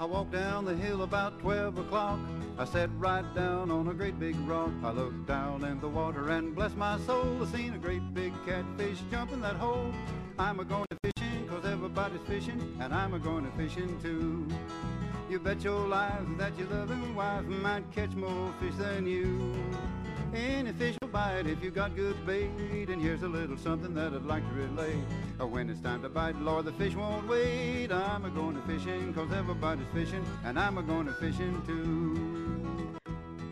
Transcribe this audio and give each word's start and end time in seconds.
I 0.00 0.06
walked 0.06 0.32
down 0.32 0.64
the 0.64 0.74
hill 0.74 1.02
about 1.02 1.38
12 1.40 1.76
o'clock. 1.76 2.18
I 2.56 2.64
sat 2.64 2.88
right 2.96 3.34
down 3.34 3.70
on 3.70 3.86
a 3.88 3.92
great 3.92 4.18
big 4.18 4.34
rock. 4.48 4.70
I 4.82 4.92
looked 4.92 5.26
down 5.26 5.62
in 5.62 5.78
the 5.78 5.90
water 5.90 6.30
and 6.30 6.54
bless 6.54 6.74
my 6.74 6.98
soul, 7.00 7.42
I 7.42 7.46
seen 7.54 7.74
a 7.74 7.78
great 7.78 8.14
big 8.14 8.32
catfish 8.46 8.96
jump 9.10 9.30
in 9.32 9.42
that 9.42 9.56
hole. 9.56 9.92
I'm 10.38 10.58
a 10.58 10.64
going 10.64 10.86
to 10.88 10.96
fishing 11.12 11.46
cause 11.46 11.66
everybody's 11.66 12.22
fishing 12.26 12.78
and 12.80 12.94
I'm 12.94 13.12
a 13.12 13.18
going 13.18 13.44
to 13.44 13.50
fishing 13.58 14.00
too. 14.00 14.48
You 15.28 15.38
bet 15.38 15.62
your 15.62 15.86
life 15.86 16.24
that 16.38 16.58
your 16.58 16.68
loving 16.68 17.14
wife 17.14 17.44
might 17.44 17.92
catch 17.92 18.12
more 18.12 18.54
fish 18.58 18.76
than 18.76 19.06
you. 19.06 19.54
Any 20.34 20.72
fish 20.72 20.96
will 21.02 21.08
bite 21.08 21.46
if 21.46 21.62
you 21.62 21.70
got 21.70 21.96
good 21.96 22.24
bait. 22.24 22.88
And 22.88 23.02
here's 23.02 23.22
a 23.22 23.28
little 23.28 23.56
something 23.56 23.94
that 23.94 24.14
I'd 24.14 24.24
like 24.24 24.46
to 24.48 24.54
relate. 24.54 25.04
Uh, 25.40 25.46
When 25.46 25.68
it's 25.68 25.80
time 25.80 26.02
to 26.02 26.08
bite, 26.08 26.36
Lord, 26.36 26.66
the 26.66 26.72
fish 26.72 26.94
won't 26.94 27.26
wait. 27.26 27.90
I'm 27.90 28.24
a 28.24 28.30
going 28.30 28.54
to 28.54 28.62
fishing, 28.62 29.12
cause 29.12 29.32
everybody's 29.32 29.86
fishing, 29.92 30.24
and 30.44 30.58
I'm 30.58 30.78
a 30.78 30.82
going 30.82 31.06
to 31.06 31.14
fishing 31.14 31.60
too. 31.66 33.00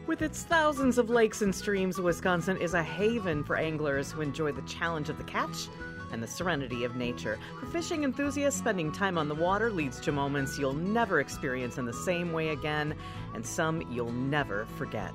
With 0.06 0.22
its 0.22 0.44
thousands 0.44 0.98
of 0.98 1.10
lakes 1.10 1.42
and 1.42 1.54
streams, 1.54 2.00
Wisconsin 2.00 2.56
is 2.56 2.74
a 2.74 2.82
haven 2.82 3.44
for 3.44 3.56
anglers 3.56 4.10
who 4.10 4.22
enjoy 4.22 4.52
the 4.52 4.62
challenge 4.62 5.10
of 5.10 5.18
the 5.18 5.24
catch 5.24 5.68
and 6.10 6.22
the 6.22 6.26
serenity 6.26 6.84
of 6.84 6.96
nature. 6.96 7.38
For 7.60 7.66
fishing 7.66 8.04
enthusiasts, 8.04 8.58
spending 8.58 8.90
time 8.90 9.18
on 9.18 9.28
the 9.28 9.34
water 9.34 9.70
leads 9.70 10.00
to 10.00 10.12
moments 10.12 10.58
you'll 10.58 10.72
never 10.72 11.20
experience 11.20 11.76
in 11.76 11.84
the 11.84 11.92
same 11.92 12.32
way 12.32 12.48
again, 12.48 12.94
and 13.34 13.44
some 13.44 13.82
you'll 13.90 14.12
never 14.12 14.64
forget. 14.76 15.12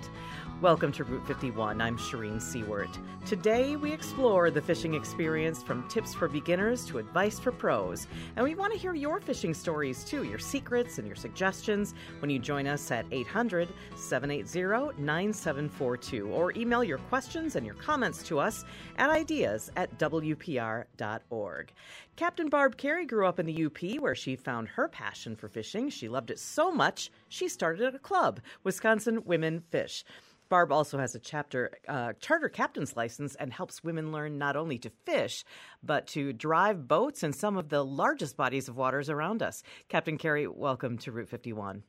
Welcome 0.64 0.94
to 0.94 1.04
Route 1.04 1.28
51. 1.28 1.82
I'm 1.82 1.98
Shereen 1.98 2.38
Siewert. 2.38 2.98
Today, 3.26 3.76
we 3.76 3.92
explore 3.92 4.50
the 4.50 4.62
fishing 4.62 4.94
experience 4.94 5.62
from 5.62 5.86
tips 5.90 6.14
for 6.14 6.30
beginners 6.30 6.86
to 6.86 7.00
advice 7.00 7.38
for 7.38 7.52
pros. 7.52 8.08
And 8.38 8.46
we 8.46 8.56
want 8.56 8.72
to 8.72 8.80
hear 8.80 8.94
your 8.94 9.20
fishing 9.20 9.54
stories 9.54 10.06
too, 10.06 10.24
your 10.24 10.40
secrets 10.40 11.00
and 11.00 11.06
your 11.06 11.18
suggestions 11.18 11.94
when 12.20 12.30
you 12.30 12.40
join 12.40 12.66
us 12.66 12.90
at 12.92 13.06
800 13.12 13.68
780 13.98 15.02
9742 15.04 16.30
or 16.30 16.54
email 16.54 16.82
your 16.82 17.00
questions 17.10 17.58
and 17.58 17.66
your 17.66 17.76
comments 17.76 18.24
to 18.24 18.40
us 18.40 18.64
at 18.98 19.10
ideas 19.10 19.70
at 19.76 20.00
WPR.org. 20.00 21.74
Captain 22.16 22.48
Barb 22.48 22.78
Carey 22.78 23.06
grew 23.06 23.28
up 23.28 23.38
in 23.38 23.48
the 23.48 23.66
UP 23.66 24.00
where 24.00 24.16
she 24.16 24.38
found 24.38 24.70
her 24.70 24.88
passion 24.88 25.36
for 25.36 25.50
fishing. 25.50 25.90
She 25.90 26.08
loved 26.08 26.32
it 26.32 26.40
so 26.40 26.72
much, 26.72 27.12
she 27.28 27.50
started 27.50 27.94
a 27.94 28.00
club, 28.00 28.40
Wisconsin 28.64 29.26
Women 29.26 29.62
Fish. 29.70 30.06
Barb 30.54 30.72
also 30.72 31.00
has 31.00 31.16
a 31.16 31.20
chapter 31.20 31.72
uh, 31.88 32.14
charter 32.20 32.48
captain's 32.48 32.96
license 32.96 33.34
and 33.34 33.52
helps 33.52 33.84
women 33.84 34.12
learn 34.12 34.38
not 34.38 34.56
only 34.56 34.78
to 34.78 34.92
fish, 35.04 35.44
but 35.82 36.06
to 36.06 36.32
drive 36.32 36.88
boats 36.88 37.24
in 37.24 37.34
some 37.34 37.58
of 37.58 37.70
the 37.70 37.84
largest 37.84 38.38
bodies 38.38 38.70
of 38.70 38.78
waters 38.78 39.10
around 39.10 39.42
us. 39.42 39.64
Captain 39.90 40.16
Carey, 40.16 40.46
welcome 40.46 41.00
to 41.00 41.12
Route 41.12 41.28
51. 41.28 41.82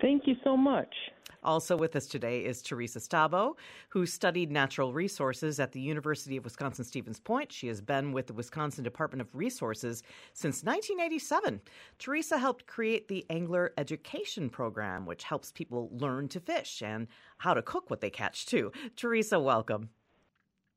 Thank 0.00 0.22
you 0.26 0.34
so 0.42 0.56
much. 0.56 0.94
Also 1.42 1.76
with 1.76 1.94
us 1.96 2.06
today 2.06 2.40
is 2.40 2.62
Theresa 2.62 3.00
Stabo, 3.00 3.56
who 3.88 4.06
studied 4.06 4.50
natural 4.50 4.92
resources 4.92 5.60
at 5.60 5.72
the 5.72 5.80
University 5.80 6.36
of 6.36 6.44
Wisconsin 6.44 6.84
Stevens 6.84 7.20
Point. 7.20 7.52
She 7.52 7.68
has 7.68 7.80
been 7.80 8.12
with 8.12 8.26
the 8.26 8.32
Wisconsin 8.32 8.84
Department 8.84 9.20
of 9.20 9.34
Resources 9.34 10.02
since 10.32 10.64
1987. 10.64 11.60
Theresa 11.98 12.38
helped 12.38 12.66
create 12.66 13.08
the 13.08 13.24
Angler 13.30 13.72
Education 13.78 14.50
Program, 14.50 15.06
which 15.06 15.24
helps 15.24 15.52
people 15.52 15.90
learn 15.92 16.28
to 16.28 16.40
fish 16.40 16.82
and 16.82 17.06
how 17.38 17.54
to 17.54 17.62
cook 17.62 17.90
what 17.90 18.00
they 18.00 18.10
catch, 18.10 18.46
too. 18.46 18.72
Theresa, 18.96 19.38
welcome. 19.38 19.90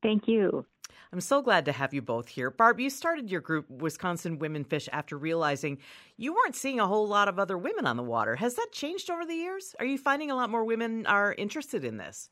Thank 0.01 0.27
you. 0.27 0.65
I'm 1.13 1.21
so 1.21 1.41
glad 1.41 1.65
to 1.65 1.73
have 1.73 1.93
you 1.93 2.01
both 2.01 2.29
here. 2.29 2.49
Barb, 2.49 2.79
you 2.79 2.89
started 2.89 3.29
your 3.29 3.41
group, 3.41 3.69
Wisconsin 3.69 4.39
Women 4.39 4.63
Fish, 4.63 4.87
after 4.93 5.17
realizing 5.17 5.77
you 6.15 6.33
weren't 6.33 6.55
seeing 6.55 6.79
a 6.79 6.87
whole 6.87 7.07
lot 7.07 7.27
of 7.27 7.37
other 7.37 7.57
women 7.57 7.85
on 7.85 7.97
the 7.97 8.03
water. 8.03 8.37
Has 8.37 8.55
that 8.55 8.69
changed 8.71 9.09
over 9.09 9.25
the 9.25 9.35
years? 9.35 9.75
Are 9.79 9.85
you 9.85 9.97
finding 9.97 10.31
a 10.31 10.35
lot 10.35 10.49
more 10.49 10.63
women 10.63 11.05
are 11.05 11.33
interested 11.33 11.83
in 11.83 11.97
this? 11.97 12.29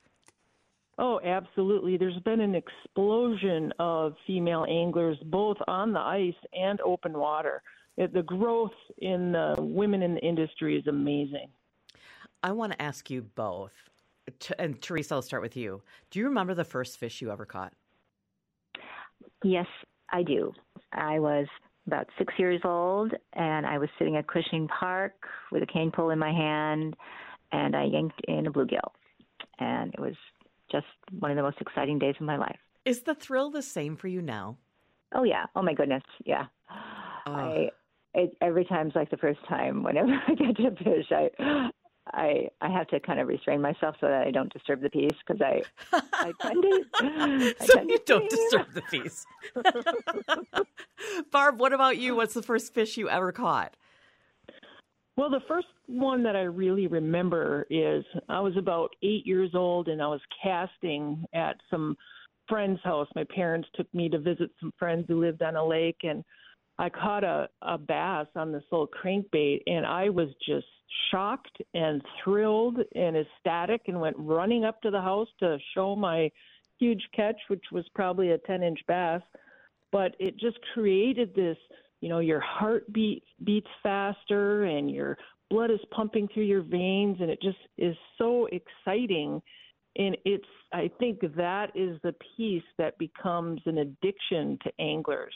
Oh, 0.98 1.20
absolutely. 1.24 1.98
There's 1.98 2.20
been 2.20 2.40
an 2.40 2.56
explosion 2.56 3.74
of 3.80 4.16
female 4.26 4.66
anglers 4.70 5.18
both 5.26 5.58
on 5.68 5.92
the 5.92 6.00
ice 6.00 6.34
and 6.54 6.80
open 6.82 7.14
water. 7.14 7.62
The 7.98 8.24
growth 8.24 8.72
in 9.00 9.34
the 9.34 9.56
women 9.60 10.02
in 10.02 10.16
the 10.16 10.22
industry 10.22 10.78
is 10.78 10.88
amazing. 10.88 11.50
I 12.42 12.52
want 12.54 12.72
to 12.72 12.82
ask 12.82 13.10
you 13.10 13.24
both. 13.24 13.74
T- 14.32 14.54
And 14.60 14.82
Theresa, 14.82 15.16
I'll 15.16 15.22
start 15.22 15.42
with 15.42 15.56
you. 15.58 15.82
Do 16.12 16.20
you 16.20 16.26
remember 16.26 16.54
the 16.54 16.64
first 16.64 16.98
fish 16.98 17.22
you 17.22 17.32
ever 17.32 17.46
caught? 17.46 17.74
Yes, 19.44 19.68
I 20.12 20.24
do. 20.24 20.54
I 20.92 21.20
was 21.20 21.48
about 21.88 22.08
six 22.18 22.34
years 22.38 22.62
old, 22.64 23.14
and 23.34 23.66
I 23.66 23.78
was 23.78 23.90
sitting 23.98 24.16
at 24.18 24.28
Cushing 24.28 24.68
Park 24.68 25.14
with 25.52 25.64
a 25.64 25.66
cane 25.66 25.92
pole 25.92 26.10
in 26.12 26.20
my 26.20 26.32
hand, 26.32 26.96
and 27.52 27.76
I 27.76 27.86
yanked 27.86 28.22
in 28.28 28.48
a 28.48 28.52
bluegill. 28.52 28.92
And 29.60 29.94
it 29.94 30.00
was 30.00 30.16
just 30.72 30.86
one 31.20 31.32
of 31.32 31.38
the 31.38 31.44
most 31.44 31.60
exciting 31.62 32.00
days 32.00 32.16
of 32.20 32.26
my 32.26 32.38
life. 32.38 32.60
Is 32.86 33.02
the 33.02 33.16
thrill 33.16 33.50
the 33.50 33.62
same 33.62 33.96
for 33.96 34.08
you 34.08 34.22
now? 34.22 34.58
Oh, 35.14 35.24
yeah. 35.24 35.46
Oh, 35.56 35.62
my 35.62 35.74
goodness. 35.74 36.04
Yeah. 36.26 36.46
I, 36.70 37.70
it, 38.14 38.36
every 38.42 38.66
time's 38.66 38.94
like 38.96 39.10
the 39.10 39.18
first 39.18 39.40
time. 39.48 39.84
Whenever 39.84 40.12
I 40.28 40.34
get 40.34 40.56
to 40.58 40.72
fish, 40.84 41.12
I. 41.12 41.70
I 42.14 42.50
I 42.62 42.70
have 42.70 42.88
to 42.88 43.00
kind 43.00 43.20
of 43.20 43.28
restrain 43.28 43.62
myself 43.62 43.96
so 44.00 44.08
that 44.08 44.26
I 44.28 44.32
don't 44.32 44.52
disturb 44.52 44.82
the 44.82 44.90
peace 44.90 45.10
because 45.26 45.42
I 45.42 45.62
I 46.14 46.32
tend 46.42 46.64
to 46.64 46.86
I 47.02 47.54
so 47.66 47.74
tend 47.76 47.90
you 47.90 47.98
to 47.98 48.04
don't 48.06 48.32
see- 48.32 48.38
disturb 48.38 48.74
the 48.74 48.82
peace. 48.92 49.26
Barb, 51.32 51.60
what 51.60 51.74
about 51.74 51.98
you? 51.98 52.16
What's 52.16 52.34
the 52.34 52.42
first 52.44 52.74
fish 52.74 52.98
you 52.98 53.10
ever 53.10 53.32
caught? 53.32 53.76
Well, 55.16 55.30
the 55.30 55.42
first 55.48 55.68
one 55.88 56.24
that 56.24 56.36
I 56.38 56.44
really 56.44 56.88
remember 56.88 57.68
is 57.70 58.06
I 58.30 58.40
was 58.40 58.56
about 58.56 58.92
eight 59.04 59.26
years 59.28 59.52
old 59.54 59.90
and 59.90 60.02
I 60.02 60.08
was 60.08 60.22
casting 60.42 61.26
at 61.34 61.58
some 61.70 61.98
friend's 62.48 62.80
house. 62.84 63.08
My 63.16 63.26
parents 63.36 63.68
took 63.76 63.94
me 63.94 64.08
to 64.10 64.18
visit 64.18 64.50
some 64.62 64.72
friends 64.80 65.06
who 65.08 65.20
lived 65.20 65.42
on 65.42 65.58
a 65.58 65.66
lake, 65.66 66.00
and 66.04 66.24
I 66.80 66.90
caught 66.90 67.26
a, 67.26 67.50
a 67.62 67.78
bass 67.78 68.28
on 68.36 68.54
this 68.54 68.64
little 68.72 68.88
crankbait, 68.88 69.64
and 69.68 69.86
I 69.86 70.10
was 70.10 70.30
just 70.48 70.66
shocked 71.12 71.62
and 71.74 72.02
thrilled 72.24 72.78
and 72.96 73.18
ecstatic 73.18 73.82
and 73.88 74.00
went 74.00 74.16
running 74.18 74.64
up 74.64 74.82
to 74.82 74.90
the 74.90 75.02
house 75.02 75.28
to 75.42 75.58
show 75.76 75.94
my 75.94 76.32
huge 76.80 77.04
catch, 77.14 77.36
which 77.50 77.66
was 77.74 77.86
probably 77.94 78.32
a 78.32 78.38
10 78.38 78.64
inch 78.64 78.80
bass. 78.88 79.22
But 79.92 80.16
it 80.20 80.40
just 80.40 80.58
created 80.74 81.36
this 81.36 81.58
you 82.02 82.08
know 82.08 82.20
your 82.20 82.40
heart 82.40 82.92
beat 82.94 83.24
beats 83.44 83.68
faster 83.84 84.64
and 84.64 84.90
your 84.90 85.18
blood 85.50 85.72
is 85.72 85.80
pumping 85.92 86.30
through 86.34 86.44
your 86.44 86.62
veins 86.62 87.18
and 87.20 87.30
it 87.30 87.42
just 87.42 87.58
is 87.78 87.96
so 88.18 88.48
exciting 88.54 89.42
and 89.98 90.16
it's 90.24 90.46
i 90.72 90.90
think 91.00 91.20
that 91.36 91.72
is 91.76 92.00
the 92.04 92.16
piece 92.38 92.64
that 92.78 92.98
becomes 92.98 93.60
an 93.66 93.80
addiction 93.80 94.58
to 94.64 94.72
anglers 94.80 95.34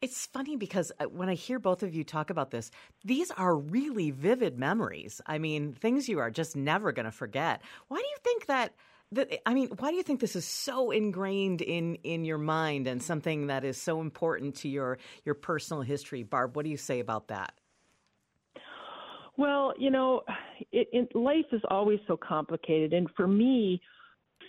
It's 0.00 0.26
funny 0.26 0.56
because 0.56 0.92
uh, 1.00 1.06
when 1.06 1.28
I 1.28 1.34
hear 1.34 1.58
both 1.58 1.82
of 1.82 1.94
you 1.94 2.04
talk 2.04 2.30
about 2.30 2.50
this, 2.50 2.70
these 3.04 3.30
are 3.32 3.56
really 3.56 4.10
vivid 4.10 4.58
memories. 4.58 5.20
I 5.26 5.38
mean, 5.38 5.72
things 5.72 6.08
you 6.08 6.18
are 6.20 6.30
just 6.30 6.56
never 6.56 6.92
going 6.92 7.06
to 7.06 7.12
forget. 7.12 7.62
Why 7.88 7.98
do 7.98 8.04
you 8.04 8.16
think 8.22 8.46
that? 8.46 8.74
That, 9.12 9.40
I 9.48 9.54
mean, 9.54 9.68
why 9.78 9.90
do 9.90 9.96
you 9.96 10.02
think 10.02 10.20
this 10.20 10.36
is 10.36 10.44
so 10.44 10.90
ingrained 10.90 11.62
in, 11.62 11.94
in 12.04 12.26
your 12.26 12.36
mind 12.36 12.86
and 12.86 13.02
something 13.02 13.46
that 13.46 13.64
is 13.64 13.80
so 13.80 14.02
important 14.02 14.56
to 14.56 14.68
your, 14.68 14.98
your 15.24 15.34
personal 15.34 15.82
history? 15.82 16.24
Barb, 16.24 16.54
what 16.54 16.66
do 16.66 16.70
you 16.70 16.76
say 16.76 17.00
about 17.00 17.28
that? 17.28 17.54
well 19.38 19.72
you 19.78 19.88
know 19.88 20.22
it, 20.72 20.88
it 20.92 21.16
life 21.16 21.46
is 21.52 21.62
always 21.70 22.00
so 22.06 22.16
complicated 22.16 22.92
and 22.92 23.08
for 23.16 23.26
me 23.26 23.80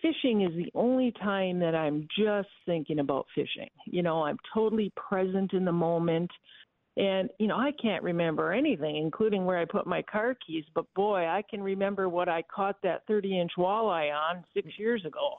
fishing 0.01 0.41
is 0.41 0.55
the 0.55 0.71
only 0.75 1.11
time 1.21 1.59
that 1.59 1.75
i'm 1.75 2.07
just 2.17 2.49
thinking 2.65 2.99
about 2.99 3.25
fishing 3.35 3.69
you 3.85 4.01
know 4.03 4.23
i'm 4.23 4.37
totally 4.53 4.91
present 4.95 5.53
in 5.53 5.65
the 5.65 5.71
moment 5.71 6.31
And, 6.97 7.29
you 7.39 7.47
know, 7.47 7.55
I 7.55 7.71
can't 7.81 8.03
remember 8.03 8.51
anything, 8.51 8.97
including 8.97 9.45
where 9.45 9.57
I 9.57 9.63
put 9.63 9.87
my 9.87 10.01
car 10.01 10.35
keys, 10.45 10.65
but 10.73 10.85
boy, 10.95 11.27
I 11.27 11.43
can 11.49 11.63
remember 11.63 12.09
what 12.09 12.27
I 12.27 12.41
caught 12.53 12.75
that 12.81 13.03
30 13.07 13.39
inch 13.39 13.51
walleye 13.57 14.11
on 14.13 14.43
six 14.53 14.67
years 14.77 15.05
ago. 15.05 15.35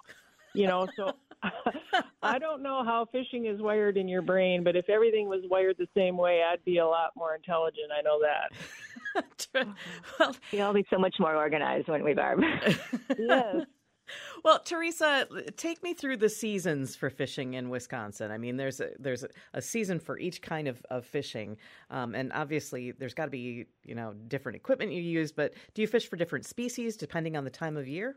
You 0.55 0.69
know, 0.69 0.87
so 0.97 1.13
I 2.23 2.39
don't 2.39 2.63
know 2.63 2.83
how 2.83 3.07
fishing 3.13 3.45
is 3.45 3.61
wired 3.61 3.99
in 3.99 4.09
your 4.09 4.23
brain, 4.23 4.65
but 4.65 4.75
if 4.75 4.89
everything 4.89 5.29
was 5.29 5.43
wired 5.51 5.77
the 5.79 5.89
same 5.95 6.17
way, 6.17 6.43
I'd 6.43 6.65
be 6.65 6.79
a 6.79 6.87
lot 6.87 7.11
more 7.15 7.35
intelligent. 7.35 7.91
I 7.97 8.01
know 8.03 8.21
that. 8.23 9.67
well, 10.19 10.37
We'll 10.53 10.63
all 10.67 10.73
be 10.73 10.87
so 10.89 10.99
much 10.99 11.17
more 11.19 11.37
organized, 11.37 11.89
wouldn't 11.89 12.07
we, 12.07 12.15
Barb? 12.15 12.41
Yes. 13.19 13.67
Well, 14.43 14.59
Theresa, 14.59 15.27
take 15.57 15.83
me 15.83 15.93
through 15.93 16.17
the 16.17 16.31
seasons 16.31 16.97
for 16.97 17.11
fishing 17.11 17.55
in 17.55 17.69
Wisconsin. 17.69 18.31
I 18.31 18.39
mean, 18.39 18.57
there's 18.57 18.81
a, 18.81 18.89
there's 18.99 19.25
a, 19.53 19.61
season 19.61 20.01
for 20.01 20.19
each 20.19 20.41
kind 20.41 20.67
of, 20.67 20.83
of 20.89 21.05
fishing, 21.05 21.59
um, 21.91 22.15
and 22.15 22.33
obviously 22.33 22.93
there's 22.93 23.13
got 23.13 23.27
to 23.27 23.31
be 23.31 23.67
you 23.85 23.95
know 23.95 24.15
different 24.29 24.57
equipment 24.57 24.93
you 24.93 25.03
use. 25.03 25.31
But 25.31 25.53
do 25.75 25.83
you 25.83 25.89
fish 25.89 26.09
for 26.09 26.17
different 26.17 26.47
species 26.47 26.97
depending 26.97 27.37
on 27.37 27.45
the 27.45 27.51
time 27.51 27.77
of 27.77 27.87
year? 27.87 28.17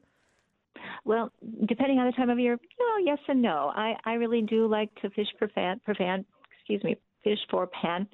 Well, 1.06 1.32
depending 1.66 2.00
on 2.00 2.06
the 2.06 2.14
time 2.14 2.30
of 2.30 2.40
year, 2.40 2.58
no, 2.80 3.04
yes 3.04 3.20
and 3.28 3.42
no. 3.42 3.72
I, 3.76 3.96
I 4.06 4.14
really 4.14 4.42
do 4.42 4.68
like 4.68 4.94
to 5.02 5.10
fish 5.10 5.28
for 5.38 5.48
fan, 5.50 5.82
for 5.86 5.94
fan, 5.94 6.26
excuse 6.58 6.84
me, 6.84 6.98
fish 7.24 7.40
for 7.50 7.68
panfish. 7.68 8.08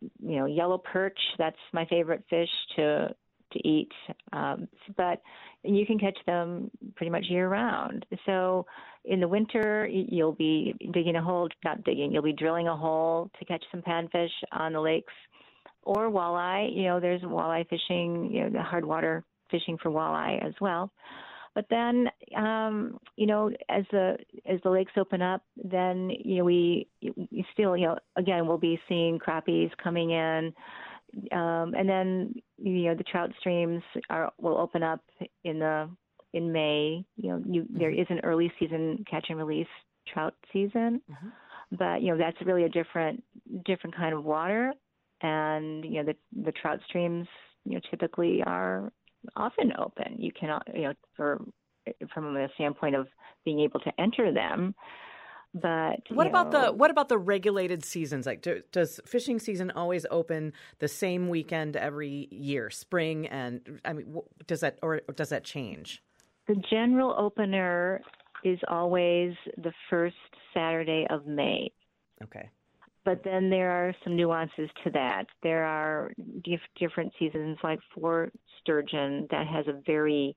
you 0.00 0.36
know, 0.36 0.46
yellow 0.46 0.78
perch. 0.78 1.18
That's 1.38 1.56
my 1.72 1.84
favorite 1.86 2.24
fish 2.30 2.50
to 2.76 3.14
to 3.54 3.68
eat. 3.68 3.90
Um, 4.32 4.68
but 4.96 5.22
you 5.62 5.86
can 5.86 5.98
catch 5.98 6.18
them 6.26 6.70
pretty 6.96 7.10
much 7.10 7.24
year 7.28 7.48
round. 7.48 8.04
So 8.26 8.66
in 9.04 9.20
the 9.20 9.28
winter, 9.28 9.88
you'll 9.90 10.32
be 10.32 10.74
digging 10.92 11.16
a 11.16 11.22
hole, 11.22 11.48
not 11.64 11.82
digging, 11.84 12.12
you'll 12.12 12.22
be 12.22 12.32
drilling 12.32 12.68
a 12.68 12.76
hole 12.76 13.30
to 13.38 13.44
catch 13.44 13.64
some 13.70 13.82
panfish 13.82 14.30
on 14.52 14.72
the 14.72 14.80
lakes 14.80 15.12
or 15.82 16.10
walleye. 16.10 16.74
You 16.74 16.84
know, 16.84 17.00
there's 17.00 17.22
walleye 17.22 17.68
fishing, 17.68 18.30
you 18.32 18.44
know, 18.44 18.50
the 18.50 18.62
hard 18.62 18.84
water 18.84 19.24
fishing 19.50 19.78
for 19.82 19.90
walleye 19.90 20.44
as 20.46 20.54
well. 20.60 20.90
But 21.54 21.66
then, 21.70 22.08
um, 22.36 22.98
you 23.16 23.26
know, 23.26 23.50
as 23.68 23.84
the 23.92 24.16
as 24.44 24.58
the 24.64 24.70
lakes 24.70 24.92
open 24.96 25.22
up, 25.22 25.42
then 25.56 26.10
you 26.10 26.38
know 26.38 26.44
we, 26.44 26.88
we 27.00 27.46
still, 27.52 27.76
you 27.76 27.86
know, 27.86 27.98
again 28.16 28.48
we'll 28.48 28.58
be 28.58 28.80
seeing 28.88 29.20
crappies 29.20 29.70
coming 29.82 30.10
in, 30.10 30.52
um, 31.32 31.74
and 31.74 31.88
then 31.88 32.34
you 32.58 32.84
know 32.84 32.94
the 32.94 33.04
trout 33.04 33.30
streams 33.40 33.82
are 34.10 34.32
will 34.38 34.58
open 34.58 34.82
up 34.82 35.00
in 35.44 35.58
the 35.58 35.88
in 36.32 36.52
May. 36.52 37.04
You 37.16 37.30
know, 37.30 37.42
you, 37.46 37.62
mm-hmm. 37.62 37.78
there 37.78 37.90
is 37.90 38.06
an 38.10 38.20
early 38.24 38.52
season 38.58 39.04
catch 39.10 39.26
and 39.28 39.38
release 39.38 39.68
trout 40.12 40.34
season, 40.52 41.00
mm-hmm. 41.10 41.28
but 41.72 42.02
you 42.02 42.10
know 42.10 42.18
that's 42.18 42.36
really 42.44 42.64
a 42.64 42.68
different 42.68 43.22
different 43.64 43.96
kind 43.96 44.14
of 44.14 44.24
water, 44.24 44.72
and 45.22 45.84
you 45.84 46.02
know 46.02 46.12
the 46.12 46.42
the 46.44 46.52
trout 46.52 46.80
streams 46.88 47.26
you 47.64 47.74
know 47.74 47.80
typically 47.90 48.42
are 48.44 48.92
often 49.36 49.72
open. 49.78 50.16
You 50.18 50.32
cannot 50.38 50.66
you 50.74 50.82
know 50.82 50.94
for 51.16 51.40
from 52.12 52.36
a 52.36 52.48
standpoint 52.54 52.94
of 52.94 53.06
being 53.44 53.60
able 53.60 53.80
to 53.80 53.92
enter 54.00 54.32
them. 54.32 54.74
But 55.54 56.00
what 56.08 56.26
about 56.26 56.50
know, 56.50 56.66
the 56.66 56.72
what 56.72 56.90
about 56.90 57.08
the 57.08 57.16
regulated 57.16 57.84
seasons? 57.84 58.26
Like, 58.26 58.42
do, 58.42 58.62
does 58.72 58.98
fishing 59.06 59.38
season 59.38 59.70
always 59.70 60.04
open 60.10 60.52
the 60.80 60.88
same 60.88 61.28
weekend 61.28 61.76
every 61.76 62.26
year, 62.32 62.70
spring 62.70 63.28
and 63.28 63.80
I 63.84 63.92
mean, 63.92 64.20
does 64.48 64.60
that 64.60 64.80
or 64.82 65.02
does 65.14 65.28
that 65.28 65.44
change? 65.44 66.02
The 66.48 66.56
general 66.68 67.14
opener 67.16 68.02
is 68.42 68.58
always 68.66 69.32
the 69.56 69.72
first 69.88 70.16
Saturday 70.52 71.06
of 71.08 71.24
May. 71.26 71.70
Okay. 72.22 72.50
But 73.04 73.22
then 73.22 73.48
there 73.48 73.70
are 73.70 73.94
some 74.02 74.16
nuances 74.16 74.70
to 74.82 74.90
that. 74.90 75.26
There 75.42 75.64
are 75.64 76.12
dif- 76.42 76.60
different 76.78 77.12
seasons, 77.18 77.58
like 77.62 77.78
for 77.94 78.32
sturgeon, 78.60 79.28
that 79.30 79.46
has 79.46 79.66
a 79.68 79.80
very, 79.86 80.34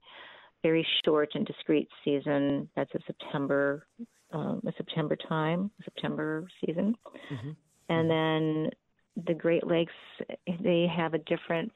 very 0.63 0.85
short 1.05 1.29
and 1.33 1.45
discrete 1.45 1.87
season. 2.03 2.69
That's 2.75 2.93
a 2.93 2.99
September 3.07 3.87
um, 4.31 4.61
a 4.67 4.71
September 4.77 5.15
time, 5.15 5.71
September 5.83 6.47
season. 6.65 6.95
Mm-hmm. 7.31 7.51
And 7.89 8.09
then 8.09 8.69
the 9.25 9.33
Great 9.33 9.65
Lakes, 9.65 9.93
they 10.45 10.87
have 10.95 11.13
a 11.13 11.19
different, 11.19 11.71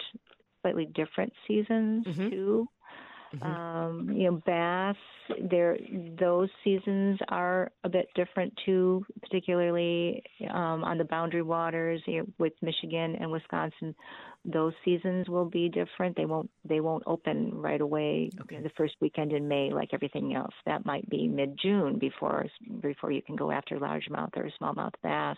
slightly 0.61 0.85
different 0.85 1.33
seasons 1.47 2.05
mm-hmm. 2.05 2.29
too. 2.29 2.67
Mm-hmm. 3.35 3.45
Um, 3.45 4.09
you 4.11 4.29
know, 4.29 4.41
bass, 4.45 4.95
there 5.49 5.77
those 6.19 6.49
seasons 6.63 7.17
are 7.29 7.71
a 7.83 7.89
bit 7.89 8.07
different 8.13 8.53
too, 8.65 9.05
particularly 9.21 10.21
um, 10.49 10.83
on 10.83 10.97
the 10.97 11.05
boundary 11.05 11.41
waters 11.41 12.01
you 12.07 12.19
know, 12.19 12.25
with 12.39 12.53
Michigan 12.61 13.15
and 13.19 13.31
Wisconsin. 13.31 13.95
Those 14.43 14.73
seasons 14.83 15.29
will 15.29 15.45
be 15.45 15.69
different. 15.69 16.17
They 16.17 16.25
won't 16.25 16.49
they 16.67 16.81
won't 16.81 17.03
open 17.05 17.51
right 17.53 17.79
away 17.79 18.31
okay. 18.41 18.59
the 18.61 18.71
first 18.75 18.95
weekend 18.99 19.31
in 19.31 19.47
May 19.47 19.71
like 19.71 19.89
everything 19.93 20.35
else. 20.35 20.53
That 20.65 20.85
might 20.85 21.09
be 21.09 21.27
mid 21.27 21.57
June 21.61 21.99
before 21.99 22.47
before 22.81 23.11
you 23.11 23.21
can 23.21 23.37
go 23.37 23.51
after 23.51 23.77
largemouth 23.77 24.35
or 24.35 24.49
smallmouth 24.61 24.93
bass. 25.03 25.37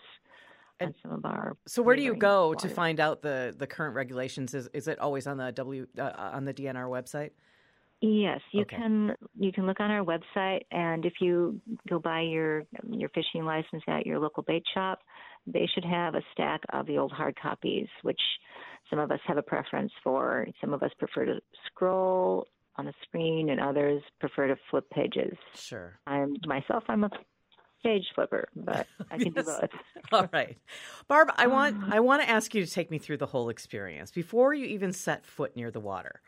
And 0.80 0.92
some 1.02 1.12
of 1.12 1.24
our 1.24 1.56
so 1.66 1.82
where 1.82 1.94
do 1.94 2.02
you 2.02 2.16
go 2.16 2.54
to 2.54 2.68
find 2.68 2.98
out 2.98 3.22
the 3.22 3.54
the 3.56 3.68
current 3.68 3.94
regulations? 3.94 4.52
Is 4.52 4.68
is 4.72 4.88
it 4.88 4.98
always 4.98 5.28
on 5.28 5.36
the 5.36 5.52
W 5.52 5.86
uh, 5.96 6.10
on 6.16 6.44
the 6.44 6.52
DNR 6.52 6.88
website? 6.88 7.30
Yes, 8.06 8.40
you 8.52 8.62
okay. 8.62 8.76
can 8.76 9.16
you 9.34 9.50
can 9.50 9.66
look 9.66 9.80
on 9.80 9.90
our 9.90 10.04
website 10.04 10.60
and 10.70 11.06
if 11.06 11.14
you 11.20 11.58
go 11.88 11.98
buy 11.98 12.20
your 12.20 12.64
your 12.90 13.08
fishing 13.10 13.46
license 13.46 13.82
at 13.88 14.04
your 14.04 14.18
local 14.18 14.42
bait 14.42 14.62
shop, 14.74 14.98
they 15.46 15.66
should 15.72 15.86
have 15.86 16.14
a 16.14 16.20
stack 16.32 16.60
of 16.74 16.86
the 16.86 16.98
old 16.98 17.12
hard 17.12 17.34
copies, 17.40 17.86
which 18.02 18.20
some 18.90 18.98
of 18.98 19.10
us 19.10 19.20
have 19.26 19.38
a 19.38 19.42
preference 19.42 19.90
for. 20.02 20.46
Some 20.60 20.74
of 20.74 20.82
us 20.82 20.90
prefer 20.98 21.24
to 21.24 21.40
scroll 21.64 22.46
on 22.76 22.88
a 22.88 22.92
screen 23.06 23.48
and 23.48 23.58
others 23.58 24.02
prefer 24.20 24.48
to 24.48 24.56
flip 24.70 24.84
pages. 24.90 25.34
Sure. 25.54 25.98
I'm 26.06 26.36
myself 26.46 26.84
I'm 26.88 27.04
a 27.04 27.10
page 27.82 28.04
flipper, 28.14 28.48
but 28.54 28.86
I 29.10 29.16
can 29.16 29.32
yes. 29.34 29.34
do 29.34 29.42
both. 29.44 29.70
All 30.12 30.28
right. 30.30 30.58
Barb, 31.08 31.30
I 31.36 31.46
want 31.46 31.76
um. 31.76 31.90
I 31.90 32.00
want 32.00 32.20
to 32.20 32.28
ask 32.28 32.54
you 32.54 32.66
to 32.66 32.70
take 32.70 32.90
me 32.90 32.98
through 32.98 33.16
the 33.16 33.26
whole 33.26 33.48
experience 33.48 34.10
before 34.10 34.52
you 34.52 34.66
even 34.66 34.92
set 34.92 35.24
foot 35.24 35.56
near 35.56 35.70
the 35.70 35.80
water 35.80 36.20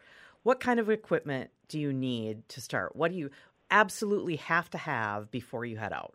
what 0.46 0.60
kind 0.60 0.78
of 0.78 0.88
equipment 0.88 1.50
do 1.66 1.76
you 1.76 1.92
need 1.92 2.48
to 2.48 2.60
start? 2.60 2.94
What 2.94 3.10
do 3.10 3.18
you 3.18 3.30
absolutely 3.68 4.36
have 4.36 4.70
to 4.70 4.78
have 4.78 5.28
before 5.32 5.64
you 5.64 5.76
head 5.76 5.92
out? 5.92 6.14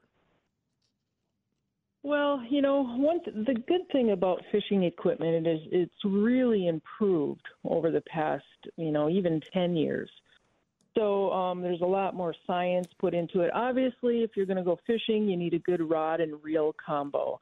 Well, 2.04 2.42
you 2.50 2.62
know, 2.62 2.82
one 2.82 3.22
th- 3.26 3.46
the 3.46 3.56
good 3.68 3.82
thing 3.92 4.12
about 4.12 4.42
fishing 4.50 4.84
equipment 4.84 5.46
is 5.46 5.60
it's 5.70 6.06
really 6.06 6.70
improved 6.70 7.46
over 7.66 7.92
the 7.92 8.00
past, 8.10 8.46
you 8.78 8.94
know, 8.94 9.10
even 9.10 9.42
10 9.52 9.76
years. 9.76 10.10
So 10.98 11.30
um, 11.34 11.62
there's 11.62 11.82
a 11.82 11.86
lot 11.86 12.16
more 12.16 12.34
science 12.48 12.88
put 13.00 13.14
into 13.14 13.42
it. 13.42 13.52
Obviously, 13.54 14.24
if 14.24 14.32
you're 14.38 14.46
going 14.46 14.56
to 14.56 14.64
go 14.64 14.80
fishing, 14.88 15.28
you 15.28 15.36
need 15.36 15.56
a 15.56 15.60
good 15.60 15.82
rod 15.82 16.22
and 16.22 16.42
reel 16.42 16.74
combo. 16.84 17.38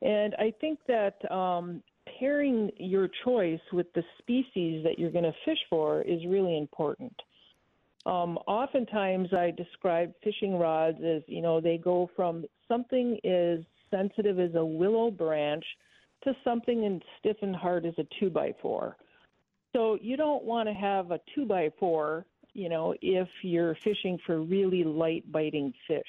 And 0.00 0.34
I 0.36 0.54
think 0.58 0.78
that 0.88 1.30
um, 1.30 1.82
pairing 2.18 2.70
your 2.76 3.08
choice 3.24 3.60
with 3.72 3.92
the 3.94 4.02
species 4.18 4.84
that 4.84 4.98
you're 4.98 5.10
going 5.10 5.24
to 5.24 5.34
fish 5.44 5.58
for 5.70 6.02
is 6.02 6.24
really 6.26 6.58
important. 6.58 7.14
Um, 8.06 8.38
oftentimes, 8.46 9.32
I 9.32 9.50
describe 9.50 10.12
fishing 10.22 10.58
rods 10.58 10.98
as 11.04 11.22
you 11.26 11.40
know 11.40 11.60
they 11.60 11.78
go 11.78 12.10
from 12.14 12.44
something 12.68 13.18
as 13.24 13.60
sensitive 13.90 14.38
as 14.38 14.54
a 14.54 14.64
willow 14.64 15.10
branch 15.10 15.64
to 16.24 16.34
something 16.44 16.84
as 16.84 17.00
stiff 17.18 17.36
and 17.42 17.56
hard 17.56 17.86
as 17.86 17.94
a 17.98 18.06
two 18.20 18.30
by 18.30 18.54
four. 18.60 18.96
So 19.72 19.98
you 20.00 20.16
don't 20.16 20.44
want 20.44 20.68
to 20.68 20.74
have 20.74 21.10
a 21.10 21.20
two 21.34 21.46
by 21.46 21.70
four, 21.78 22.26
you 22.52 22.68
know, 22.68 22.94
if 23.00 23.28
you're 23.42 23.76
fishing 23.82 24.18
for 24.26 24.40
really 24.40 24.84
light 24.84 25.30
biting 25.32 25.72
fish. 25.88 26.02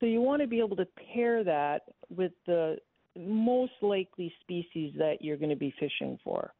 So 0.00 0.06
you 0.06 0.20
want 0.20 0.42
to 0.42 0.48
be 0.48 0.60
able 0.60 0.76
to 0.76 0.86
pair 1.12 1.42
that 1.44 1.82
with 2.08 2.32
the 2.46 2.78
most 3.18 3.72
likely 3.82 4.32
species 4.40 4.94
that 4.96 5.16
you're 5.20 5.36
going 5.36 5.50
to 5.50 5.56
be 5.56 5.74
fishing 5.78 6.18
for. 6.22 6.52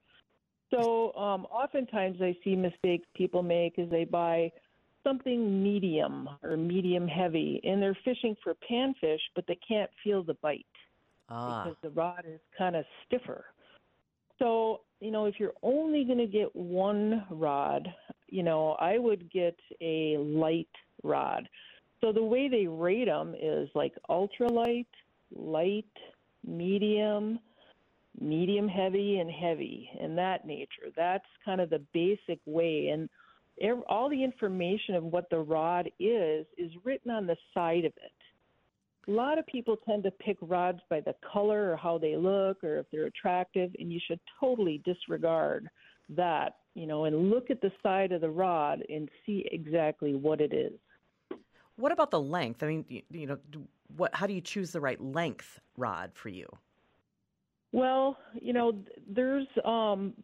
So, 0.70 1.14
um, 1.14 1.46
oftentimes 1.46 2.20
I 2.20 2.36
see 2.44 2.54
mistakes 2.54 3.06
people 3.14 3.42
make 3.42 3.74
is 3.78 3.88
they 3.90 4.04
buy 4.04 4.52
something 5.02 5.62
medium 5.62 6.28
or 6.42 6.56
medium 6.56 7.08
heavy, 7.08 7.60
and 7.64 7.80
they're 7.80 7.96
fishing 8.04 8.36
for 8.42 8.54
panfish, 8.70 9.20
but 9.34 9.44
they 9.46 9.58
can't 9.66 9.90
feel 10.04 10.22
the 10.22 10.34
bite 10.34 10.66
ah. 11.30 11.64
because 11.64 11.78
the 11.82 11.90
rod 11.90 12.24
is 12.26 12.40
kind 12.56 12.76
of 12.76 12.84
stiffer. 13.06 13.46
So, 14.38 14.82
you 15.00 15.10
know, 15.10 15.24
if 15.24 15.34
you're 15.38 15.54
only 15.62 16.04
going 16.04 16.18
to 16.18 16.26
get 16.26 16.54
one 16.54 17.24
rod, 17.30 17.88
you 18.28 18.42
know, 18.42 18.72
I 18.72 18.98
would 18.98 19.30
get 19.32 19.56
a 19.80 20.16
light 20.18 20.68
rod. 21.02 21.48
So 22.00 22.12
the 22.12 22.22
way 22.22 22.48
they 22.48 22.66
rate 22.66 23.06
them 23.06 23.34
is 23.40 23.68
like 23.74 23.94
ultralight, 24.08 24.86
light, 25.34 25.86
medium, 26.48 27.38
medium 28.20 28.66
heavy, 28.66 29.18
and 29.18 29.30
heavy 29.30 29.90
in 30.00 30.16
that 30.16 30.46
nature. 30.46 30.90
That's 30.96 31.24
kind 31.44 31.60
of 31.60 31.70
the 31.70 31.84
basic 31.92 32.40
way. 32.46 32.88
And 32.88 33.08
all 33.88 34.08
the 34.08 34.24
information 34.24 34.94
of 34.94 35.04
what 35.04 35.28
the 35.30 35.38
rod 35.38 35.90
is 36.00 36.46
is 36.56 36.72
written 36.84 37.10
on 37.10 37.26
the 37.26 37.36
side 37.54 37.84
of 37.84 37.92
it. 37.96 38.12
A 39.08 39.10
lot 39.10 39.38
of 39.38 39.46
people 39.46 39.76
tend 39.76 40.02
to 40.02 40.10
pick 40.10 40.36
rods 40.42 40.80
by 40.90 41.00
the 41.00 41.14
color 41.32 41.72
or 41.72 41.76
how 41.76 41.96
they 41.96 42.16
look 42.16 42.62
or 42.62 42.78
if 42.78 42.86
they're 42.92 43.06
attractive, 43.06 43.70
and 43.78 43.92
you 43.92 44.00
should 44.06 44.20
totally 44.38 44.82
disregard 44.84 45.68
that, 46.10 46.56
you 46.74 46.86
know, 46.86 47.04
and 47.04 47.30
look 47.30 47.50
at 47.50 47.60
the 47.60 47.72
side 47.82 48.12
of 48.12 48.20
the 48.20 48.28
rod 48.28 48.82
and 48.88 49.08
see 49.24 49.48
exactly 49.50 50.14
what 50.14 50.40
it 50.40 50.52
is. 50.52 50.72
What 51.78 51.92
about 51.92 52.10
the 52.10 52.20
length? 52.20 52.62
I 52.62 52.66
mean, 52.66 52.84
you, 52.88 53.02
you 53.10 53.26
know, 53.28 53.38
what? 53.96 54.14
How 54.14 54.26
do 54.26 54.32
you 54.32 54.40
choose 54.40 54.72
the 54.72 54.80
right 54.80 55.00
length 55.00 55.60
rod 55.76 56.10
for 56.14 56.28
you? 56.28 56.48
Well, 57.70 58.16
you 58.34 58.52
know, 58.52 58.72
there's 59.08 59.46
um, 59.64 60.14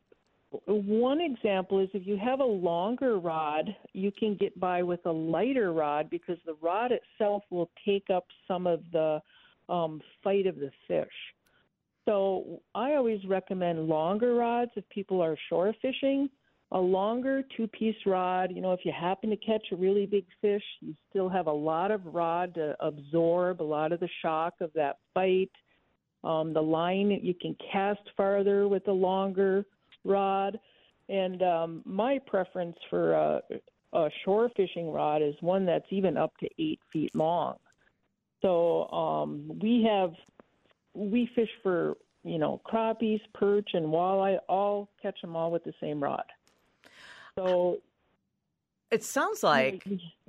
one 0.66 1.20
example 1.20 1.78
is 1.78 1.88
if 1.94 2.06
you 2.06 2.16
have 2.16 2.40
a 2.40 2.44
longer 2.44 3.18
rod, 3.18 3.74
you 3.92 4.10
can 4.10 4.34
get 4.34 4.58
by 4.58 4.82
with 4.82 5.04
a 5.06 5.12
lighter 5.12 5.72
rod 5.72 6.10
because 6.10 6.38
the 6.44 6.56
rod 6.60 6.90
itself 6.90 7.44
will 7.50 7.70
take 7.84 8.10
up 8.12 8.26
some 8.48 8.66
of 8.66 8.80
the 8.92 9.20
um, 9.68 10.00
fight 10.24 10.46
of 10.46 10.56
the 10.56 10.70
fish. 10.88 11.06
So 12.04 12.60
I 12.74 12.94
always 12.94 13.20
recommend 13.26 13.88
longer 13.88 14.34
rods 14.34 14.72
if 14.74 14.88
people 14.88 15.22
are 15.22 15.36
shore 15.48 15.72
fishing 15.80 16.28
a 16.72 16.78
longer 16.78 17.42
two 17.56 17.68
piece 17.68 17.96
rod, 18.06 18.50
you 18.52 18.60
know, 18.60 18.72
if 18.72 18.80
you 18.84 18.92
happen 18.92 19.30
to 19.30 19.36
catch 19.36 19.66
a 19.72 19.76
really 19.76 20.06
big 20.06 20.24
fish, 20.40 20.62
you 20.80 20.94
still 21.10 21.28
have 21.28 21.46
a 21.46 21.52
lot 21.52 21.90
of 21.90 22.04
rod 22.06 22.54
to 22.54 22.74
absorb 22.80 23.60
a 23.60 23.64
lot 23.64 23.92
of 23.92 24.00
the 24.00 24.08
shock 24.22 24.54
of 24.60 24.72
that 24.74 24.98
bite. 25.14 25.50
Um, 26.24 26.54
the 26.54 26.62
line 26.62 27.10
you 27.22 27.34
can 27.34 27.54
cast 27.70 28.00
farther 28.16 28.66
with 28.66 28.88
a 28.88 28.92
longer 28.92 29.66
rod, 30.04 30.58
and 31.08 31.42
um, 31.42 31.82
my 31.84 32.18
preference 32.26 32.76
for 32.88 33.12
a, 33.12 33.42
a 33.92 34.08
shore 34.24 34.50
fishing 34.56 34.90
rod 34.90 35.22
is 35.22 35.34
one 35.40 35.66
that's 35.66 35.84
even 35.90 36.16
up 36.16 36.32
to 36.38 36.48
eight 36.58 36.80
feet 36.92 37.14
long. 37.14 37.56
So 38.40 38.88
um, 38.88 39.52
we 39.62 39.86
have 39.88 40.12
we 40.94 41.28
fish 41.34 41.48
for 41.62 41.94
you 42.24 42.38
know 42.38 42.60
crappies, 42.66 43.20
perch, 43.34 43.70
and 43.74 43.86
walleye. 43.86 44.38
All 44.48 44.88
catch 45.00 45.20
them 45.20 45.36
all 45.36 45.50
with 45.50 45.64
the 45.64 45.74
same 45.80 46.02
rod. 46.02 46.24
So 47.38 47.78
it 48.90 49.02
sounds 49.02 49.42
like 49.42 49.84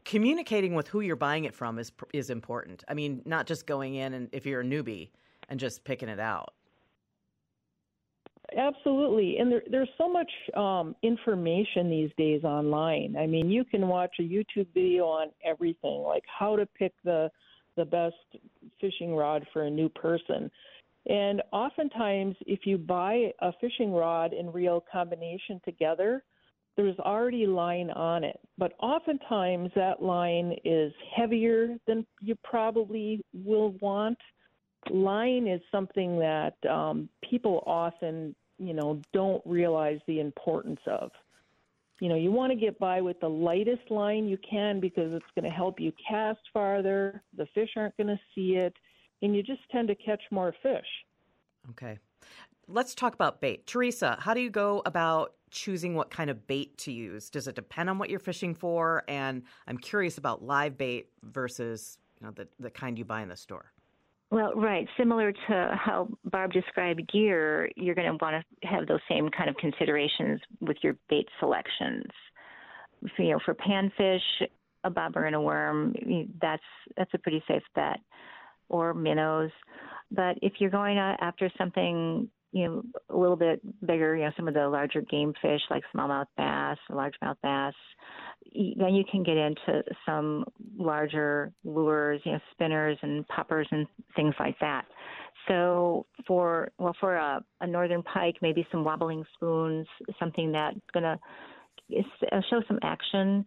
communicating 0.05 0.73
with 0.73 0.87
who 0.87 1.01
you're 1.01 1.15
buying 1.15 1.45
it 1.45 1.53
from 1.53 1.77
is 1.79 1.91
is 2.13 2.29
important. 2.29 2.83
I 2.87 2.93
mean, 2.93 3.21
not 3.25 3.45
just 3.47 3.67
going 3.67 3.95
in 3.95 4.13
and 4.13 4.29
if 4.31 4.45
you're 4.45 4.61
a 4.61 4.65
newbie 4.65 5.11
and 5.49 5.59
just 5.59 5.83
picking 5.83 6.09
it 6.09 6.19
out. 6.19 6.53
Absolutely, 8.55 9.37
and 9.37 9.51
there, 9.51 9.63
there's 9.69 9.89
so 9.97 10.07
much 10.07 10.31
um, 10.55 10.95
information 11.01 11.89
these 11.89 12.11
days 12.15 12.43
online. 12.43 13.15
I 13.17 13.25
mean, 13.25 13.49
you 13.49 13.65
can 13.65 13.87
watch 13.87 14.15
a 14.19 14.21
YouTube 14.21 14.67
video 14.73 15.05
on 15.05 15.29
everything, 15.43 16.03
like 16.03 16.23
how 16.27 16.55
to 16.55 16.65
pick 16.65 16.93
the 17.03 17.29
the 17.75 17.85
best 17.85 18.15
fishing 18.79 19.15
rod 19.15 19.45
for 19.51 19.63
a 19.63 19.69
new 19.69 19.89
person. 19.89 20.49
And 21.07 21.41
oftentimes, 21.51 22.35
if 22.45 22.61
you 22.65 22.77
buy 22.77 23.31
a 23.41 23.51
fishing 23.59 23.91
rod 23.91 24.31
and 24.31 24.53
reel 24.53 24.83
combination 24.91 25.59
together, 25.65 26.23
there's 26.75 26.97
already 26.99 27.45
line 27.45 27.89
on 27.91 28.23
it. 28.23 28.39
But 28.57 28.73
oftentimes, 28.79 29.71
that 29.75 30.01
line 30.01 30.55
is 30.63 30.93
heavier 31.15 31.77
than 31.87 32.05
you 32.21 32.35
probably 32.43 33.23
will 33.33 33.71
want. 33.81 34.17
Line 34.89 35.47
is 35.47 35.61
something 35.71 36.19
that 36.19 36.55
um, 36.69 37.09
people 37.27 37.63
often, 37.65 38.35
you 38.59 38.73
know, 38.73 39.01
don't 39.13 39.41
realize 39.45 39.99
the 40.07 40.19
importance 40.19 40.81
of 40.87 41.11
you 41.99 42.09
know, 42.09 42.15
you 42.15 42.31
want 42.31 42.51
to 42.51 42.57
get 42.57 42.77
by 42.77 43.01
with 43.01 43.19
the 43.19 43.29
lightest 43.29 43.89
line 43.89 44.27
you 44.27 44.37
can 44.37 44.79
because 44.79 45.13
it's 45.13 45.25
going 45.33 45.49
to 45.49 45.55
help 45.55 45.79
you 45.79 45.93
cast 46.07 46.39
farther. 46.53 47.21
The 47.37 47.47
fish 47.53 47.69
aren't 47.77 47.95
going 47.97 48.07
to 48.07 48.19
see 48.33 48.55
it, 48.55 48.73
and 49.21 49.35
you 49.35 49.41
just 49.41 49.61
tend 49.71 49.87
to 49.87 49.95
catch 49.95 50.21
more 50.29 50.53
fish. 50.61 50.85
Okay. 51.71 51.97
Let's 52.67 52.95
talk 52.95 53.13
about 53.13 53.41
bait. 53.41 53.67
Theresa, 53.67 54.17
how 54.19 54.33
do 54.33 54.39
you 54.39 54.49
go 54.49 54.81
about 54.85 55.33
choosing 55.51 55.95
what 55.95 56.09
kind 56.09 56.29
of 56.29 56.47
bait 56.47 56.77
to 56.79 56.91
use? 56.91 57.29
Does 57.29 57.47
it 57.47 57.55
depend 57.55 57.89
on 57.89 57.97
what 57.97 58.09
you're 58.09 58.19
fishing 58.19 58.55
for? 58.55 59.03
And 59.07 59.43
I'm 59.67 59.77
curious 59.77 60.17
about 60.17 60.43
live 60.43 60.77
bait 60.77 61.09
versus, 61.23 61.97
you 62.19 62.27
know, 62.27 62.33
the, 62.33 62.47
the 62.59 62.69
kind 62.69 62.97
you 62.97 63.05
buy 63.05 63.21
in 63.21 63.29
the 63.29 63.37
store. 63.37 63.71
Well, 64.31 64.53
right. 64.55 64.87
Similar 64.97 65.31
to 65.31 65.79
how 65.79 66.09
Barb 66.25 66.51
described 66.51 67.09
gear, 67.11 67.69
you're 67.75 67.95
going 67.95 68.11
to 68.11 68.17
want 68.19 68.43
to 68.61 68.67
have 68.67 68.87
those 68.87 68.99
same 69.07 69.29
kind 69.29 69.49
of 69.49 69.55
considerations 69.57 70.41
with 70.59 70.77
your 70.81 70.97
bait 71.09 71.27
selections. 71.39 72.11
you 73.17 73.29
know, 73.29 73.39
for 73.45 73.53
panfish, 73.53 74.19
a 74.83 74.89
bobber 74.89 75.25
and 75.25 75.35
a 75.35 75.41
worm, 75.41 75.95
that's 76.41 76.63
that's 76.97 77.13
a 77.13 77.17
pretty 77.17 77.43
safe 77.47 77.63
bet, 77.75 77.99
or 78.69 78.93
minnows. 78.93 79.51
But 80.11 80.37
if 80.41 80.53
you're 80.59 80.69
going 80.69 80.97
uh, 80.97 81.17
after 81.19 81.49
something, 81.57 82.29
you 82.55 82.65
know, 82.65 82.83
a 83.09 83.17
little 83.17 83.35
bit 83.35 83.59
bigger, 83.85 84.15
you 84.15 84.23
know, 84.23 84.31
some 84.37 84.47
of 84.47 84.53
the 84.53 84.69
larger 84.69 85.01
game 85.01 85.33
fish 85.41 85.59
like 85.69 85.83
smallmouth 85.93 86.27
bass, 86.37 86.77
largemouth 86.89 87.35
bass, 87.43 87.73
then 88.77 88.95
you 88.95 89.03
can 89.11 89.23
get 89.23 89.35
into 89.35 89.83
some 90.05 90.45
larger 90.77 91.51
lures, 91.65 92.21
you 92.23 92.31
know, 92.31 92.39
spinners 92.53 92.97
and 93.01 93.27
poppers 93.27 93.67
and 93.71 93.85
things 94.15 94.33
like 94.39 94.57
that. 94.61 94.85
So 95.49 96.05
for 96.25 96.71
well, 96.79 96.95
for 97.01 97.17
a, 97.17 97.43
a 97.59 97.67
northern 97.67 98.03
pike, 98.03 98.35
maybe 98.41 98.65
some 98.71 98.85
wobbling 98.85 99.25
spoons, 99.33 99.85
something 100.17 100.53
that's 100.53 100.79
gonna 100.93 101.19
uh, 101.93 102.41
show 102.49 102.61
some 102.69 102.79
action. 102.83 103.45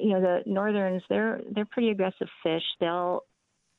You 0.00 0.14
know, 0.14 0.20
the 0.20 0.40
northerns 0.46 1.02
they're 1.08 1.42
they're 1.54 1.64
pretty 1.64 1.90
aggressive 1.90 2.26
fish. 2.42 2.64
They'll 2.80 3.20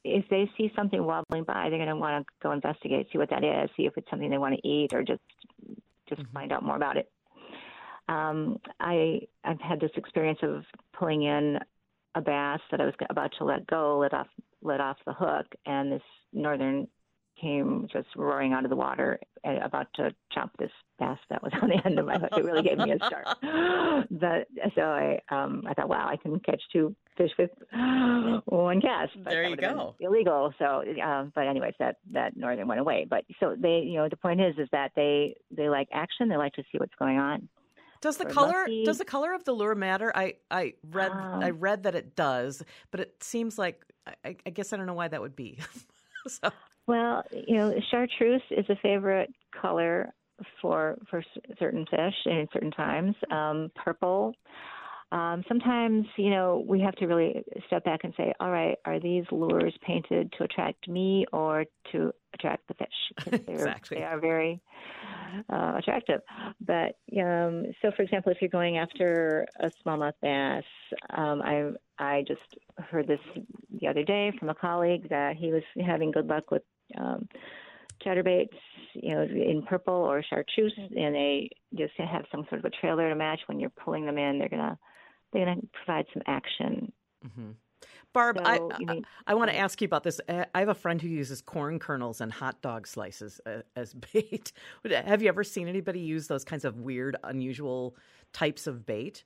if 0.04 0.26
they 0.30 0.50
see 0.58 0.72
something 0.76 1.04
wobbling 1.04 1.44
by, 1.44 1.70
they're 1.70 1.80
going 1.80 1.88
to 1.88 1.96
want 1.96 2.26
to 2.26 2.34
go 2.42 2.52
investigate, 2.52 3.08
see 3.12 3.18
what 3.18 3.30
that 3.30 3.44
is, 3.44 3.70
see 3.76 3.86
if 3.86 3.98
it's 3.98 4.10
something 4.10 4.30
they 4.30 4.38
want 4.38 4.56
to 4.56 4.68
eat, 4.68 4.94
or 4.94 5.04
just 5.04 5.22
just 6.08 6.22
mm-hmm. 6.22 6.34
find 6.34 6.52
out 6.52 6.64
more 6.64 6.78
about 6.78 6.98
it 6.98 7.12
um, 8.10 8.58
I 8.80 9.22
I've 9.44 9.62
had 9.62 9.80
this 9.80 9.92
experience 9.96 10.40
of 10.42 10.64
pulling 10.98 11.24
in 11.24 11.60
a 12.16 12.22
bass 12.22 12.60
that 12.72 12.82
I 12.82 12.86
was 12.86 12.94
about 13.10 13.34
to 13.38 13.44
let 13.44 13.68
go, 13.68 13.98
let 14.00 14.14
off 14.14 14.28
let 14.62 14.82
off 14.82 14.98
the 15.06 15.14
hook, 15.14 15.46
and 15.66 15.92
this 15.92 16.02
northern 16.34 16.88
came 17.40 17.88
just 17.92 18.08
roaring 18.16 18.54
out 18.54 18.64
of 18.64 18.70
the 18.70 18.76
water, 18.76 19.20
and 19.44 19.60
about 19.60 19.88
to 19.96 20.14
chop 20.32 20.52
this 20.58 20.72
bass 21.00 21.20
that 21.30 21.44
was 21.44 21.52
on 21.62 21.70
the 21.70 21.86
end 21.86 22.00
of 22.00 22.06
my 22.06 22.18
hook. 22.18 22.30
It 22.38 22.46
really 22.46 22.64
gave 22.64 22.78
me 22.78 22.92
a 22.92 22.98
start. 22.98 23.28
but 24.12 24.48
so 24.76 24.82
I 24.82 25.20
um, 25.30 25.64
I 25.68 25.74
thought, 25.74 25.90
wow, 25.90 26.08
I 26.10 26.16
can 26.16 26.40
catch 26.40 26.62
two 26.72 26.96
fish 27.18 27.32
with 27.38 27.50
one 28.46 28.82
cast. 28.82 29.12
But 29.24 29.30
there 29.32 29.48
you 29.48 29.56
go. 29.56 29.96
Illegal. 30.00 30.54
So, 30.60 30.84
uh, 31.04 31.26
but 31.36 31.48
anyways, 31.48 31.74
that 31.80 31.98
that 32.12 32.38
northern 32.38 32.68
went 32.68 32.80
away. 32.80 33.06
But 33.10 33.26
so 33.40 33.56
they, 33.60 33.80
you 33.86 33.96
know, 33.96 34.08
the 34.10 34.18
point 34.18 34.42
is, 34.42 34.56
is 34.58 34.68
that 34.72 34.92
they 34.96 35.36
they 35.52 35.70
like 35.70 35.88
action. 35.92 36.30
They 36.30 36.38
like 36.38 36.54
to 36.54 36.64
see 36.72 36.78
what's 36.78 36.96
going 37.00 37.18
on. 37.18 37.50
Does 38.02 38.18
the 38.18 38.26
color 38.26 38.60
lucky. 38.60 38.86
does 38.86 39.00
the 39.00 39.06
color 39.06 39.34
of 39.34 39.44
the 39.44 39.54
lure 39.54 39.76
matter? 39.76 40.12
I 40.16 40.36
I 40.52 40.74
read 40.92 41.12
um, 41.12 41.42
I 41.44 41.50
read 41.50 41.84
that 41.84 41.96
it 41.96 42.16
does, 42.16 42.64
but 42.92 43.00
it 43.00 43.24
seems 43.24 43.58
like 43.58 43.84
I, 44.24 44.36
I 44.46 44.50
guess 44.52 44.72
I 44.72 44.78
don't 44.78 44.86
know 44.86 44.94
why 44.94 45.08
that 45.08 45.22
would 45.22 45.36
be. 45.36 45.60
so. 46.28 46.50
Well, 46.86 47.24
you 47.32 47.58
know, 47.58 47.74
chartreuse 47.92 48.42
is 48.52 48.66
a 48.70 48.76
favorite 48.82 49.34
color 49.60 50.14
for 50.62 50.98
for 51.10 51.24
certain 51.60 51.86
fish 51.90 52.14
in 52.26 52.48
certain 52.54 52.72
times. 52.72 53.16
Um, 53.32 53.72
purple. 53.76 54.34
Um, 55.12 55.44
sometimes, 55.48 56.06
you 56.18 56.32
know, 56.32 56.66
we 56.68 56.82
have 56.82 56.96
to 56.96 57.06
really 57.06 57.44
step 57.68 57.86
back 57.86 58.02
and 58.04 58.14
say, 58.18 58.34
all 58.42 58.52
right, 58.52 58.78
are 58.84 59.00
these 59.00 59.24
lures 59.32 59.74
painted 59.86 60.34
to 60.38 60.44
attract 60.44 60.88
me 60.90 61.26
or 61.32 61.66
to 61.94 62.12
attract 62.34 62.68
the 62.68 62.74
fish? 62.74 63.42
exactly. 63.48 63.98
They 63.98 64.04
are 64.04 64.20
very 64.20 64.62
uh, 65.50 65.76
attractive. 65.78 66.22
But 66.60 66.98
um, 67.18 67.68
so, 67.82 67.92
for 67.96 68.02
example, 68.02 68.34
if 68.34 68.40
you're 68.42 68.50
going 68.50 68.78
after 68.78 69.48
a 69.62 69.72
smallmouth 69.86 70.14
bass, 70.22 70.64
um, 71.16 71.42
I 71.42 71.72
I 72.00 72.24
just 72.28 72.42
heard 72.78 73.08
this 73.08 73.20
the 73.80 73.88
other 73.88 74.04
day 74.04 74.34
from 74.38 74.50
a 74.50 74.56
colleague 74.56 75.08
that 75.10 75.38
he 75.38 75.52
was 75.52 75.64
having 75.86 76.12
good 76.12 76.28
luck 76.28 76.52
with 76.52 76.64
um, 76.98 77.28
chatterbaits, 78.06 78.50
you 78.94 79.16
know, 79.16 79.22
in 79.22 79.64
purple 79.68 79.94
or 79.94 80.22
chartreuse, 80.22 80.74
and 80.78 81.16
they 81.16 81.50
just 81.76 81.94
have 81.98 82.26
some 82.32 82.46
sort 82.50 82.60
of 82.60 82.66
a 82.66 82.70
trailer 82.82 83.10
to 83.10 83.16
match. 83.16 83.40
When 83.48 83.60
you're 83.60 83.70
pulling 83.70 84.06
them 84.06 84.18
in, 84.18 84.38
they're 84.38 84.50
gonna 84.50 84.78
they're 85.32 85.46
gonna 85.46 85.62
provide 85.74 86.06
some 86.14 86.24
action. 86.26 86.92
Mm-hmm. 87.26 87.52
Barb, 88.14 88.38
so, 88.38 88.44
I, 88.46 88.60
I, 88.88 89.02
I, 89.28 89.34
want 89.36 89.52
to 89.52 89.58
ask 89.58 89.80
you 89.82 89.86
about 89.86 90.04
this. 90.04 90.20
I 90.28 90.46
have 90.56 90.70
a 90.70 90.74
friend 90.74 91.00
who 91.00 91.08
uses 91.08 91.42
corn 91.42 91.78
kernels 91.78 92.22
and 92.22 92.32
hot 92.32 92.62
dog 92.62 92.88
slices 92.88 93.40
uh, 93.46 93.60
as 93.76 93.94
bait. 94.14 94.52
have 94.90 95.22
you 95.22 95.28
ever 95.28 95.44
seen 95.44 95.68
anybody 95.68 96.00
use 96.00 96.28
those 96.28 96.44
kinds 96.44 96.66
of 96.66 96.80
weird, 96.80 97.16
unusual 97.24 97.96
types 98.34 98.66
of 98.66 98.86
bait? 98.86 99.24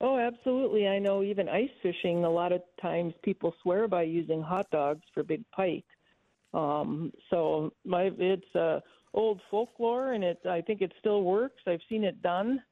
Oh, 0.00 0.18
absolutely. 0.18 0.86
I 0.86 0.98
know 0.98 1.22
even 1.22 1.48
ice 1.48 1.70
fishing, 1.82 2.24
a 2.24 2.30
lot 2.30 2.52
of 2.52 2.60
times 2.82 3.14
people 3.22 3.54
swear 3.62 3.88
by 3.88 4.02
using 4.02 4.42
hot 4.42 4.70
dogs 4.70 5.02
for 5.14 5.22
big 5.22 5.44
pike. 5.50 5.86
Um, 6.52 7.12
so 7.30 7.72
my 7.84 8.10
it's 8.18 8.54
uh, 8.54 8.80
old 9.14 9.40
folklore, 9.50 10.12
and 10.12 10.22
it 10.22 10.40
I 10.48 10.60
think 10.60 10.82
it 10.82 10.92
still 10.98 11.22
works. 11.22 11.62
I've 11.66 11.80
seen 11.88 12.04
it 12.04 12.20
done. 12.22 12.62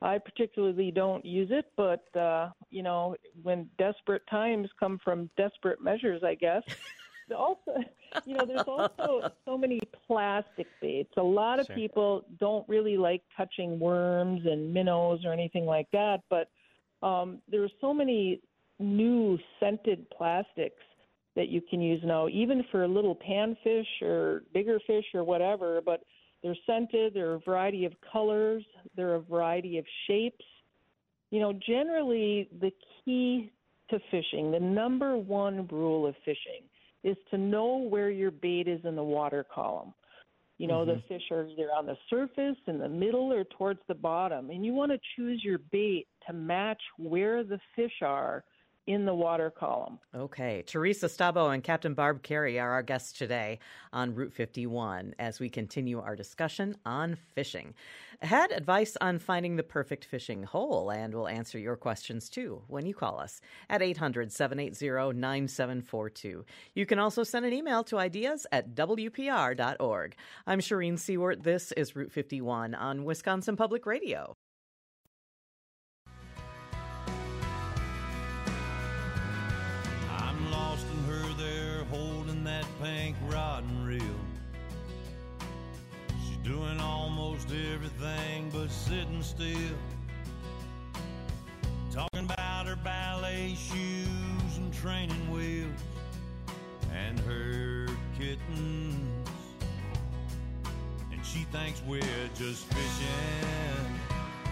I 0.00 0.18
particularly 0.18 0.90
don't 0.90 1.24
use 1.24 1.48
it, 1.50 1.66
but 1.76 2.04
uh, 2.16 2.50
you 2.70 2.82
know, 2.82 3.16
when 3.42 3.68
desperate 3.78 4.22
times 4.30 4.68
come 4.78 4.98
from 5.02 5.28
desperate 5.36 5.82
measures, 5.82 6.22
I 6.24 6.34
guess. 6.34 6.62
also, 7.36 7.82
you 8.24 8.34
know, 8.34 8.46
there's 8.46 8.66
also 8.66 9.30
so 9.44 9.58
many 9.58 9.80
plastic 10.06 10.66
baits. 10.80 11.12
A 11.16 11.22
lot 11.22 11.58
of 11.58 11.66
sure. 11.66 11.76
people 11.76 12.24
don't 12.38 12.68
really 12.68 12.96
like 12.96 13.22
touching 13.36 13.78
worms 13.78 14.42
and 14.46 14.72
minnows 14.72 15.24
or 15.24 15.32
anything 15.32 15.66
like 15.66 15.90
that, 15.92 16.22
but 16.30 16.48
um, 17.02 17.40
there 17.50 17.62
are 17.62 17.70
so 17.80 17.92
many 17.92 18.40
new 18.78 19.38
scented 19.58 20.08
plastics 20.10 20.82
that 21.36 21.48
you 21.48 21.60
can 21.60 21.80
use 21.80 22.00
now, 22.04 22.28
even 22.28 22.64
for 22.70 22.86
little 22.86 23.16
panfish 23.16 24.02
or 24.02 24.42
bigger 24.52 24.80
fish 24.86 25.04
or 25.14 25.22
whatever. 25.22 25.80
But 25.84 26.02
they're 26.42 26.56
scented, 26.66 27.14
there 27.14 27.30
are 27.30 27.34
a 27.34 27.40
variety 27.40 27.84
of 27.84 27.92
colors, 28.12 28.64
there 28.96 29.10
are 29.10 29.16
a 29.16 29.20
variety 29.20 29.78
of 29.78 29.84
shapes. 30.06 30.44
You 31.30 31.40
know, 31.40 31.52
generally, 31.52 32.48
the 32.60 32.72
key 33.04 33.50
to 33.90 33.98
fishing, 34.10 34.50
the 34.50 34.60
number 34.60 35.16
one 35.16 35.66
rule 35.70 36.06
of 36.06 36.14
fishing, 36.24 36.62
is 37.04 37.16
to 37.30 37.38
know 37.38 37.76
where 37.76 38.10
your 38.10 38.30
bait 38.30 38.68
is 38.68 38.80
in 38.84 38.96
the 38.96 39.02
water 39.02 39.44
column. 39.52 39.92
You 40.58 40.66
know, 40.66 40.84
mm-hmm. 40.84 40.90
the 40.90 41.02
fish 41.08 41.22
are 41.30 41.46
either 41.46 41.68
on 41.76 41.86
the 41.86 41.96
surface, 42.10 42.56
in 42.66 42.78
the 42.78 42.88
middle, 42.88 43.32
or 43.32 43.44
towards 43.44 43.80
the 43.88 43.94
bottom. 43.94 44.50
And 44.50 44.64
you 44.64 44.74
want 44.74 44.92
to 44.92 44.98
choose 45.16 45.42
your 45.44 45.58
bait 45.70 46.06
to 46.26 46.32
match 46.32 46.80
where 46.96 47.44
the 47.44 47.60
fish 47.76 48.02
are 48.02 48.44
in 48.88 49.04
the 49.04 49.14
water 49.14 49.50
column. 49.50 49.98
Okay. 50.14 50.64
Theresa 50.66 51.10
Stabo 51.10 51.48
and 51.48 51.62
Captain 51.62 51.92
Barb 51.92 52.22
Carey 52.22 52.58
are 52.58 52.70
our 52.70 52.82
guests 52.82 53.12
today 53.12 53.58
on 53.92 54.14
Route 54.14 54.32
51 54.32 55.14
as 55.18 55.38
we 55.38 55.50
continue 55.50 56.00
our 56.00 56.16
discussion 56.16 56.74
on 56.86 57.18
fishing. 57.34 57.74
Had 58.22 58.50
advice 58.50 58.96
on 59.02 59.18
finding 59.18 59.56
the 59.56 59.62
perfect 59.62 60.06
fishing 60.06 60.42
hole, 60.42 60.90
and 60.90 61.12
we'll 61.12 61.28
answer 61.28 61.58
your 61.58 61.76
questions 61.76 62.30
too 62.30 62.62
when 62.66 62.86
you 62.86 62.94
call 62.94 63.20
us 63.20 63.42
at 63.68 63.82
800 63.82 64.32
780 64.32 65.18
9742. 65.18 66.46
You 66.74 66.86
can 66.86 66.98
also 66.98 67.22
send 67.22 67.44
an 67.44 67.52
email 67.52 67.84
to 67.84 67.98
ideas 67.98 68.46
at 68.50 68.74
WPR.org. 68.74 70.16
I'm 70.46 70.60
Shereen 70.60 70.94
Siewert. 70.94 71.42
This 71.42 71.72
is 71.72 71.94
Route 71.94 72.10
51 72.10 72.74
on 72.74 73.04
Wisconsin 73.04 73.54
Public 73.54 73.84
Radio. 73.84 74.34
Everything 87.46 88.50
but 88.52 88.70
sitting 88.70 89.22
still. 89.22 89.76
Talking 91.92 92.24
about 92.24 92.66
her 92.66 92.76
ballet 92.76 93.54
shoes 93.54 94.56
and 94.56 94.72
training 94.72 95.30
wheels 95.32 95.80
and 96.92 97.18
her 97.20 97.86
kittens. 98.18 99.28
And 101.12 101.24
she 101.24 101.40
thinks 101.52 101.82
we're 101.86 102.02
just 102.34 102.64
fishing. 102.66 104.07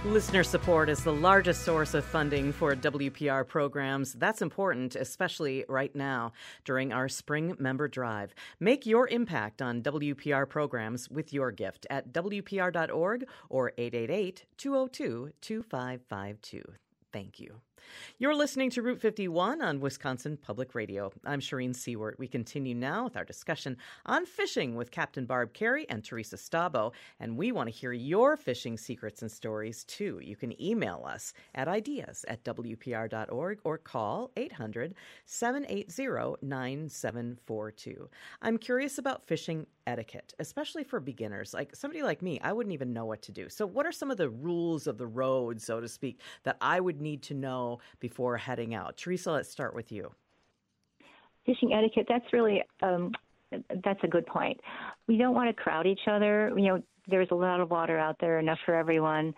Listener 0.06 0.44
support 0.44 0.88
is 0.88 1.02
the 1.02 1.12
largest 1.12 1.62
source 1.64 1.92
of 1.92 2.04
funding 2.04 2.52
for 2.52 2.74
WPR 2.74 3.46
programs. 3.46 4.12
That's 4.12 4.40
important, 4.40 4.94
especially 4.94 5.64
right 5.68 5.94
now 5.94 6.32
during 6.64 6.92
our 6.92 7.08
spring 7.08 7.54
member 7.58 7.88
drive. 7.88 8.32
Make 8.60 8.86
your 8.86 9.08
impact 9.08 9.60
on 9.60 9.82
WPR 9.82 10.48
programs 10.48 11.10
with 11.10 11.32
your 11.32 11.50
gift 11.50 11.86
at 11.90 12.12
WPR.org 12.12 13.26
or 13.50 13.72
888 13.76 14.44
202 14.56 15.32
2552. 15.40 16.62
Thank 17.12 17.40
you. 17.40 17.60
You're 18.18 18.34
listening 18.34 18.70
to 18.70 18.82
Route 18.82 19.00
51 19.00 19.60
on 19.60 19.80
Wisconsin 19.80 20.36
Public 20.36 20.74
Radio. 20.74 21.12
I'm 21.24 21.40
Shereen 21.40 21.74
Siewert. 21.74 22.18
We 22.18 22.28
continue 22.28 22.74
now 22.74 23.04
with 23.04 23.16
our 23.16 23.24
discussion 23.24 23.76
on 24.06 24.26
fishing 24.26 24.74
with 24.74 24.90
Captain 24.90 25.26
Barb 25.26 25.52
Carey 25.52 25.88
and 25.88 26.04
Theresa 26.04 26.36
Stabo, 26.36 26.92
and 27.20 27.36
we 27.36 27.52
want 27.52 27.68
to 27.68 27.74
hear 27.74 27.92
your 27.92 28.36
fishing 28.36 28.78
secrets 28.78 29.22
and 29.22 29.30
stories 29.30 29.84
too. 29.84 30.20
You 30.22 30.36
can 30.36 30.60
email 30.62 31.04
us 31.06 31.32
at 31.54 31.68
ideas 31.68 32.24
at 32.28 32.44
WPR.org 32.44 33.60
or 33.64 33.78
call 33.78 34.30
800 34.36 34.94
780 35.24 36.36
9742. 36.42 38.08
I'm 38.42 38.58
curious 38.58 38.98
about 38.98 39.26
fishing 39.26 39.66
etiquette, 39.86 40.34
especially 40.38 40.84
for 40.84 41.00
beginners. 41.00 41.54
Like 41.54 41.74
somebody 41.74 42.02
like 42.02 42.22
me, 42.22 42.40
I 42.40 42.52
wouldn't 42.52 42.72
even 42.72 42.92
know 42.92 43.04
what 43.04 43.22
to 43.22 43.32
do. 43.32 43.48
So, 43.48 43.66
what 43.66 43.86
are 43.86 43.92
some 43.92 44.10
of 44.10 44.16
the 44.16 44.30
rules 44.30 44.86
of 44.86 44.98
the 44.98 45.06
road, 45.06 45.60
so 45.60 45.80
to 45.80 45.88
speak, 45.88 46.20
that 46.44 46.56
I 46.60 46.80
would 46.80 47.00
need 47.00 47.22
to 47.24 47.34
know 47.34 47.75
before 48.00 48.36
heading 48.36 48.74
out? 48.74 48.96
Theresa, 48.96 49.32
let's 49.32 49.50
start 49.50 49.74
with 49.74 49.92
you. 49.92 50.12
Fishing 51.44 51.72
etiquette, 51.72 52.06
that's 52.08 52.32
really 52.32 52.62
um, 52.82 53.12
that's 53.84 54.00
a 54.02 54.08
good 54.08 54.26
point. 54.26 54.60
We 55.06 55.16
don't 55.16 55.34
want 55.34 55.48
to 55.48 55.62
crowd 55.62 55.86
each 55.86 56.08
other. 56.10 56.52
You 56.56 56.68
know, 56.68 56.82
there's 57.08 57.28
a 57.30 57.34
lot 57.34 57.60
of 57.60 57.70
water 57.70 57.98
out 57.98 58.16
there, 58.20 58.38
enough 58.38 58.58
for 58.64 58.74
everyone. 58.74 59.34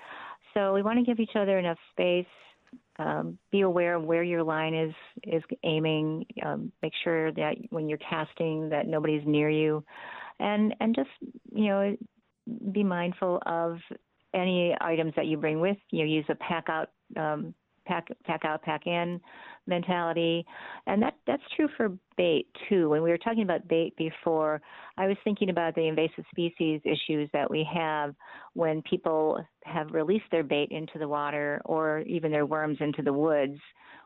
So 0.54 0.72
we 0.72 0.82
want 0.82 0.98
to 0.98 1.04
give 1.04 1.20
each 1.20 1.36
other 1.36 1.58
enough 1.58 1.78
space. 1.92 2.26
Um, 2.98 3.38
be 3.52 3.60
aware 3.60 3.94
of 3.94 4.04
where 4.04 4.22
your 4.22 4.42
line 4.42 4.74
is 4.74 4.92
is 5.22 5.42
aiming. 5.64 6.26
Um, 6.44 6.72
make 6.82 6.92
sure 7.04 7.32
that 7.32 7.54
when 7.70 7.88
you're 7.88 7.98
casting, 7.98 8.68
that 8.70 8.86
nobody's 8.86 9.22
near 9.26 9.48
you, 9.48 9.84
and 10.40 10.74
and 10.80 10.94
just 10.94 11.10
you 11.54 11.66
know 11.66 11.96
be 12.72 12.82
mindful 12.82 13.40
of 13.46 13.78
any 14.34 14.74
items 14.80 15.12
that 15.16 15.26
you 15.26 15.36
bring 15.36 15.60
with 15.60 15.76
you. 15.90 16.04
Use 16.04 16.26
a 16.28 16.34
pack 16.34 16.68
out 16.68 16.90
um, 17.16 17.54
pack 17.88 18.08
pack 18.24 18.44
out 18.44 18.62
pack 18.62 18.86
in 18.86 19.20
mentality. 19.66 20.46
And 20.86 21.02
that 21.02 21.14
that's 21.26 21.42
true 21.56 21.68
for 21.76 21.90
bait 22.16 22.46
too. 22.68 22.88
When 22.90 23.02
we 23.02 23.10
were 23.10 23.18
talking 23.18 23.42
about 23.42 23.66
bait 23.68 23.96
before 23.96 24.60
i 24.96 25.06
was 25.06 25.16
thinking 25.24 25.50
about 25.50 25.74
the 25.74 25.86
invasive 25.86 26.24
species 26.30 26.80
issues 26.84 27.28
that 27.32 27.50
we 27.50 27.66
have 27.72 28.14
when 28.54 28.82
people 28.82 29.38
have 29.64 29.90
released 29.92 30.24
their 30.30 30.42
bait 30.42 30.68
into 30.70 30.98
the 30.98 31.08
water 31.08 31.60
or 31.64 32.00
even 32.00 32.30
their 32.30 32.46
worms 32.46 32.76
into 32.80 33.02
the 33.02 33.12
woods 33.12 33.58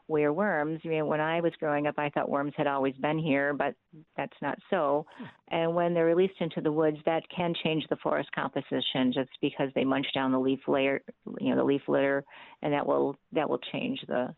where 0.07 0.33
worms 0.33 0.81
I 0.85 0.89
mean, 0.89 1.07
when 1.07 1.21
i 1.21 1.41
was 1.41 1.53
growing 1.59 1.87
up 1.87 1.95
i 1.99 2.09
thought 2.11 2.29
worms 2.29 2.53
had 2.57 2.67
always 2.67 2.95
been 2.97 3.19
here 3.19 3.55
but 3.55 3.75
that's 4.17 4.37
not 4.43 4.59
so 4.71 5.07
hmm. 5.19 5.25
and 5.49 5.75
when 5.75 5.95
they're 5.95 6.07
released 6.07 6.41
into 6.41 6.61
the 6.61 6.73
woods 6.73 6.99
that 7.07 7.23
can 7.35 7.55
change 7.65 7.85
the 7.89 7.97
forest 7.97 8.31
composition 8.35 9.13
just 9.13 9.31
because 9.41 9.69
they 9.75 9.85
munch 9.85 10.07
down 10.15 10.33
the 10.33 10.39
leaf 10.39 10.61
layer 10.67 11.01
you 11.41 11.51
know 11.51 11.57
the 11.57 11.65
leaf 11.65 11.83
litter 11.89 12.25
and 12.63 12.73
that 12.73 12.87
will 12.87 13.17
that 13.33 13.49
will 13.49 13.61
change 13.73 14.01
the 14.09 14.35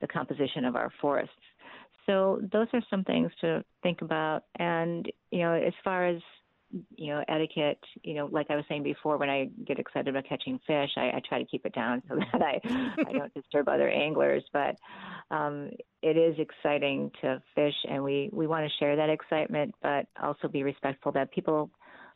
the 0.00 0.12
composition 0.12 0.64
of 0.64 0.76
our 0.76 0.90
forests. 1.00 1.32
So 2.06 2.40
those 2.52 2.66
are 2.74 2.82
some 2.90 3.04
things 3.04 3.30
to 3.40 3.64
think 3.82 4.02
about. 4.02 4.44
And 4.58 5.10
you 5.30 5.40
know, 5.40 5.54
as 5.54 5.72
far 5.82 6.06
as 6.06 6.20
you 6.96 7.14
know, 7.14 7.24
etiquette, 7.28 7.78
you 8.02 8.14
know, 8.14 8.28
like 8.30 8.46
I 8.50 8.56
was 8.56 8.64
saying 8.68 8.82
before, 8.82 9.16
when 9.16 9.30
I 9.30 9.48
get 9.66 9.78
excited 9.78 10.08
about 10.08 10.28
catching 10.28 10.58
fish, 10.66 10.90
I, 10.96 11.08
I 11.08 11.22
try 11.28 11.38
to 11.38 11.44
keep 11.44 11.64
it 11.66 11.74
down 11.74 12.02
so 12.08 12.16
that 12.32 12.42
I 12.42 12.60
I 13.08 13.12
don't 13.12 13.34
disturb 13.34 13.68
other 13.68 13.88
anglers. 13.88 14.44
But 14.52 14.76
um, 15.30 15.70
it 16.02 16.16
is 16.16 16.36
exciting 16.38 17.10
to 17.20 17.42
fish, 17.54 17.74
and 17.88 18.02
we 18.02 18.30
we 18.32 18.46
want 18.46 18.66
to 18.66 18.76
share 18.78 18.96
that 18.96 19.10
excitement, 19.10 19.74
but 19.82 20.06
also 20.22 20.48
be 20.48 20.62
respectful 20.62 21.12
that 21.12 21.32
people 21.32 21.70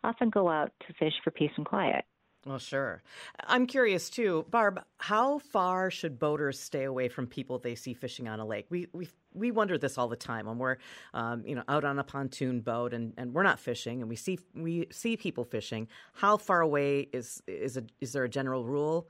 often 0.04 0.30
go 0.30 0.48
out 0.48 0.72
to 0.86 0.94
fish 0.94 1.14
for 1.24 1.30
peace 1.30 1.50
and 1.56 1.66
quiet. 1.66 2.04
Well, 2.48 2.58
sure. 2.58 3.02
I'm 3.46 3.66
curious 3.66 4.08
too, 4.08 4.46
Barb. 4.48 4.82
How 4.96 5.38
far 5.38 5.90
should 5.90 6.18
boaters 6.18 6.58
stay 6.58 6.84
away 6.84 7.11
from 7.11 7.26
people 7.26 7.58
they 7.58 7.74
see 7.74 7.92
fishing 7.92 8.26
on 8.26 8.40
a 8.40 8.46
lake? 8.46 8.64
We 8.70 8.87
we 8.94 9.11
we 9.34 9.50
wonder 9.50 9.76
this 9.76 9.98
all 9.98 10.08
the 10.08 10.16
time 10.16 10.46
when 10.46 10.56
we're, 10.56 10.78
um, 11.12 11.44
you 11.44 11.54
know, 11.54 11.62
out 11.68 11.84
on 11.84 11.98
a 11.98 12.04
pontoon 12.04 12.61
boat 12.61 12.94
and, 12.94 13.12
and 13.18 13.34
we're 13.34 13.42
not 13.42 13.61
fishing 13.61 14.00
and 14.00 14.08
we 14.08 14.16
see 14.16 14.38
we 14.54 14.87
see 14.90 15.14
people 15.14 15.44
fishing. 15.44 15.88
How 16.14 16.38
far 16.38 16.62
away 16.62 17.11
is 17.12 17.42
is 17.46 17.76
a, 17.76 17.82
is 18.00 18.12
there 18.12 18.24
a 18.24 18.30
general 18.30 18.64
rule? 18.64 19.08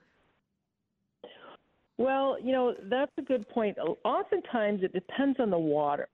Well, 1.97 2.39
you 2.43 2.51
know 2.51 2.75
that's 2.91 3.13
a 3.19 3.23
good 3.23 3.49
point. 3.51 3.79
Oftentimes 4.05 4.83
it 4.83 4.93
depends 4.93 5.39
on 5.39 5.51
the 5.51 5.59
water. 5.59 6.09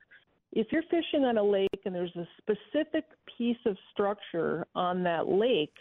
If 0.53 0.67
you're 0.73 0.83
fishing 0.83 1.25
on 1.25 1.39
a 1.39 1.43
lake 1.43 1.81
and 1.87 1.95
there's 1.95 2.15
a 2.17 2.29
specific 2.37 3.07
piece 3.39 3.57
of 3.65 3.79
structure 3.95 4.67
on 4.75 5.03
that 5.05 5.27
lake 5.27 5.73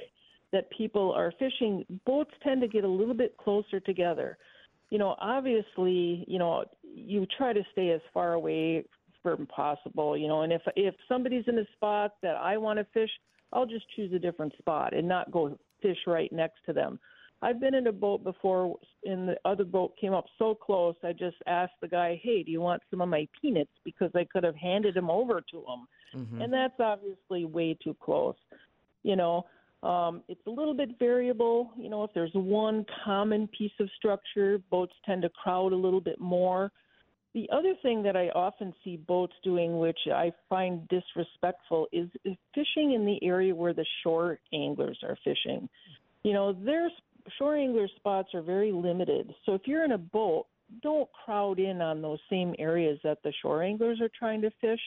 that 0.53 0.69
people 0.69 1.11
are 1.11 1.33
fishing, 1.37 1.83
boats 2.05 2.31
tend 2.43 2.61
to 2.61 2.67
get 2.67 2.85
a 2.85 2.87
little 2.87 3.15
bit 3.15 3.35
closer 3.37 3.79
together. 3.81 4.37
You 4.91 4.99
know, 4.99 5.15
obviously, 5.19 6.23
you 6.27 6.39
know, 6.39 6.63
you 6.83 7.25
try 7.37 7.51
to 7.51 7.63
stay 7.73 7.89
as 7.89 8.01
far 8.13 8.33
away 8.33 8.85
from 9.23 9.47
possible, 9.47 10.15
you 10.15 10.27
know, 10.27 10.43
and 10.43 10.53
if 10.53 10.61
if 10.75 10.93
somebody's 11.09 11.45
in 11.47 11.57
a 11.57 11.65
spot 11.75 12.15
that 12.21 12.35
I 12.35 12.57
want 12.57 12.77
to 12.77 12.85
fish, 12.93 13.09
I'll 13.51 13.65
just 13.65 13.85
choose 13.95 14.13
a 14.13 14.19
different 14.19 14.53
spot 14.59 14.93
and 14.93 15.07
not 15.07 15.31
go 15.31 15.57
fish 15.81 15.97
right 16.05 16.31
next 16.31 16.59
to 16.67 16.73
them. 16.73 16.99
I've 17.41 17.59
been 17.59 17.73
in 17.73 17.87
a 17.87 17.91
boat 17.91 18.23
before 18.23 18.77
and 19.03 19.27
the 19.27 19.35
other 19.43 19.65
boat 19.65 19.93
came 19.99 20.13
up 20.13 20.25
so 20.37 20.55
close 20.55 20.95
I 21.03 21.13
just 21.13 21.37
asked 21.47 21.73
the 21.81 21.87
guy, 21.87 22.21
"Hey, 22.21 22.43
do 22.43 22.51
you 22.51 22.61
want 22.61 22.83
some 22.91 23.01
of 23.01 23.09
my 23.09 23.27
peanuts?" 23.41 23.71
because 23.83 24.11
I 24.13 24.25
could 24.25 24.43
have 24.43 24.55
handed 24.55 24.93
them 24.93 25.09
over 25.09 25.41
to 25.41 25.57
him. 25.57 25.87
Mm-hmm. 26.15 26.41
And 26.41 26.53
that's 26.53 26.79
obviously 26.79 27.45
way 27.45 27.75
too 27.83 27.95
close. 27.99 28.35
You 29.01 29.15
know, 29.15 29.45
um, 29.83 30.23
it's 30.27 30.45
a 30.47 30.49
little 30.49 30.73
bit 30.73 30.97
variable. 30.97 31.71
You 31.77 31.89
know, 31.89 32.03
if 32.03 32.11
there's 32.13 32.31
one 32.33 32.85
common 33.03 33.47
piece 33.49 33.73
of 33.79 33.89
structure, 33.97 34.59
boats 34.71 34.93
tend 35.05 35.23
to 35.23 35.29
crowd 35.29 35.73
a 35.73 35.75
little 35.75 36.01
bit 36.01 36.19
more. 36.19 36.71
The 37.33 37.49
other 37.51 37.73
thing 37.81 38.03
that 38.03 38.15
I 38.15 38.29
often 38.29 38.73
see 38.83 38.95
boats 38.95 39.33
doing, 39.43 39.79
which 39.79 39.97
I 40.13 40.31
find 40.47 40.87
disrespectful, 40.87 41.87
is, 41.91 42.07
is 42.23 42.35
fishing 42.53 42.93
in 42.93 43.05
the 43.05 43.21
area 43.23 43.53
where 43.53 43.73
the 43.73 43.85
shore 44.03 44.39
anglers 44.53 44.99
are 45.03 45.17
fishing. 45.23 45.67
You 46.23 46.33
know, 46.33 46.53
their 46.53 46.89
shore 47.37 47.57
angler 47.57 47.87
spots 47.95 48.29
are 48.33 48.41
very 48.41 48.71
limited. 48.71 49.33
So 49.45 49.53
if 49.53 49.63
you're 49.65 49.83
in 49.83 49.93
a 49.93 49.97
boat, 49.97 50.45
don't 50.81 51.09
crowd 51.25 51.59
in 51.59 51.81
on 51.81 52.01
those 52.01 52.19
same 52.29 52.55
areas 52.57 52.99
that 53.03 53.17
the 53.23 53.33
shore 53.41 53.63
anglers 53.63 53.99
are 53.99 54.09
trying 54.17 54.41
to 54.41 54.51
fish. 54.61 54.79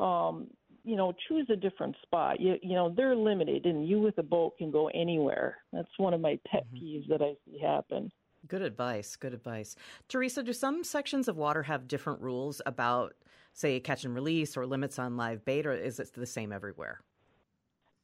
Um, 0.00 0.48
you 0.86 0.94
know, 0.94 1.12
choose 1.28 1.46
a 1.50 1.56
different 1.56 1.96
spot. 2.02 2.40
You 2.40 2.54
you 2.62 2.74
know, 2.74 2.94
they're 2.96 3.16
limited, 3.16 3.66
and 3.66 3.86
you 3.86 3.98
with 3.98 4.16
a 4.18 4.22
boat 4.22 4.56
can 4.56 4.70
go 4.70 4.88
anywhere. 4.94 5.58
That's 5.72 5.90
one 5.98 6.14
of 6.14 6.20
my 6.20 6.38
pet 6.46 6.64
mm-hmm. 6.72 6.84
peeves 6.84 7.08
that 7.08 7.20
I 7.20 7.34
see 7.44 7.58
happen. 7.58 8.10
Good 8.46 8.62
advice. 8.62 9.16
Good 9.16 9.34
advice. 9.34 9.74
Theresa, 10.08 10.44
do 10.44 10.52
some 10.52 10.84
sections 10.84 11.26
of 11.26 11.36
water 11.36 11.64
have 11.64 11.88
different 11.88 12.20
rules 12.20 12.62
about, 12.64 13.14
say, 13.52 13.80
catch 13.80 14.04
and 14.04 14.14
release 14.14 14.56
or 14.56 14.64
limits 14.64 15.00
on 15.00 15.16
live 15.16 15.44
bait, 15.44 15.66
or 15.66 15.72
is 15.72 15.98
it 15.98 16.14
the 16.14 16.24
same 16.24 16.52
everywhere? 16.52 17.00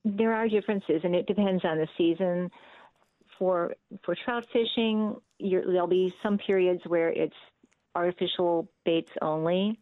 There 0.04 0.34
are 0.34 0.48
differences, 0.48 1.02
and 1.04 1.14
it 1.14 1.26
depends 1.28 1.64
on 1.64 1.78
the 1.78 1.86
season. 1.96 2.50
For 3.38 3.74
for 4.04 4.16
trout 4.24 4.44
fishing, 4.52 5.14
there'll 5.40 5.86
be 5.86 6.12
some 6.20 6.36
periods 6.38 6.82
where 6.88 7.10
it's 7.10 7.36
artificial 7.94 8.68
baits 8.84 9.10
only, 9.20 9.78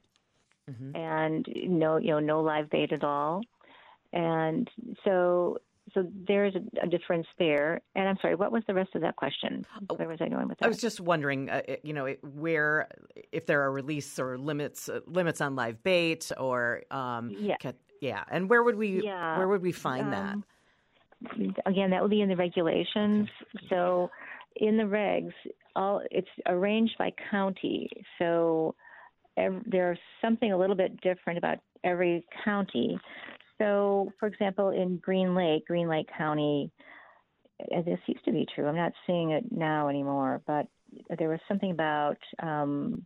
Mhm. 0.70 0.96
and 0.96 1.46
no, 1.66 1.96
you 1.96 2.08
know, 2.10 2.20
no 2.20 2.40
live 2.40 2.70
bait 2.70 2.92
at 2.92 3.04
all. 3.04 3.42
And 4.12 4.68
so, 5.04 5.58
so 5.94 6.06
there's 6.26 6.54
a, 6.54 6.62
a 6.82 6.88
difference 6.88 7.26
there. 7.38 7.80
And 7.94 8.08
I'm 8.08 8.18
sorry, 8.20 8.34
what 8.34 8.52
was 8.52 8.62
the 8.66 8.74
rest 8.74 8.94
of 8.94 9.02
that 9.02 9.16
question? 9.16 9.64
Where 9.96 10.08
was 10.08 10.18
I 10.20 10.28
going 10.28 10.48
with 10.48 10.58
that? 10.58 10.64
Oh, 10.64 10.66
I 10.66 10.68
was 10.68 10.80
just 10.80 11.00
wondering, 11.00 11.48
uh, 11.50 11.62
you 11.82 11.92
know, 11.92 12.14
where 12.22 12.88
if 13.32 13.46
there 13.46 13.62
are 13.62 13.72
release 13.72 14.18
or 14.18 14.36
limits 14.38 14.88
uh, 14.88 15.00
limits 15.06 15.40
on 15.40 15.54
live 15.56 15.82
bait 15.82 16.30
or 16.38 16.82
um, 16.90 17.30
Yeah. 17.38 17.56
ca- 17.60 17.72
yeah, 18.00 18.24
and 18.30 18.48
where 18.48 18.62
would 18.62 18.76
we 18.76 19.02
Yeah, 19.02 19.36
where 19.36 19.48
would 19.48 19.62
we 19.62 19.72
find 19.72 20.12
that? 20.12 20.34
Um, 20.34 20.44
Again, 21.66 21.90
that 21.90 22.00
will 22.00 22.08
be 22.08 22.22
in 22.22 22.30
the 22.30 22.36
regulations. 22.36 23.28
So, 23.68 24.10
in 24.56 24.78
the 24.78 24.84
regs, 24.84 25.34
all 25.76 26.00
it's 26.10 26.30
arranged 26.46 26.96
by 26.98 27.12
county. 27.30 27.90
So, 28.18 28.74
ev- 29.36 29.62
there's 29.66 29.98
something 30.20 30.52
a 30.52 30.58
little 30.58 30.76
bit 30.76 31.00
different 31.00 31.38
about 31.38 31.58
every 31.84 32.24
county. 32.44 32.98
So, 33.58 34.10
for 34.18 34.26
example, 34.26 34.70
in 34.70 34.96
Green 34.98 35.34
Lake, 35.34 35.66
Green 35.66 35.88
Lake 35.88 36.08
County, 36.16 36.70
uh, 37.60 37.82
this 37.82 37.98
used 38.06 38.24
to 38.24 38.32
be 38.32 38.46
true. 38.54 38.66
I'm 38.66 38.76
not 38.76 38.92
seeing 39.06 39.30
it 39.32 39.44
now 39.50 39.88
anymore, 39.88 40.40
but 40.46 40.66
there 41.18 41.28
was 41.28 41.40
something 41.46 41.70
about 41.70 42.18
um, 42.42 43.04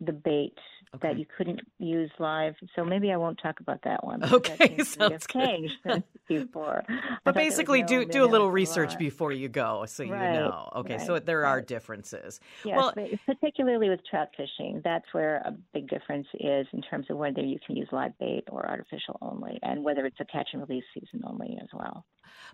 the 0.00 0.12
bait 0.12 0.54
that 1.02 1.18
you 1.18 1.26
couldn't 1.36 1.60
use 1.78 2.10
live. 2.18 2.54
So 2.74 2.84
maybe 2.84 3.12
I 3.12 3.16
won't 3.16 3.38
talk 3.42 3.60
about 3.60 3.80
that 3.84 4.04
one. 4.04 4.20
that 4.20 4.32
Okay, 4.32 4.74
have 4.78 4.86
sounds 4.86 5.26
good. 5.26 5.70
since 5.86 6.04
before. 6.28 6.84
But 7.24 7.34
that 7.34 7.34
basically, 7.34 7.82
no, 7.82 7.88
do 7.88 8.04
do 8.04 8.24
a 8.24 8.26
little 8.26 8.50
research 8.50 8.98
before 8.98 9.32
you 9.32 9.48
go, 9.48 9.84
so 9.86 10.02
you 10.02 10.10
know. 10.10 10.68
Okay, 10.76 10.98
so 10.98 11.14
right, 11.14 11.26
there 11.26 11.46
are 11.46 11.60
differences. 11.60 12.40
Yes, 12.64 12.76
well, 12.76 12.94
particularly 13.26 13.88
with 13.88 14.00
trout 14.08 14.28
fishing, 14.36 14.80
that's 14.84 15.06
where 15.12 15.36
a 15.44 15.54
big 15.72 15.88
difference 15.88 16.26
is 16.34 16.66
in 16.72 16.82
terms 16.82 17.06
of 17.10 17.16
whether 17.16 17.42
you 17.42 17.58
can 17.66 17.76
use 17.76 17.88
live 17.92 18.16
bait 18.18 18.44
or 18.50 18.68
artificial 18.68 19.18
only, 19.20 19.58
and 19.62 19.84
whether 19.84 20.06
it's 20.06 20.20
a 20.20 20.24
catch 20.24 20.48
and 20.52 20.62
release 20.68 20.84
season 20.94 21.22
only 21.26 21.58
as 21.60 21.68
well. 21.72 22.04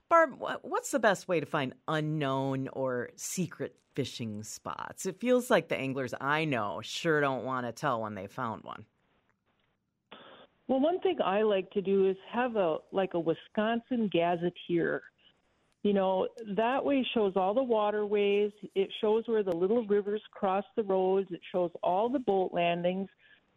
Barb, 0.09 0.42
what's 0.62 0.90
the 0.90 0.98
best 0.98 1.28
way 1.28 1.40
to 1.40 1.46
find 1.46 1.74
unknown 1.88 2.68
or 2.68 3.11
secret 3.16 3.76
fishing 3.94 4.42
spots? 4.42 5.06
It 5.06 5.20
feels 5.20 5.50
like 5.50 5.68
the 5.68 5.76
anglers 5.76 6.14
I 6.20 6.44
know 6.44 6.80
sure 6.83 7.20
don't 7.20 7.44
want 7.44 7.66
to 7.66 7.72
tell 7.72 8.02
when 8.02 8.14
they 8.14 8.26
found 8.26 8.64
one. 8.64 8.85
Well, 10.68 10.80
one 10.80 11.00
thing 11.00 11.18
I 11.24 11.42
like 11.42 11.68
to 11.72 11.83
do 11.83 12.09
is 12.09 12.16
have 12.33 12.54
a 12.54 12.78
like 12.92 13.14
a 13.14 13.18
Wisconsin 13.18 14.09
gazetteer. 14.12 15.02
You 15.83 15.94
know, 15.94 16.28
that 16.54 16.85
way 16.85 17.04
shows 17.12 17.33
all 17.37 17.54
the 17.54 17.62
waterways, 17.62 18.52
it 18.74 18.88
shows 19.00 19.24
where 19.26 19.42
the 19.42 19.56
little 19.56 19.85
rivers 19.87 20.22
cross 20.30 20.64
the 20.76 20.83
roads, 20.85 21.26
it 21.33 21.40
shows 21.50 21.70
all 21.83 22.09
the 22.09 22.18
boat 22.18 22.50
landings. 22.52 23.09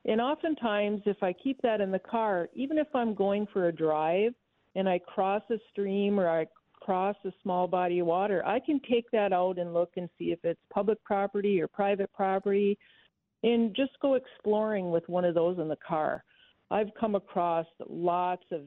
And 0.06 0.20
oftentimes 0.22 1.02
if 1.06 1.22
I 1.22 1.34
keep 1.34 1.62
that 1.62 1.82
in 1.82 1.92
the 1.92 2.00
car, 2.00 2.50
even 2.54 2.78
if 2.78 2.88
I'm 2.96 3.14
going 3.14 3.46
for 3.54 3.68
a 3.68 3.72
drive 3.72 4.34
and 4.76 4.90
I 4.90 5.00
cross 5.00 5.44
a 5.50 5.58
stream 5.72 6.20
or 6.20 6.30
I 6.30 6.48
cross 6.82 7.16
a 7.26 7.32
small 7.42 7.68
body 7.68 8.00
of 8.00 8.08
water, 8.08 8.46
I 8.46 8.60
can 8.60 8.80
take 8.90 9.10
that 9.12 9.32
out 9.32 9.58
and 9.58 9.74
look 9.74 9.92
and 9.96 10.10
see 10.18 10.32
if 10.32 10.40
it's 10.44 10.60
public 10.72 11.02
property 11.04 11.62
or 11.62 11.68
private 11.68 12.12
property 12.14 12.78
and 13.44 13.76
just 13.76 13.92
go 14.02 14.16
exploring 14.16 14.92
with 14.92 15.08
one 15.08 15.26
of 15.26 15.36
those 15.36 15.60
in 15.60 15.68
the 15.68 15.78
car. 15.78 16.24
I've 16.72 16.90
come 17.00 17.16
across 17.16 17.68
lots 17.88 18.46
of 18.52 18.62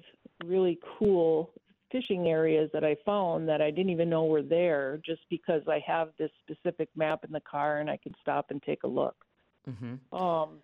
really 0.45 0.79
cool 0.99 1.51
fishing 1.90 2.29
areas 2.29 2.71
that 2.73 2.85
I 2.85 2.97
found 3.05 3.49
that 3.49 3.62
I 3.62 3.71
didn't 3.71 3.90
even 3.90 4.11
know 4.11 4.25
were 4.25 4.42
there 4.42 5.01
just 5.05 5.23
because 5.31 5.62
I 5.69 5.83
have 5.87 6.11
this 6.19 6.31
specific 6.42 6.88
map 6.97 7.25
in 7.25 7.33
the 7.33 7.40
car 7.40 7.79
and 7.79 7.88
I 7.90 7.97
can 7.97 8.12
stop 8.21 8.47
and 8.51 8.62
take 8.62 8.83
a 8.83 8.88
look. 8.88 9.16
hmm 9.64 9.95
Um, 10.16 10.59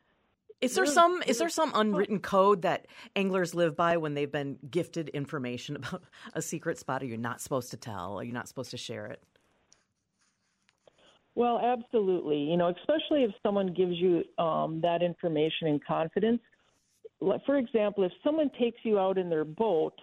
Is 0.62 0.76
there 0.76 0.86
some 0.86 1.22
is 1.26 1.38
there 1.38 1.48
some 1.48 1.72
unwritten 1.74 2.20
code 2.20 2.62
that 2.62 2.86
anglers 3.16 3.52
live 3.52 3.76
by 3.76 3.96
when 3.96 4.14
they've 4.14 4.30
been 4.30 4.58
gifted 4.70 5.08
information 5.08 5.76
about 5.76 6.04
a 6.34 6.40
secret 6.40 6.78
spot? 6.78 7.02
Are 7.02 7.06
you 7.06 7.18
not 7.18 7.40
supposed 7.40 7.72
to 7.72 7.76
tell? 7.76 8.18
Are 8.18 8.24
you 8.24 8.32
not 8.32 8.48
supposed 8.48 8.70
to 8.70 8.76
share 8.76 9.06
it? 9.06 9.22
Well, 11.34 11.58
absolutely. 11.58 12.38
You 12.38 12.56
know, 12.56 12.68
especially 12.68 13.24
if 13.24 13.32
someone 13.42 13.74
gives 13.74 13.96
you 13.96 14.22
um, 14.38 14.80
that 14.82 15.02
information 15.02 15.66
in 15.66 15.80
confidence. 15.86 16.40
For 17.46 17.56
example, 17.56 18.04
if 18.04 18.12
someone 18.22 18.50
takes 18.60 18.78
you 18.82 18.98
out 18.98 19.18
in 19.18 19.30
their 19.30 19.44
boat 19.44 19.94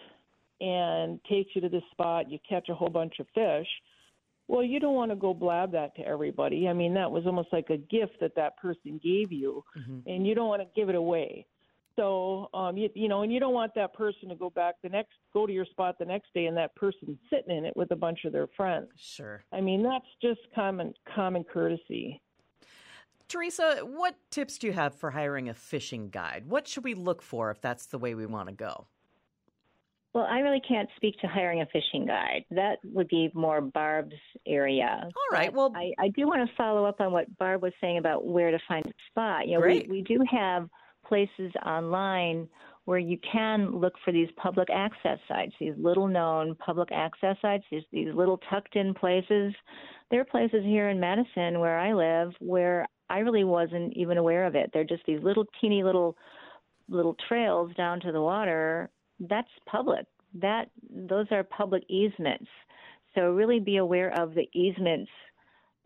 and 0.60 1.20
takes 1.30 1.52
you 1.54 1.62
to 1.62 1.70
this 1.70 1.84
spot, 1.92 2.30
you 2.30 2.40
catch 2.48 2.68
a 2.70 2.74
whole 2.74 2.90
bunch 2.90 3.20
of 3.20 3.28
fish. 3.34 3.68
Well, 4.50 4.64
you 4.64 4.80
don't 4.80 4.96
want 4.96 5.12
to 5.12 5.16
go 5.16 5.32
blab 5.32 5.72
that 5.74 5.96
to 5.98 6.02
everybody. 6.02 6.68
I 6.68 6.74
mean, 6.74 6.96
that 6.96 7.12
was 7.12 7.28
almost 7.28 7.50
like 7.54 7.70
a 7.70 7.78
gift 7.78 8.20
that 8.20 8.34
that 8.36 8.58
person 8.58 9.00
gave 9.02 9.32
you, 9.32 9.64
Mhm. 9.78 10.02
and 10.08 10.26
you 10.26 10.34
don't 10.34 10.48
want 10.48 10.64
to 10.64 10.68
give 10.76 10.90
it 10.90 10.96
away. 10.96 11.46
So, 11.96 12.50
um, 12.56 12.76
you, 12.76 12.90
you 12.96 13.08
know, 13.08 13.22
and 13.22 13.32
you 13.32 13.40
don't 13.40 13.54
want 13.54 13.76
that 13.76 13.94
person 13.94 14.28
to 14.30 14.36
go 14.36 14.50
back 14.50 14.76
the 14.82 14.90
next, 14.90 15.14
go 15.34 15.46
to 15.46 15.54
your 15.54 15.66
spot 15.66 16.00
the 16.00 16.06
next 16.06 16.34
day, 16.34 16.48
and 16.48 16.58
that 16.58 16.74
person 16.76 17.20
sitting 17.30 17.56
in 17.56 17.64
it 17.64 17.78
with 17.78 17.92
a 17.92 17.96
bunch 17.96 18.26
of 18.26 18.32
their 18.32 18.48
friends. 18.48 18.90
Sure. 18.96 19.44
I 19.52 19.62
mean, 19.62 19.84
that's 19.84 20.08
just 20.20 20.40
common 20.56 20.96
common 21.06 21.44
courtesy. 21.44 22.20
Theresa, 23.28 23.82
what 23.86 24.16
tips 24.32 24.58
do 24.58 24.66
you 24.66 24.74
have 24.74 24.96
for 24.96 25.12
hiring 25.12 25.48
a 25.48 25.54
fishing 25.54 26.10
guide? 26.10 26.48
What 26.48 26.68
should 26.68 26.84
we 26.84 26.96
look 26.96 27.22
for 27.22 27.52
if 27.52 27.62
that's 27.62 27.86
the 27.86 28.00
way 28.00 28.16
we 28.16 28.26
want 28.26 28.50
to 28.50 28.56
go? 28.56 28.88
Well, 30.14 30.26
I 30.30 30.40
really 30.40 30.62
can't 30.68 30.90
speak 30.96 31.20
to 31.20 31.28
hiring 31.28 31.62
a 31.62 31.68
fishing 31.68 32.08
guide. 32.08 32.44
That 32.50 32.80
would 32.84 33.08
be 33.10 33.30
more 33.36 33.62
Barb's 33.62 34.16
area. 34.48 35.04
All 35.04 35.38
right. 35.38 35.54
Well, 35.54 35.72
I, 35.76 35.92
I 36.00 36.08
do 36.10 36.26
want 36.28 36.48
to 36.48 36.56
follow 36.56 36.86
up 36.86 37.00
on 37.00 37.12
what 37.12 37.38
Barb 37.38 37.62
was 37.62 37.74
saying 37.80 38.00
about 38.00 38.26
where 38.26 38.50
to 38.50 38.60
find 38.68 38.86
a 38.86 38.94
spot. 39.12 39.48
You 39.48 39.56
know, 39.56 39.62
Great. 39.62 39.88
we, 39.88 39.98
we 39.98 40.02
do 40.02 40.24
have 40.32 40.68
places 41.06 41.52
online 41.66 42.48
where 42.86 42.98
you 42.98 43.20
can 43.32 43.70
look 43.70 43.94
for 44.04 44.12
these 44.12 44.30
public 44.36 44.68
access 44.74 45.20
sites, 45.28 45.54
these 45.60 45.76
little 45.78 46.08
known 46.08 46.56
public 46.56 46.90
access 46.92 47.38
sites, 47.40 47.64
these, 47.70 47.84
these 47.92 48.12
little 48.16 48.40
tucked 48.50 48.76
in 48.76 48.96
places. 48.96 49.54
There 50.10 50.22
are 50.22 50.26
places 50.26 50.64
here 50.64 50.90
in 50.90 51.00
Madison 51.00 51.60
where 51.60 51.78
I 51.78 51.94
live 51.94 52.34
where 52.40 52.88
I 53.12 53.20
really 53.20 53.44
wasn't 53.44 53.94
even 53.96 54.18
aware 54.18 54.46
of 54.46 54.56
it. 54.56 54.72
They're 54.74 54.84
just 54.84 55.04
these 55.06 55.22
little 55.22 55.46
teeny 55.62 55.84
little 55.84 56.18
little 56.88 57.16
trails 57.28 57.72
down 57.78 58.00
to 58.02 58.12
the 58.12 58.22
water. 58.22 58.90
That's 59.20 59.50
public. 59.66 60.06
That 60.36 60.70
those 60.90 61.28
are 61.32 61.44
public 61.44 61.84
easements. 61.90 62.48
So 63.16 63.32
really 63.32 63.60
be 63.60 63.78
aware 63.78 64.12
of 64.20 64.36
the 64.36 64.48
easements 64.54 65.10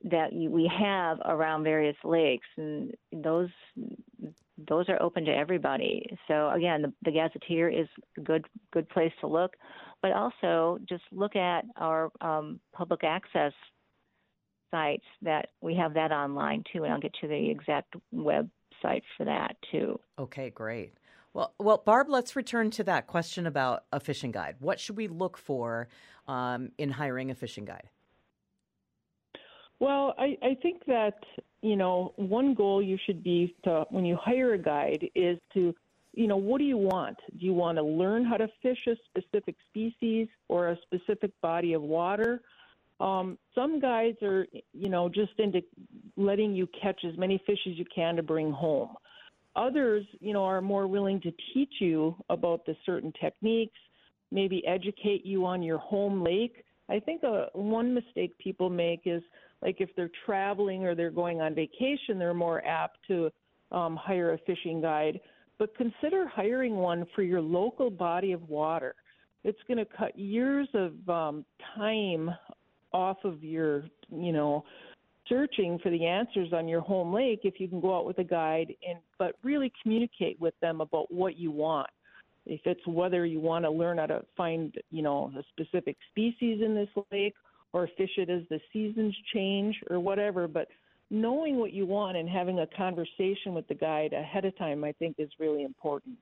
that 0.03 0.33
we 0.33 0.69
have 0.77 1.19
around 1.25 1.63
various 1.63 1.95
lakes, 2.03 2.47
and 2.57 2.93
those 3.11 3.49
those 4.67 4.87
are 4.89 5.01
open 5.01 5.25
to 5.25 5.31
everybody. 5.31 6.05
So 6.27 6.49
again, 6.49 6.81
the, 6.81 6.93
the 7.05 7.11
gazetteer 7.11 7.69
is 7.69 7.87
a 8.17 8.21
good 8.21 8.45
good 8.71 8.89
place 8.89 9.13
to 9.21 9.27
look, 9.27 9.55
but 10.01 10.11
also 10.11 10.79
just 10.87 11.03
look 11.11 11.35
at 11.35 11.65
our 11.77 12.11
um, 12.21 12.59
public 12.73 13.03
access 13.03 13.53
sites 14.71 15.05
that 15.21 15.49
we 15.61 15.75
have 15.75 15.93
that 15.93 16.11
online 16.11 16.63
too, 16.73 16.83
and 16.83 16.93
I'll 16.93 16.99
get 16.99 17.15
you 17.21 17.29
the 17.29 17.49
exact 17.49 17.95
website 18.13 19.03
for 19.17 19.25
that 19.25 19.55
too. 19.71 19.99
okay, 20.19 20.49
great. 20.49 20.93
Well, 21.33 21.53
well, 21.59 21.81
Barb, 21.83 22.09
let's 22.09 22.35
return 22.35 22.69
to 22.71 22.83
that 22.83 23.07
question 23.07 23.47
about 23.47 23.85
a 23.91 23.99
fishing 23.99 24.31
guide. 24.31 24.55
What 24.59 24.79
should 24.79 24.97
we 24.97 25.07
look 25.07 25.37
for 25.37 25.87
um, 26.27 26.71
in 26.77 26.91
hiring 26.91 27.31
a 27.31 27.35
fishing 27.35 27.65
guide? 27.65 27.89
Well, 29.79 30.13
I, 30.17 30.37
I 30.41 30.55
think 30.61 30.85
that 30.85 31.17
you 31.61 31.75
know 31.75 32.13
one 32.15 32.53
goal 32.53 32.81
you 32.81 32.97
should 33.05 33.23
be 33.23 33.55
to 33.63 33.85
when 33.89 34.05
you 34.05 34.15
hire 34.15 34.53
a 34.53 34.57
guide 34.57 35.09
is 35.15 35.39
to 35.55 35.73
you 36.13 36.27
know 36.27 36.37
what 36.37 36.59
do 36.59 36.65
you 36.65 36.77
want? 36.77 37.17
Do 37.39 37.45
you 37.45 37.53
want 37.53 37.77
to 37.79 37.83
learn 37.83 38.23
how 38.23 38.37
to 38.37 38.47
fish 38.61 38.77
a 38.87 38.95
specific 39.09 39.55
species 39.69 40.27
or 40.47 40.69
a 40.69 40.77
specific 40.83 41.31
body 41.41 41.73
of 41.73 41.81
water? 41.81 42.41
Um, 42.99 43.39
some 43.55 43.79
guides 43.79 44.21
are 44.21 44.45
you 44.73 44.89
know 44.89 45.09
just 45.09 45.33
into 45.39 45.61
letting 46.15 46.55
you 46.55 46.67
catch 46.81 47.03
as 47.03 47.17
many 47.17 47.41
fish 47.45 47.59
as 47.67 47.73
you 47.73 47.85
can 47.93 48.15
to 48.17 48.23
bring 48.23 48.51
home. 48.51 48.95
Others, 49.55 50.05
you 50.19 50.33
know, 50.33 50.43
are 50.43 50.61
more 50.61 50.87
willing 50.87 51.21
to 51.21 51.31
teach 51.53 51.73
you 51.79 52.15
about 52.29 52.65
the 52.65 52.75
certain 52.85 53.13
techniques, 53.21 53.77
maybe 54.31 54.65
educate 54.65 55.25
you 55.25 55.45
on 55.45 55.61
your 55.61 55.77
home 55.77 56.23
lake. 56.23 56.63
I 56.89 56.99
think 56.99 57.23
a, 57.23 57.47
one 57.53 57.93
mistake 57.93 58.37
people 58.39 58.69
make 58.69 59.01
is 59.05 59.21
like 59.61 59.77
if 59.79 59.89
they're 59.95 60.11
traveling 60.25 60.85
or 60.85 60.95
they're 60.95 61.11
going 61.11 61.41
on 61.41 61.55
vacation, 61.55 62.17
they're 62.17 62.33
more 62.33 62.65
apt 62.65 62.97
to 63.07 63.29
um, 63.71 63.95
hire 63.95 64.33
a 64.33 64.37
fishing 64.39 64.81
guide. 64.81 65.19
But 65.59 65.75
consider 65.77 66.27
hiring 66.27 66.75
one 66.75 67.05
for 67.15 67.21
your 67.21 67.41
local 67.41 67.89
body 67.89 68.31
of 68.31 68.49
water. 68.49 68.95
It's 69.43 69.59
going 69.67 69.77
to 69.77 69.85
cut 69.85 70.17
years 70.17 70.67
of 70.73 71.09
um, 71.09 71.45
time 71.75 72.31
off 72.91 73.17
of 73.23 73.43
your, 73.43 73.85
you 74.11 74.31
know, 74.31 74.63
searching 75.33 75.79
for 75.79 75.89
the 75.89 76.05
answers 76.05 76.53
on 76.53 76.67
your 76.67 76.81
home 76.81 77.13
lake 77.13 77.41
if 77.43 77.59
you 77.59 77.67
can 77.67 77.81
go 77.81 77.97
out 77.97 78.05
with 78.05 78.19
a 78.19 78.23
guide 78.23 78.73
and 78.87 78.99
but 79.17 79.35
really 79.43 79.71
communicate 79.81 80.39
with 80.39 80.53
them 80.61 80.81
about 80.81 81.11
what 81.11 81.37
you 81.37 81.49
want 81.49 81.89
if 82.45 82.61
it's 82.65 82.85
whether 82.85 83.25
you 83.25 83.39
want 83.39 83.65
to 83.65 83.71
learn 83.71 83.97
how 83.97 84.05
to 84.05 84.23
find 84.37 84.75
you 84.91 85.01
know 85.01 85.31
a 85.37 85.43
specific 85.51 85.97
species 86.11 86.61
in 86.63 86.75
this 86.75 86.89
lake 87.11 87.33
or 87.73 87.89
fish 87.97 88.11
it 88.17 88.29
as 88.29 88.43
the 88.49 88.59
seasons 88.71 89.15
change 89.33 89.75
or 89.89 89.99
whatever 89.99 90.47
but 90.47 90.67
knowing 91.13 91.57
what 91.57 91.71
you 91.71 91.85
want 91.85 92.17
and 92.17 92.27
having 92.27 92.59
a 92.59 92.67
conversation 92.67 93.53
with 93.53 93.67
the 93.67 93.75
guide 93.75 94.13
ahead 94.13 94.45
of 94.45 94.57
time, 94.57 94.83
I 94.83 94.91
think, 94.93 95.15
is 95.19 95.29
really 95.39 95.63
important. 95.63 96.17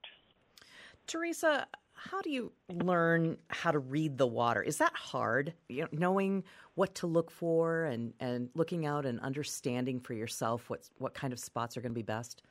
Theresa, 1.08 1.66
how 2.10 2.22
do 2.22 2.32
you 2.32 2.52
learn 2.70 3.38
how 3.50 3.72
to 3.72 3.80
read 3.80 4.18
the 4.18 4.26
water? 4.26 4.62
Is 4.62 4.78
that 4.78 4.94
hard? 4.96 5.54
You 5.70 5.84
know, 5.84 5.88
knowing 5.92 6.44
what 6.76 6.96
to 6.96 7.08
look 7.08 7.30
for 7.30 7.84
and, 7.84 8.14
and 8.20 8.50
looking 8.56 8.86
out 8.86 9.06
and 9.06 9.20
understanding 9.20 10.00
for 10.00 10.14
yourself 10.14 10.70
what 10.70 10.90
what 10.98 11.14
kind 11.14 11.32
of 11.32 11.40
spots 11.40 11.78
are 11.78 11.82
going 11.82 11.92
to 11.92 11.96
be 11.96 12.02
best? 12.02 12.42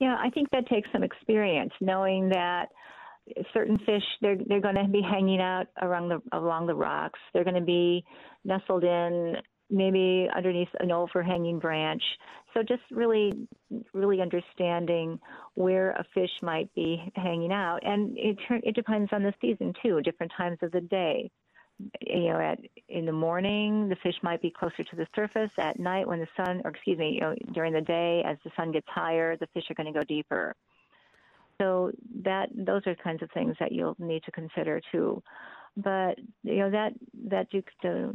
Yeah, 0.00 0.16
I 0.18 0.30
think 0.30 0.50
that 0.50 0.66
takes 0.66 0.88
some 0.92 1.02
experience, 1.02 1.72
knowing 1.80 2.30
that 2.30 2.70
certain 3.52 3.78
fish 3.78 4.02
they're 4.20 4.36
they're 4.46 4.60
going 4.60 4.76
to 4.76 4.88
be 4.88 5.02
hanging 5.02 5.40
out 5.40 5.66
around 5.82 6.08
the 6.08 6.22
along 6.32 6.66
the 6.66 6.74
rocks. 6.74 7.18
They're 7.32 7.44
going 7.44 7.54
to 7.54 7.60
be 7.60 8.04
nestled 8.44 8.84
in 8.84 9.36
maybe 9.74 10.28
underneath 10.34 10.68
an 10.80 10.92
overhanging 10.92 11.58
branch. 11.58 12.02
So 12.54 12.62
just 12.62 12.82
really, 12.90 13.48
really 13.92 14.20
understanding 14.20 15.18
where 15.54 15.90
a 15.90 16.04
fish 16.14 16.30
might 16.40 16.72
be 16.74 17.02
hanging 17.16 17.52
out, 17.52 17.80
and 17.82 18.16
it 18.16 18.38
it 18.62 18.74
depends 18.74 19.12
on 19.12 19.22
the 19.22 19.34
season 19.40 19.74
too. 19.82 20.00
Different 20.02 20.32
times 20.36 20.58
of 20.62 20.70
the 20.72 20.80
day. 20.80 21.30
You 22.00 22.28
know, 22.28 22.38
at 22.38 22.60
in 22.88 23.04
the 23.04 23.12
morning, 23.12 23.88
the 23.88 23.96
fish 23.96 24.14
might 24.22 24.40
be 24.40 24.52
closer 24.56 24.84
to 24.84 24.96
the 24.96 25.08
surface. 25.16 25.50
At 25.58 25.80
night, 25.80 26.06
when 26.06 26.20
the 26.20 26.28
sun, 26.36 26.62
or 26.64 26.70
excuse 26.70 26.98
me, 26.98 27.10
you 27.14 27.20
know, 27.20 27.34
during 27.52 27.72
the 27.72 27.80
day, 27.80 28.22
as 28.24 28.36
the 28.44 28.52
sun 28.56 28.70
gets 28.70 28.86
higher, 28.88 29.36
the 29.36 29.48
fish 29.48 29.64
are 29.70 29.74
going 29.74 29.92
to 29.92 29.98
go 29.98 30.04
deeper. 30.04 30.54
So 31.60 31.90
that 32.22 32.48
those 32.54 32.82
are 32.86 32.94
kinds 32.94 33.22
of 33.22 33.30
things 33.32 33.56
that 33.58 33.72
you'll 33.72 33.96
need 33.98 34.22
to 34.24 34.30
consider 34.30 34.80
too 34.92 35.20
but 35.76 36.18
you 36.42 36.56
know 36.56 36.70
that 36.70 36.92
that 37.28 37.46
you 37.52 37.62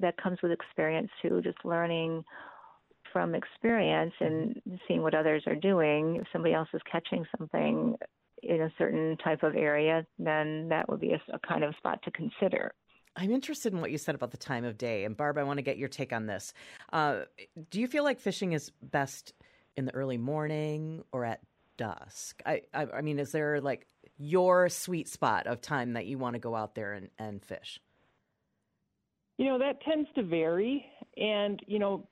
that 0.01 0.15
comes 0.21 0.37
with 0.41 0.51
experience 0.51 1.09
too 1.21 1.41
just 1.43 1.57
learning 1.63 2.23
from 3.11 3.33
experience 3.35 4.13
and 4.19 4.61
seeing 4.87 5.01
what 5.01 5.15
others 5.15 5.43
are 5.47 5.55
doing 5.55 6.17
if 6.17 6.27
somebody 6.31 6.53
else 6.53 6.69
is 6.73 6.81
catching 6.89 7.25
something 7.37 7.95
in 8.43 8.61
a 8.61 8.71
certain 8.77 9.17
type 9.17 9.43
of 9.43 9.55
area 9.55 10.05
then 10.17 10.69
that 10.69 10.87
would 10.87 10.99
be 10.99 11.11
a, 11.11 11.21
a 11.33 11.39
kind 11.39 11.63
of 11.63 11.75
spot 11.75 11.99
to 12.03 12.11
consider 12.11 12.71
I'm 13.15 13.31
interested 13.31 13.73
in 13.73 13.81
what 13.81 13.91
you 13.91 13.97
said 13.97 14.15
about 14.15 14.31
the 14.31 14.37
time 14.37 14.63
of 14.63 14.77
day. 14.77 15.03
And 15.03 15.17
Barb, 15.17 15.37
I 15.37 15.43
want 15.43 15.57
to 15.57 15.63
get 15.63 15.77
your 15.77 15.89
take 15.89 16.13
on 16.13 16.27
this. 16.27 16.53
Uh, 16.93 17.21
do 17.69 17.81
you 17.81 17.87
feel 17.87 18.03
like 18.03 18.19
fishing 18.19 18.53
is 18.53 18.71
best 18.81 19.33
in 19.75 19.85
the 19.85 19.93
early 19.93 20.17
morning 20.17 21.03
or 21.11 21.25
at 21.25 21.41
dusk? 21.75 22.41
I, 22.45 22.61
I, 22.73 22.85
I 22.85 23.01
mean, 23.01 23.19
is 23.19 23.31
there 23.31 23.59
like 23.59 23.87
your 24.19 24.69
sweet 24.69 25.07
spot 25.07 25.47
of 25.47 25.61
time 25.61 25.93
that 25.93 26.05
you 26.05 26.17
want 26.17 26.33
to 26.33 26.39
go 26.39 26.55
out 26.55 26.75
there 26.75 26.93
and, 26.93 27.09
and 27.17 27.43
fish? 27.43 27.79
You 29.37 29.45
know, 29.45 29.57
that 29.57 29.81
tends 29.81 30.09
to 30.15 30.23
vary. 30.23 30.85
And, 31.17 31.61
you 31.65 31.79
know, 31.79 32.07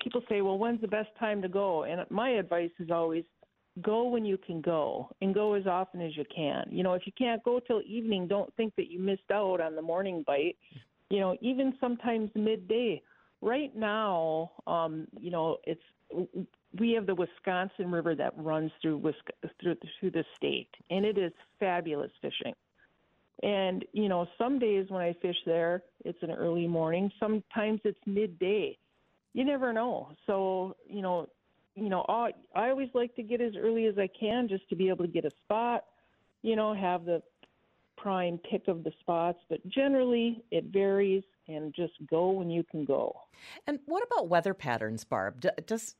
people 0.00 0.22
say, 0.28 0.40
well, 0.40 0.56
when's 0.56 0.80
the 0.80 0.88
best 0.88 1.08
time 1.18 1.42
to 1.42 1.48
go? 1.48 1.82
And 1.82 2.00
my 2.10 2.30
advice 2.30 2.70
is 2.78 2.90
always 2.90 3.24
go 3.82 4.08
when 4.08 4.24
you 4.24 4.38
can 4.38 4.60
go 4.60 5.10
and 5.20 5.34
go 5.34 5.54
as 5.54 5.66
often 5.66 6.00
as 6.00 6.16
you 6.16 6.24
can. 6.34 6.66
You 6.70 6.84
know, 6.84 6.94
if 6.94 7.02
you 7.06 7.12
can't 7.18 7.42
go 7.42 7.60
till 7.60 7.82
evening, 7.84 8.28
don't 8.28 8.54
think 8.54 8.74
that 8.76 8.90
you 8.90 9.00
missed 9.00 9.30
out 9.32 9.60
on 9.60 9.74
the 9.74 9.82
morning 9.82 10.24
bite. 10.26 10.56
You 11.10 11.20
know, 11.20 11.36
even 11.40 11.74
sometimes 11.80 12.30
midday. 12.34 13.02
Right 13.40 13.74
now, 13.76 14.50
um, 14.66 15.06
you 15.20 15.30
know, 15.30 15.58
it's 15.64 15.80
we 16.78 16.92
have 16.92 17.06
the 17.06 17.14
Wisconsin 17.14 17.90
River 17.90 18.14
that 18.14 18.34
runs 18.36 18.70
through 18.82 19.12
through, 19.60 19.76
through 20.00 20.10
the 20.10 20.24
state, 20.36 20.70
and 20.90 21.04
it 21.04 21.18
is 21.18 21.32
fabulous 21.58 22.10
fishing. 22.20 22.54
And 23.42 23.84
you 23.92 24.08
know, 24.08 24.26
some 24.36 24.58
days 24.58 24.86
when 24.88 25.02
I 25.02 25.14
fish 25.22 25.36
there, 25.46 25.82
it's 26.04 26.22
an 26.22 26.30
early 26.30 26.66
morning. 26.66 27.10
Sometimes 27.20 27.80
it's 27.84 28.00
midday. 28.06 28.76
You 29.32 29.44
never 29.44 29.72
know. 29.72 30.10
So 30.26 30.76
you 30.88 31.02
know, 31.02 31.28
you 31.74 31.88
know, 31.88 32.04
I, 32.08 32.32
I 32.54 32.70
always 32.70 32.88
like 32.94 33.14
to 33.16 33.22
get 33.22 33.40
as 33.40 33.52
early 33.56 33.86
as 33.86 33.96
I 33.98 34.08
can 34.18 34.48
just 34.48 34.68
to 34.70 34.76
be 34.76 34.88
able 34.88 35.04
to 35.04 35.10
get 35.10 35.24
a 35.24 35.30
spot. 35.44 35.84
You 36.42 36.56
know, 36.56 36.74
have 36.74 37.04
the 37.04 37.22
prime 37.96 38.38
pick 38.50 38.68
of 38.68 38.84
the 38.84 38.92
spots, 39.00 39.38
but 39.48 39.66
generally 39.68 40.42
it 40.50 40.64
varies 40.64 41.22
and 41.48 41.74
just 41.74 41.94
go 42.08 42.30
when 42.30 42.50
you 42.50 42.62
can 42.62 42.84
go. 42.84 43.16
And 43.66 43.80
what 43.86 44.04
about 44.04 44.28
weather 44.28 44.54
patterns, 44.54 45.04
Barb? 45.04 45.44
Does 45.66 45.96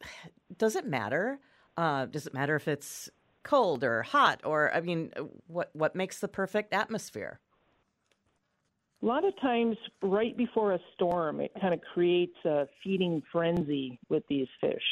does 0.56 0.76
it 0.76 0.86
matter? 0.86 1.40
Uh, 1.76 2.06
does 2.06 2.26
it 2.26 2.34
matter 2.34 2.56
if 2.56 2.68
it's 2.68 3.10
cold 3.42 3.82
or 3.82 4.02
hot, 4.02 4.40
or 4.44 4.74
I 4.74 4.80
mean, 4.80 5.12
what 5.46 5.70
what 5.72 5.94
makes 5.94 6.20
the 6.20 6.28
perfect 6.28 6.72
atmosphere? 6.72 7.40
A 9.02 9.06
lot 9.06 9.24
of 9.24 9.38
times, 9.40 9.76
right 10.02 10.36
before 10.36 10.72
a 10.72 10.80
storm, 10.94 11.40
it 11.40 11.52
kind 11.60 11.72
of 11.72 11.80
creates 11.94 12.36
a 12.44 12.66
feeding 12.82 13.22
frenzy 13.30 13.98
with 14.08 14.24
these 14.28 14.48
fish. 14.60 14.82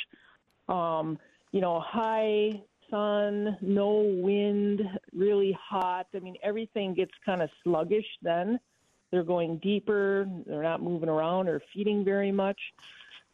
Um, 0.68 1.18
you 1.50 1.60
know, 1.60 1.80
high 1.80 2.62
sun, 2.88 3.56
no 3.60 4.04
wind, 4.22 4.80
really 5.12 5.56
hot. 5.60 6.06
I 6.14 6.20
mean, 6.20 6.36
everything 6.40 6.94
gets 6.94 7.10
kind 7.24 7.42
of 7.42 7.50
sluggish 7.64 8.06
then. 8.22 8.60
They're 9.16 9.24
going 9.24 9.56
deeper, 9.62 10.28
they're 10.46 10.62
not 10.62 10.82
moving 10.82 11.08
around 11.08 11.48
or 11.48 11.62
feeding 11.72 12.04
very 12.04 12.30
much. 12.30 12.60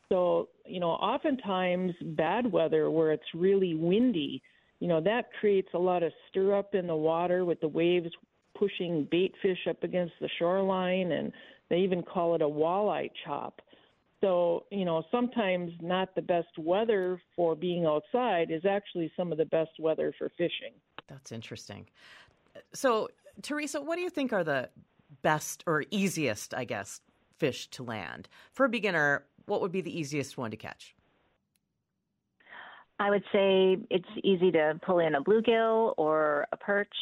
So, 0.09 0.49
you 0.65 0.79
know, 0.79 0.91
oftentimes 0.91 1.93
bad 2.01 2.53
weather 2.53 2.89
where 2.89 3.11
it's 3.11 3.25
really 3.35 3.75
windy, 3.75 4.41
you 4.79 4.87
know, 4.87 5.01
that 5.01 5.31
creates 5.41 5.71
a 5.75 5.79
lot 5.79 6.05
of 6.05 6.13
stir 6.29 6.57
up 6.57 6.77
in 6.77 6.87
the 6.87 6.95
water 6.95 7.45
with 7.45 7.61
the 7.61 7.67
waves 7.67 8.13
pushing 8.57 9.09
bait 9.11 9.35
fish 9.43 9.59
up 9.69 9.83
against 9.83 10.13
the 10.21 10.29
shoreline, 10.39 11.11
and 11.11 11.33
they 11.69 11.79
even 11.79 12.01
call 12.01 12.37
it 12.37 12.43
a 12.43 12.49
walleye 12.49 13.11
chop. 13.25 13.61
So, 14.21 14.67
you 14.71 14.85
know, 14.85 15.03
sometimes 15.11 15.73
not 15.81 16.15
the 16.15 16.23
best 16.23 16.57
weather 16.57 17.21
for 17.35 17.57
being 17.57 17.87
outside 17.87 18.53
is 18.53 18.65
actually 18.65 19.11
some 19.17 19.33
of 19.33 19.39
the 19.39 19.47
best 19.47 19.73
weather 19.81 20.15
for 20.17 20.29
fishing. 20.39 20.75
That's 21.09 21.33
interesting. 21.33 21.89
So, 22.73 23.09
Theresa, 23.41 23.81
what 23.81 23.97
do 23.97 24.03
you 24.03 24.11
think 24.11 24.33
are 24.33 24.45
the 24.45 24.69
best 25.23 25.65
or 25.67 25.85
easiest, 25.91 26.55
I 26.55 26.65
guess, 26.65 27.01
fish 27.39 27.69
to 27.69 27.83
land? 27.83 28.29
For 28.53 28.67
a 28.67 28.69
beginner, 28.69 29.25
what 29.47 29.61
would 29.61 29.73
be 29.73 29.81
the 29.81 29.97
easiest 29.97 30.37
one 30.37 30.51
to 30.51 30.57
catch? 30.57 30.95
I 32.99 33.11
would 33.11 33.25
say 33.33 33.79
it's 33.91 34.09
easy 34.23 34.53
to 34.53 34.79
pull 34.85 35.01
in 35.01 35.15
a 35.15 35.23
bluegill 35.23 35.95
or 35.97 36.47
a 36.53 36.57
perch. 36.57 36.95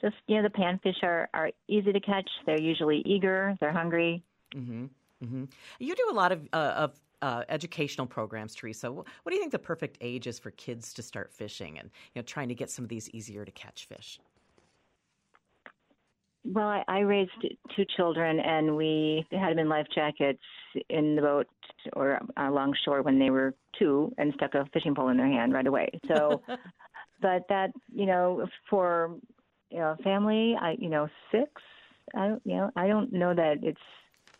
Just, 0.00 0.16
you 0.26 0.36
know, 0.36 0.42
the 0.42 0.48
panfish 0.48 1.02
are, 1.02 1.28
are 1.34 1.50
easy 1.68 1.92
to 1.92 2.00
catch. 2.00 2.28
They're 2.46 2.60
usually 2.60 3.02
eager, 3.04 3.56
they're 3.60 3.72
hungry. 3.72 4.22
Mm-hmm. 4.54 4.86
Mm-hmm. 5.22 5.44
You 5.78 5.94
do 5.94 6.08
a 6.10 6.14
lot 6.14 6.32
of, 6.32 6.48
uh, 6.52 6.56
of 6.56 7.00
uh, 7.22 7.44
educational 7.48 8.06
programs, 8.06 8.54
Theresa. 8.54 8.90
What 8.90 9.06
do 9.26 9.34
you 9.34 9.40
think 9.40 9.52
the 9.52 9.58
perfect 9.58 9.98
age 10.00 10.26
is 10.26 10.38
for 10.38 10.50
kids 10.52 10.94
to 10.94 11.02
start 11.02 11.32
fishing 11.32 11.78
and 11.78 11.90
you 12.14 12.20
know 12.20 12.24
trying 12.24 12.48
to 12.48 12.54
get 12.54 12.70
some 12.70 12.84
of 12.84 12.88
these 12.88 13.10
easier 13.10 13.44
to 13.44 13.52
catch 13.52 13.86
fish? 13.86 14.18
Well, 16.44 16.68
I, 16.68 16.84
I 16.88 16.98
raised 17.00 17.32
two 17.76 17.84
children, 17.96 18.40
and 18.40 18.76
we 18.76 19.26
had 19.30 19.50
them 19.52 19.58
in 19.58 19.68
life 19.68 19.86
jackets 19.94 20.42
in 20.88 21.16
the 21.16 21.22
boat 21.22 21.46
or 21.94 22.16
uh, 22.36 22.48
along 22.48 22.74
shore 22.84 23.02
when 23.02 23.18
they 23.18 23.30
were 23.30 23.54
two, 23.78 24.12
and 24.18 24.32
stuck 24.34 24.54
a 24.54 24.66
fishing 24.72 24.94
pole 24.94 25.08
in 25.08 25.16
their 25.16 25.26
hand 25.26 25.52
right 25.52 25.66
away. 25.66 25.90
So, 26.08 26.42
but 27.20 27.44
that 27.48 27.72
you 27.92 28.06
know, 28.06 28.46
for 28.68 29.16
you 29.70 29.78
know, 29.78 29.96
family, 30.02 30.56
I 30.60 30.76
you 30.78 30.88
know, 30.88 31.08
six. 31.30 31.50
I 32.14 32.28
don't, 32.28 32.42
you 32.44 32.56
know, 32.56 32.70
I 32.74 32.88
don't 32.88 33.12
know 33.12 33.34
that 33.34 33.58
it's 33.62 33.80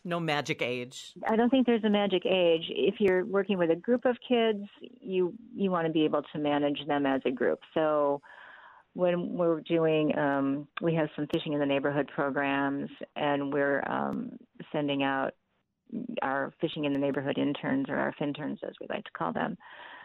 no 0.04 0.18
magic 0.18 0.62
age. 0.62 1.12
I 1.28 1.36
don't 1.36 1.50
think 1.50 1.66
there's 1.66 1.84
a 1.84 1.90
magic 1.90 2.24
age. 2.24 2.64
If 2.70 2.96
you're 2.98 3.24
working 3.24 3.58
with 3.58 3.70
a 3.70 3.76
group 3.76 4.06
of 4.06 4.16
kids, 4.26 4.64
you 4.80 5.34
you 5.54 5.70
want 5.70 5.86
to 5.86 5.92
be 5.92 6.04
able 6.04 6.22
to 6.32 6.38
manage 6.38 6.86
them 6.86 7.04
as 7.04 7.20
a 7.26 7.30
group. 7.30 7.60
So 7.74 8.22
when 8.94 9.36
we're 9.36 9.60
doing, 9.60 10.16
um, 10.18 10.68
we 10.82 10.94
have 10.94 11.08
some 11.14 11.26
fishing 11.32 11.52
in 11.52 11.60
the 11.60 11.66
neighborhood 11.66 12.10
programs, 12.14 12.90
and 13.16 13.52
we're 13.52 13.82
um, 13.88 14.32
sending 14.72 15.02
out 15.02 15.32
our 16.22 16.52
fishing 16.60 16.84
in 16.84 16.92
the 16.92 16.98
neighborhood 16.98 17.38
interns 17.38 17.86
or 17.88 17.96
our 17.96 18.14
finterns, 18.18 18.58
as 18.62 18.72
we 18.80 18.86
like 18.88 19.04
to 19.04 19.10
call 19.12 19.32
them. 19.32 19.56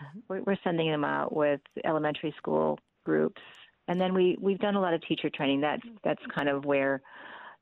Mm-hmm. 0.04 0.44
We're, 0.46 0.58
sending 0.64 0.90
them 0.90 1.04
out 1.04 1.36
with 1.36 1.62
elementary 1.84 2.34
school 2.38 2.80
groups, 3.06 3.42
and 3.88 4.00
then 4.00 4.14
we 4.14 4.38
we've 4.40 4.60
done 4.60 4.76
a 4.76 4.82
lot 4.82 4.94
of 4.94 5.02
teacher 5.08 5.30
training. 5.30 5.62
That's 5.62 5.86
that's 6.04 6.22
kind 6.34 6.50
of 6.50 6.66
where 6.66 7.02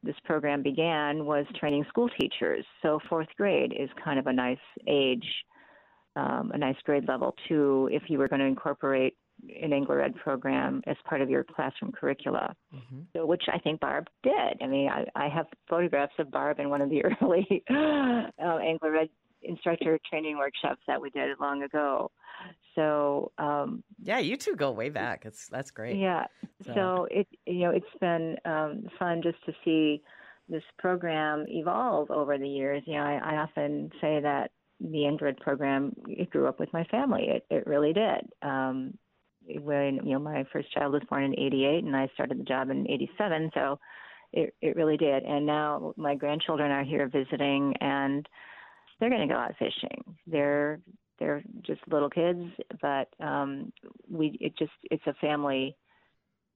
this 0.04 0.16
program 0.26 0.62
began 0.62 1.26
was 1.26 1.46
training 1.60 1.86
school 1.88 2.10
teachers. 2.20 2.66
So 2.82 3.00
fourth 3.10 3.30
grade 3.38 3.74
is 3.78 3.90
kind 4.04 4.20
of 4.20 4.28
a 4.28 4.34
nice 4.34 4.58
age, 4.88 5.28
um, 6.16 6.52
a 6.54 6.58
nice 6.58 6.76
grade 6.84 7.08
level 7.08 7.36
too, 7.48 7.90
if 7.92 8.04
you 8.08 8.18
were 8.18 8.28
going 8.28 8.42
to 8.42 8.46
incorporate 8.46 9.16
an 9.62 9.74
Angler 9.74 10.02
Ed 10.02 10.16
program 10.16 10.82
as 10.88 10.96
part 11.08 11.22
of 11.22 11.30
your 11.30 11.44
classroom 11.44 11.92
curricula, 11.92 12.56
mm-hmm. 12.74 13.02
so, 13.16 13.26
which 13.26 13.44
I 13.52 13.58
think 13.60 13.80
Barb 13.80 14.08
did. 14.24 14.62
I 14.62 14.68
mean, 14.68 14.90
I, 14.90 15.06
I 15.16 15.30
have 15.30 15.48
photographs 15.70 16.14
of 16.20 16.32
Barb 16.32 16.60
in 16.60 16.70
one 16.70 16.82
of 16.82 16.90
the 16.90 17.04
early 17.22 17.64
uh, 17.70 18.58
Angler 18.58 18.96
Ed 18.96 19.10
instructor 19.44 20.00
training 20.10 20.38
workshops 20.38 20.82
that 20.88 21.02
we 21.02 21.10
did 21.10 21.38
long 21.40 21.64
ago. 21.64 22.12
So 22.76 23.32
um, 23.38 23.84
yeah, 24.02 24.20
you 24.20 24.38
two 24.38 24.56
go 24.56 24.72
way 24.72 24.90
back. 24.90 25.26
It's 25.26 25.48
that's 25.48 25.72
great. 25.72 25.98
Yeah. 25.98 26.26
So, 26.66 26.74
so 26.74 27.08
it 27.12 27.28
you 27.46 27.60
know 27.60 27.72
it's 27.72 27.86
been 28.00 28.38
um, 28.46 28.86
fun 28.98 29.22
just 29.22 29.44
to 29.46 29.54
see 29.64 30.02
this 30.50 30.64
program 30.78 31.46
evolve 31.48 32.12
over 32.12 32.38
the 32.38 32.48
years. 32.48 32.84
You 32.86 32.96
know, 32.96 33.04
I, 33.04 33.20
I 33.24 33.36
often 33.38 33.92
say 34.02 34.20
that 34.22 34.52
the 34.80 35.06
Angler 35.06 35.28
Android 35.28 35.38
program 35.38 35.94
it 36.08 36.30
grew 36.30 36.48
up 36.48 36.60
with 36.60 36.72
my 36.74 36.84
family. 36.86 37.28
It 37.30 37.46
it 37.50 37.68
really 37.68 37.94
did. 37.94 38.30
Um, 38.42 38.98
when 39.62 40.00
you 40.04 40.14
know 40.14 40.20
my 40.20 40.46
first 40.52 40.72
child 40.72 40.94
was 40.94 41.02
born 41.10 41.24
in 41.24 41.40
'88, 41.40 41.84
and 41.84 41.96
I 41.96 42.10
started 42.14 42.40
the 42.40 42.44
job 42.44 42.70
in 42.70 42.90
'87, 42.90 43.52
so 43.54 43.80
it 44.32 44.54
it 44.62 44.76
really 44.76 44.98
did. 44.98 45.24
And 45.24 45.46
now 45.46 45.94
my 45.98 46.16
grandchildren 46.16 46.72
are 46.72 46.84
here 46.84 47.08
visiting, 47.08 47.74
and 47.80 48.28
they're 49.00 49.10
going 49.10 49.28
to 49.28 49.34
go 49.34 49.40
out 49.40 49.56
fishing. 49.58 50.04
They're 50.28 50.80
they're 51.20 51.44
just 51.62 51.82
little 51.88 52.10
kids, 52.10 52.44
but 52.82 53.08
um, 53.20 53.72
we 54.10 54.38
it 54.42 54.58
just 54.58 54.72
it's 54.92 55.06
a 55.08 55.14
family 55.16 55.76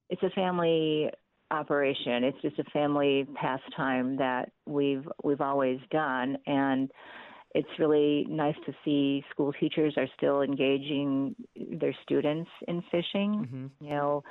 it's 0.10 0.23
a 0.23 0.30
family 0.32 1.10
operation. 1.52 2.23
It's 2.23 2.41
just 2.41 2.60
a 2.60 2.63
family 2.71 3.28
pastime 3.36 4.17
that 4.17 4.52
we've 4.65 5.08
we've 5.23 5.41
always 5.41 5.80
done, 5.91 6.38
and 6.45 6.91
it's 7.57 7.79
really 7.79 8.27
nice 8.29 8.55
to 8.67 8.73
see 8.85 9.23
school 9.31 9.51
teachers 9.51 9.95
are 9.97 10.05
still 10.15 10.43
engaging 10.43 11.35
their 11.79 11.95
students 12.03 12.51
in 12.67 12.83
fishing. 12.91 13.47
Mm-hmm. 13.47 13.83
You 13.83 13.89
know, 13.89 14.23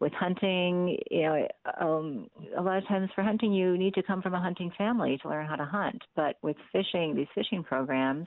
with 0.00 0.12
hunting, 0.12 0.98
you 1.10 1.22
know, 1.22 1.48
um, 1.80 2.28
a 2.58 2.60
lot 2.60 2.76
of 2.76 2.86
times 2.86 3.08
for 3.14 3.24
hunting, 3.24 3.54
you 3.54 3.78
need 3.78 3.94
to 3.94 4.02
come 4.02 4.20
from 4.20 4.34
a 4.34 4.40
hunting 4.40 4.70
family 4.76 5.18
to 5.22 5.30
learn 5.30 5.46
how 5.46 5.56
to 5.56 5.64
hunt. 5.64 6.02
But 6.14 6.36
with 6.42 6.56
fishing, 6.72 7.16
these 7.16 7.26
fishing 7.34 7.62
programs, 7.64 8.26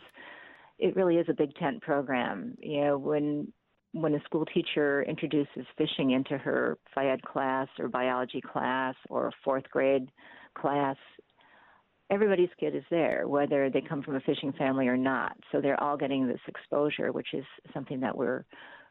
it 0.79 0.95
really 0.95 1.17
is 1.17 1.27
a 1.29 1.35
big 1.35 1.53
tent 1.57 1.83
program. 1.83 2.55
You 2.59 2.81
know, 2.81 2.97
when 2.97 3.53
when 3.91 4.15
a 4.15 4.23
school 4.23 4.45
teacher 4.45 5.03
introduces 5.03 5.65
fishing 5.77 6.11
into 6.11 6.35
her 6.35 6.79
phy 6.95 7.15
class 7.31 7.67
or 7.77 7.89
biology 7.89 8.41
class 8.41 8.95
or 9.07 9.31
fourth 9.43 9.69
grade 9.69 10.09
class, 10.57 10.97
everybody's 12.09 12.49
kid 12.59 12.75
is 12.75 12.83
there, 12.89 13.27
whether 13.27 13.69
they 13.69 13.81
come 13.81 14.01
from 14.01 14.15
a 14.15 14.21
fishing 14.21 14.53
family 14.53 14.87
or 14.87 14.97
not. 14.97 15.35
So 15.51 15.61
they're 15.61 15.81
all 15.81 15.97
getting 15.97 16.27
this 16.27 16.39
exposure, 16.47 17.11
which 17.11 17.33
is 17.33 17.45
something 17.73 17.99
that 18.01 18.17
we're 18.17 18.45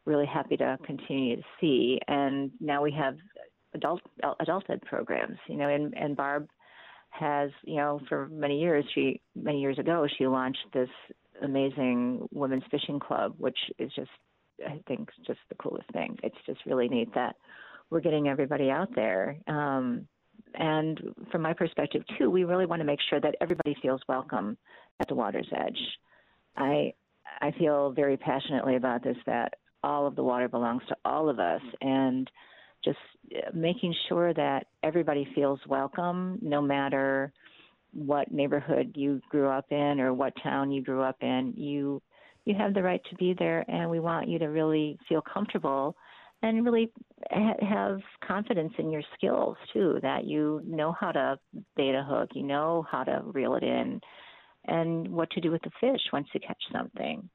really 0.04 0.26
happy 0.26 0.56
to 0.56 0.78
continue 0.84 1.36
to 1.36 1.42
see. 1.60 1.98
And 2.08 2.50
now 2.60 2.82
we 2.82 2.92
have 2.92 3.16
adult 3.74 4.00
adult 4.40 4.64
ed 4.70 4.82
programs, 4.82 5.38
you 5.48 5.56
know, 5.56 5.68
and, 5.68 5.94
and 5.96 6.16
Barb 6.16 6.48
has, 7.10 7.50
you 7.64 7.76
know, 7.76 8.00
for 8.08 8.28
many 8.28 8.60
years, 8.60 8.84
she 8.94 9.20
many 9.34 9.60
years 9.60 9.78
ago, 9.78 10.06
she 10.18 10.26
launched 10.26 10.66
this 10.72 10.88
amazing 11.42 12.26
women's 12.32 12.64
fishing 12.70 13.00
club, 13.00 13.34
which 13.38 13.58
is 13.78 13.90
just 13.94 14.10
I 14.64 14.80
think 14.86 15.10
just 15.26 15.40
the 15.48 15.54
coolest 15.56 15.90
thing. 15.92 16.18
It's 16.22 16.36
just 16.46 16.64
really 16.66 16.88
neat 16.88 17.14
that 17.14 17.36
we're 17.90 18.00
getting 18.00 18.28
everybody 18.28 18.70
out 18.70 18.88
there. 18.94 19.36
Um, 19.46 20.08
and 20.54 21.00
from 21.30 21.42
my 21.42 21.52
perspective 21.52 22.02
too, 22.18 22.30
we 22.30 22.44
really 22.44 22.66
want 22.66 22.80
to 22.80 22.86
make 22.86 23.00
sure 23.10 23.20
that 23.20 23.36
everybody 23.40 23.76
feels 23.82 24.00
welcome 24.08 24.56
at 25.00 25.08
the 25.08 25.14
water's 25.14 25.48
edge. 25.56 25.78
I 26.56 26.94
I 27.40 27.50
feel 27.58 27.90
very 27.92 28.16
passionately 28.16 28.76
about 28.76 29.02
this 29.02 29.16
that 29.26 29.54
all 29.82 30.06
of 30.06 30.16
the 30.16 30.22
water 30.22 30.48
belongs 30.48 30.82
to 30.88 30.96
all 31.04 31.28
of 31.28 31.38
us 31.38 31.60
and 31.80 32.30
just 32.84 32.98
uh, 33.34 33.50
making 33.52 33.94
sure 34.08 34.32
that 34.34 34.66
everybody 34.82 35.28
feels 35.34 35.60
welcome 35.68 36.38
no 36.40 36.62
matter 36.62 37.32
what 37.92 38.32
neighborhood 38.32 38.92
you 38.94 39.20
grew 39.28 39.48
up 39.48 39.66
in 39.70 40.00
or 40.00 40.14
what 40.14 40.32
town 40.42 40.70
you 40.70 40.82
grew 40.82 41.02
up 41.02 41.16
in 41.20 41.52
you 41.56 42.00
you 42.46 42.54
have 42.54 42.74
the 42.74 42.82
right 42.82 43.02
to 43.10 43.16
be 43.16 43.34
there, 43.36 43.68
and 43.68 43.90
we 43.90 44.00
want 44.00 44.28
you 44.28 44.38
to 44.38 44.46
really 44.46 44.98
feel 45.08 45.20
comfortable 45.20 45.96
and 46.42 46.64
really 46.64 46.90
ha- 47.30 47.54
have 47.60 48.00
confidence 48.26 48.72
in 48.78 48.90
your 48.90 49.02
skills 49.16 49.56
too. 49.72 49.98
That 50.02 50.24
you 50.24 50.62
know 50.64 50.94
how 50.98 51.12
to 51.12 51.38
bait 51.76 51.94
a 51.94 52.02
hook, 52.02 52.30
you 52.34 52.42
know 52.42 52.86
how 52.90 53.04
to 53.04 53.22
reel 53.24 53.54
it 53.54 53.62
in, 53.62 54.00
and 54.66 55.08
what 55.08 55.30
to 55.30 55.40
do 55.40 55.50
with 55.50 55.62
the 55.62 55.70
fish 55.80 56.02
once 56.12 56.28
you 56.34 56.40
catch 56.40 56.62
something. 56.72 57.28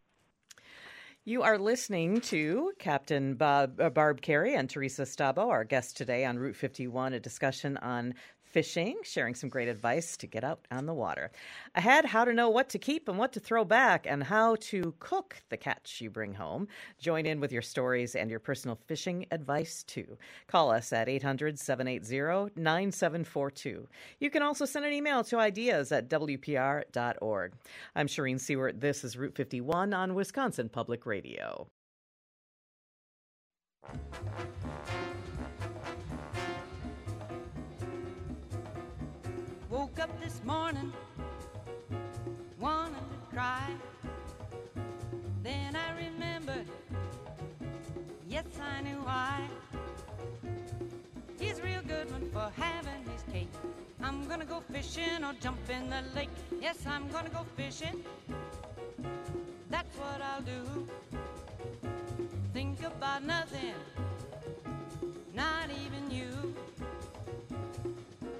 You 1.23 1.43
are 1.43 1.59
listening 1.59 2.19
to 2.21 2.71
Captain 2.79 3.35
Bob, 3.35 3.79
uh, 3.79 3.91
Barb 3.91 4.21
Carey 4.21 4.55
and 4.55 4.67
Theresa 4.67 5.05
Stabo, 5.05 5.49
our 5.49 5.63
guest 5.63 5.95
today 5.95 6.25
on 6.25 6.39
Route 6.39 6.55
51, 6.55 7.13
a 7.13 7.19
discussion 7.19 7.77
on 7.77 8.15
fishing, 8.51 8.97
sharing 9.03 9.35
some 9.35 9.49
great 9.49 9.67
advice 9.67 10.17
to 10.17 10.27
get 10.27 10.43
out 10.43 10.67
on 10.71 10.85
the 10.85 10.93
water. 10.93 11.31
Ahead, 11.75 12.05
how 12.05 12.25
to 12.25 12.33
know 12.33 12.49
what 12.49 12.69
to 12.69 12.79
keep 12.79 13.07
and 13.07 13.17
what 13.17 13.33
to 13.33 13.39
throw 13.39 13.63
back, 13.63 14.05
and 14.07 14.23
how 14.23 14.55
to 14.55 14.93
cook 14.99 15.41
the 15.49 15.57
catch 15.57 16.01
you 16.01 16.09
bring 16.09 16.33
home. 16.33 16.67
Join 16.99 17.25
in 17.25 17.39
with 17.39 17.51
your 17.51 17.61
stories 17.61 18.15
and 18.15 18.29
your 18.29 18.39
personal 18.39 18.77
fishing 18.87 19.25
advice, 19.31 19.83
too. 19.83 20.17
Call 20.47 20.71
us 20.71 20.93
at 20.93 21.09
800 21.09 21.57
780 21.57 22.51
9742. 22.55 23.87
You 24.19 24.29
can 24.29 24.41
also 24.41 24.65
send 24.65 24.85
an 24.85 24.93
email 24.93 25.23
to 25.25 25.39
ideas 25.39 25.91
at 25.91 26.09
WPR.org. 26.09 27.53
I'm 27.95 28.07
Shereen 28.07 28.35
Siewert. 28.35 28.79
This 28.79 29.03
is 29.03 29.17
Route 29.17 29.35
51 29.35 29.93
on 29.93 30.13
Wisconsin 30.13 30.69
Public 30.69 31.05
Radio. 31.05 31.67
Morning, 40.45 40.91
wanted 42.59 42.95
to 42.95 43.35
cry. 43.35 43.69
Then 45.43 45.75
I 45.75 45.95
remembered, 45.97 46.67
yes, 48.29 48.45
I 48.61 48.81
knew 48.81 48.97
why. 49.03 49.41
He's 51.39 51.59
a 51.59 51.63
real 51.63 51.81
good 51.87 52.11
one 52.11 52.29
for 52.31 52.51
having 52.55 53.03
his 53.11 53.23
cake. 53.31 53.51
I'm 54.03 54.27
gonna 54.27 54.45
go 54.45 54.61
fishing 54.71 55.23
or 55.23 55.33
jump 55.41 55.69
in 55.69 55.89
the 55.89 56.01
lake. 56.15 56.29
Yes, 56.59 56.85
I'm 56.87 57.07
gonna 57.09 57.29
go 57.29 57.45
fishing. 57.55 58.03
That's 59.69 59.95
what 59.97 60.21
I'll 60.21 60.41
do. 60.41 60.87
Think 62.53 62.83
about 62.83 63.23
nothing, 63.23 63.73
not 65.33 65.69
even 65.69 66.11
you. 66.11 66.55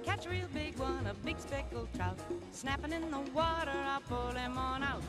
Catch 0.04 0.26
real 0.26 0.46
big 0.52 0.61
one, 0.82 1.06
a 1.06 1.14
big 1.24 1.38
speckled 1.38 1.88
trout. 1.94 2.18
Snapping 2.50 2.92
in 2.92 3.10
the 3.10 3.20
water, 3.32 3.70
I'll 3.72 4.00
pull 4.00 4.32
him 4.32 4.58
on 4.58 4.82
out. 4.82 5.02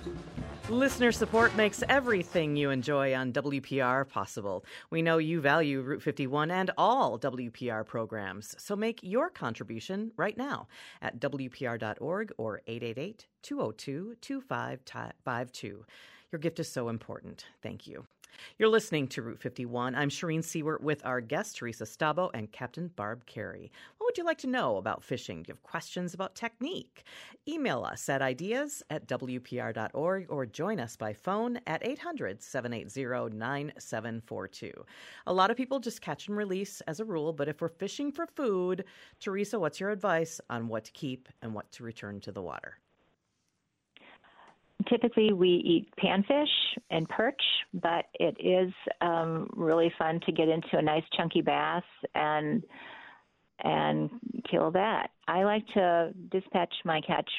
Listener 0.69 1.12
support 1.12 1.55
makes 1.57 1.83
everything 1.89 2.55
you 2.55 2.69
enjoy 2.69 3.13
on 3.15 3.33
WPR 3.33 4.07
possible. 4.07 4.63
We 4.91 5.01
know 5.01 5.17
you 5.17 5.41
value 5.41 5.81
Route 5.81 6.01
51 6.01 6.51
and 6.51 6.71
all 6.77 7.19
WPR 7.19 7.86
programs, 7.86 8.55
so 8.57 8.75
make 8.75 8.99
your 9.01 9.29
contribution 9.29 10.12
right 10.15 10.38
now 10.38 10.67
at 11.01 11.19
WPR.org 11.19 12.31
or 12.38 12.62
888 12.67 13.27
202 13.41 14.15
2552. 14.21 15.86
Your 16.31 16.39
gift 16.39 16.59
is 16.59 16.71
so 16.71 16.89
important. 16.89 17.45
Thank 17.62 17.88
you. 17.88 18.05
You're 18.57 18.69
listening 18.69 19.07
to 19.09 19.21
Route 19.21 19.39
51. 19.39 19.95
I'm 19.95 20.09
Shereen 20.09 20.39
Siewert 20.39 20.81
with 20.81 21.05
our 21.05 21.21
guest, 21.21 21.57
Theresa 21.57 21.85
Stabo 21.85 22.29
and 22.33 22.51
Captain 22.51 22.89
Barb 22.95 23.25
Carey. 23.25 23.71
What 23.97 24.07
would 24.07 24.17
you 24.17 24.23
like 24.23 24.37
to 24.39 24.47
know 24.47 24.77
about 24.77 25.03
fishing? 25.03 25.43
Do 25.43 25.49
you 25.49 25.53
have 25.53 25.63
questions 25.63 26.13
about 26.13 26.35
technique? 26.35 27.03
Email 27.47 27.83
us 27.83 28.07
at 28.09 28.21
ideas 28.21 28.83
at 28.89 29.07
WPR.org 29.07 30.25
or 30.29 30.45
join 30.45 30.79
us 30.79 30.95
by 30.95 31.13
phone 31.13 31.59
at 31.67 31.85
800 31.85 32.41
780 32.41 33.35
9742. 33.35 34.85
A 35.27 35.33
lot 35.33 35.51
of 35.51 35.57
people 35.57 35.79
just 35.79 36.01
catch 36.01 36.27
and 36.27 36.37
release 36.37 36.81
as 36.81 36.99
a 36.99 37.05
rule, 37.05 37.33
but 37.33 37.47
if 37.47 37.61
we're 37.61 37.69
fishing 37.69 38.11
for 38.11 38.27
food, 38.27 38.85
Theresa, 39.19 39.59
what's 39.59 39.79
your 39.79 39.91
advice 39.91 40.39
on 40.49 40.67
what 40.67 40.85
to 40.85 40.91
keep 40.91 41.29
and 41.41 41.53
what 41.53 41.71
to 41.71 41.83
return 41.83 42.19
to 42.21 42.31
the 42.31 42.41
water? 42.41 42.77
Typically 44.89 45.33
we 45.33 45.49
eat 45.49 45.88
panfish 46.03 46.45
and 46.89 47.07
perch, 47.09 47.41
but 47.73 48.05
it 48.15 48.36
is 48.39 48.73
um, 49.01 49.49
really 49.55 49.91
fun 49.97 50.19
to 50.25 50.31
get 50.31 50.49
into 50.49 50.77
a 50.77 50.81
nice 50.81 51.03
chunky 51.15 51.41
bass 51.41 51.83
and 52.15 52.63
and 53.63 54.09
kill 54.49 54.71
that. 54.71 55.12
I 55.27 55.43
like 55.43 55.65
to 55.75 56.12
dispatch 56.31 56.73
my 56.86 57.01
catch 57.01 57.29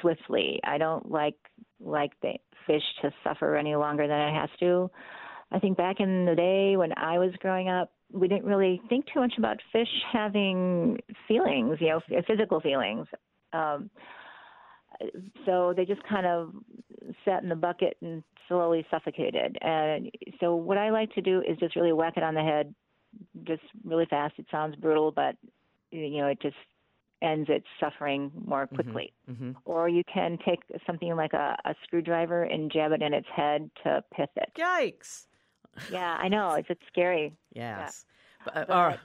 swiftly. 0.00 0.60
I 0.64 0.78
don't 0.78 1.10
like 1.10 1.36
like 1.80 2.12
the 2.22 2.34
fish 2.66 2.82
to 3.02 3.10
suffer 3.24 3.56
any 3.56 3.76
longer 3.76 4.06
than 4.06 4.20
it 4.20 4.34
has 4.34 4.50
to. 4.60 4.90
I 5.52 5.58
think 5.58 5.76
back 5.76 6.00
in 6.00 6.26
the 6.26 6.34
day 6.34 6.76
when 6.76 6.92
I 6.96 7.18
was 7.18 7.32
growing 7.40 7.68
up, 7.68 7.92
we 8.12 8.28
didn't 8.28 8.44
really 8.44 8.80
think 8.88 9.06
too 9.12 9.20
much 9.20 9.34
about 9.38 9.56
fish 9.72 9.88
having 10.12 10.98
feelings, 11.26 11.78
you 11.80 11.88
know, 11.88 12.00
physical 12.26 12.60
feelings. 12.60 13.06
Um, 13.52 13.90
so 15.46 15.72
they 15.76 15.84
just 15.84 16.02
kind 16.04 16.26
of 16.26 16.52
sat 17.24 17.42
in 17.42 17.48
the 17.48 17.56
bucket 17.56 17.96
and 18.02 18.22
slowly 18.48 18.86
suffocated. 18.90 19.58
And 19.60 20.10
so 20.40 20.54
what 20.54 20.78
I 20.78 20.90
like 20.90 21.12
to 21.14 21.20
do 21.20 21.40
is 21.40 21.56
just 21.58 21.76
really 21.76 21.92
whack 21.92 22.14
it 22.16 22.22
on 22.22 22.34
the 22.34 22.42
head, 22.42 22.74
just 23.44 23.62
really 23.84 24.06
fast. 24.06 24.34
It 24.38 24.46
sounds 24.50 24.76
brutal, 24.76 25.12
but 25.12 25.36
you 25.90 26.20
know 26.20 26.26
it 26.26 26.40
just 26.40 26.56
ends 27.22 27.48
its 27.50 27.66
suffering 27.78 28.30
more 28.46 28.66
quickly. 28.66 29.12
Mm-hmm. 29.30 29.44
Mm-hmm. 29.44 29.58
Or 29.64 29.88
you 29.88 30.02
can 30.12 30.38
take 30.44 30.60
something 30.86 31.14
like 31.16 31.32
a, 31.34 31.56
a 31.64 31.74
screwdriver 31.84 32.44
and 32.44 32.72
jab 32.72 32.92
it 32.92 33.02
in 33.02 33.12
its 33.12 33.28
head 33.34 33.70
to 33.84 34.02
pith 34.14 34.30
it. 34.36 34.50
Yikes! 34.58 35.26
Yeah, 35.92 36.16
I 36.18 36.28
know 36.28 36.54
it's, 36.54 36.68
it's 36.70 36.80
scary. 36.88 37.34
Yes, 37.52 38.04
yeah. 38.46 38.64
but, 38.66 38.70
uh, 38.70 38.96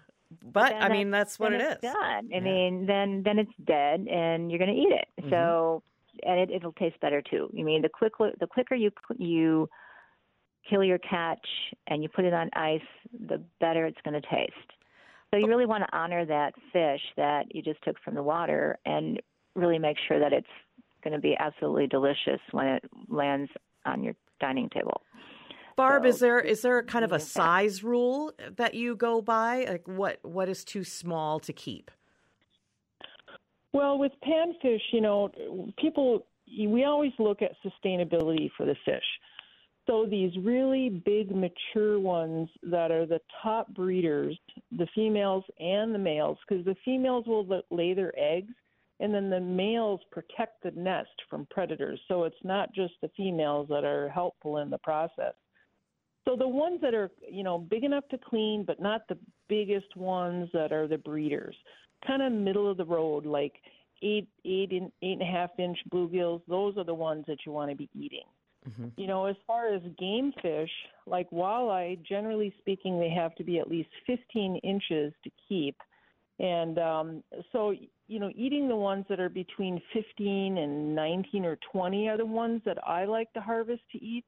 but, 0.43 0.53
but 0.53 0.73
I 0.73 0.89
mean 0.89 1.11
that's 1.11 1.39
what 1.39 1.53
it 1.53 1.61
is. 1.61 1.77
Done. 1.81 1.95
I 1.95 2.21
yeah. 2.29 2.39
mean, 2.39 2.85
then 2.85 3.23
then 3.23 3.39
it's 3.39 3.51
dead, 3.65 4.07
and 4.07 4.49
you're 4.49 4.59
going 4.59 4.73
to 4.73 4.79
eat 4.79 4.91
it. 4.91 5.07
Mm-hmm. 5.21 5.29
So 5.29 5.83
and 6.23 6.39
it, 6.39 6.51
it'll 6.51 6.73
taste 6.73 6.99
better 7.01 7.21
too. 7.21 7.49
I 7.57 7.63
mean, 7.63 7.81
the 7.81 7.89
quick 7.89 8.13
the 8.17 8.47
quicker 8.47 8.75
you 8.75 8.91
you 9.17 9.69
kill 10.69 10.83
your 10.83 10.97
catch 10.97 11.45
and 11.87 12.01
you 12.01 12.09
put 12.09 12.25
it 12.25 12.33
on 12.33 12.49
ice, 12.53 12.81
the 13.27 13.41
better 13.59 13.85
it's 13.85 13.99
going 14.03 14.19
to 14.19 14.27
taste. 14.27 14.53
So 15.31 15.37
you 15.37 15.47
really 15.47 15.65
want 15.65 15.83
to 15.83 15.97
honor 15.97 16.25
that 16.25 16.53
fish 16.71 17.01
that 17.17 17.53
you 17.53 17.61
just 17.61 17.81
took 17.83 17.97
from 18.03 18.15
the 18.15 18.23
water 18.23 18.77
and 18.85 19.21
really 19.55 19.79
make 19.79 19.97
sure 20.07 20.19
that 20.19 20.33
it's 20.33 20.47
going 21.03 21.13
to 21.13 21.19
be 21.19 21.35
absolutely 21.37 21.87
delicious 21.87 22.39
when 22.51 22.67
it 22.67 22.83
lands 23.09 23.51
on 23.85 24.03
your 24.03 24.15
dining 24.39 24.69
table. 24.69 25.01
Barb, 25.75 26.03
So- 26.03 26.09
is 26.09 26.19
there 26.19 26.39
is 26.39 26.61
there 26.61 26.81
kind 26.83 27.03
of 27.03 27.11
a 27.11 27.19
size 27.19 27.83
rule 27.83 28.33
that 28.55 28.73
you 28.73 28.95
go 28.95 29.21
by? 29.21 29.65
Like 29.65 29.87
what 29.87 30.19
what 30.23 30.49
is 30.49 30.63
too 30.63 30.83
small 30.83 31.39
to 31.41 31.53
keep? 31.53 31.91
Well, 33.73 33.97
with 33.97 34.13
panfish, 34.23 34.81
you 34.93 35.01
know, 35.01 35.31
people 35.77 36.25
we 36.47 36.85
always 36.85 37.11
look 37.19 37.41
at 37.41 37.51
sustainability 37.63 38.49
for 38.55 38.65
the 38.65 38.75
fish. 38.85 39.03
So 39.87 40.05
these 40.05 40.31
really 40.41 40.89
big 40.89 41.29
mature 41.35 41.99
ones 41.99 42.49
that 42.63 42.89
are 42.89 43.05
the 43.05 43.21
top 43.43 43.67
breeders, 43.75 44.37
the 44.71 44.87
females 44.95 45.43
and 45.59 45.93
the 45.93 45.99
males, 45.99 46.39
because 46.47 46.65
the 46.65 46.75
females 46.83 47.25
will 47.27 47.63
lay 47.69 47.93
their 47.93 48.11
eggs, 48.17 48.53
and 48.99 49.13
then 49.13 49.29
the 49.29 49.39
males 49.39 49.99
protect 50.11 50.63
the 50.63 50.71
nest 50.71 51.11
from 51.29 51.45
predators. 51.51 51.99
So 52.07 52.23
it's 52.23 52.43
not 52.43 52.73
just 52.73 52.93
the 53.01 53.11
females 53.15 53.67
that 53.69 53.83
are 53.83 54.09
helpful 54.09 54.57
in 54.57 54.71
the 54.71 54.79
process. 54.79 55.35
So 56.27 56.35
the 56.35 56.47
ones 56.47 56.81
that 56.81 56.93
are, 56.93 57.11
you 57.29 57.43
know, 57.43 57.59
big 57.59 57.83
enough 57.83 58.07
to 58.09 58.17
clean, 58.17 58.63
but 58.65 58.81
not 58.81 59.07
the 59.07 59.17
biggest 59.47 59.95
ones 59.95 60.49
that 60.53 60.71
are 60.71 60.87
the 60.87 60.97
breeders, 60.97 61.55
kind 62.05 62.21
of 62.21 62.31
middle 62.31 62.69
of 62.69 62.77
the 62.77 62.85
road, 62.85 63.25
like 63.25 63.53
eight, 64.01 64.27
eight, 64.43 64.71
in, 64.71 64.91
eight 65.01 65.13
and 65.13 65.21
a 65.21 65.25
half 65.25 65.51
inch 65.59 65.77
bluegills. 65.93 66.41
Those 66.47 66.77
are 66.77 66.83
the 66.83 66.93
ones 66.93 67.25
that 67.27 67.39
you 67.45 67.51
want 67.51 67.69
to 67.69 67.77
be 67.77 67.89
eating. 67.93 68.25
You 68.97 69.05
know, 69.05 69.25
as 69.25 69.35
far 69.45 69.73
as 69.73 69.81
game 69.99 70.33
fish, 70.41 70.71
like 71.05 71.29
walleye, 71.29 72.01
generally 72.03 72.53
speaking, 72.57 72.99
they 72.99 73.11
have 73.11 73.35
to 73.35 73.43
be 73.43 73.59
at 73.59 73.69
least 73.69 73.89
15 74.07 74.57
inches 74.57 75.13
to 75.23 75.29
keep. 75.47 75.77
And 76.39 76.79
um, 76.79 77.23
so, 77.51 77.75
you 78.07 78.19
know, 78.19 78.31
eating 78.35 78.67
the 78.67 78.75
ones 78.75 79.05
that 79.07 79.19
are 79.19 79.29
between 79.29 79.79
15 79.93 80.57
and 80.57 80.95
19 80.95 81.45
or 81.45 81.57
20 81.71 82.09
are 82.09 82.17
the 82.17 82.25
ones 82.25 82.61
that 82.65 82.77
I 82.85 83.05
like 83.05 83.31
to 83.33 83.41
harvest 83.41 83.83
to 83.91 84.03
eat. 84.03 84.25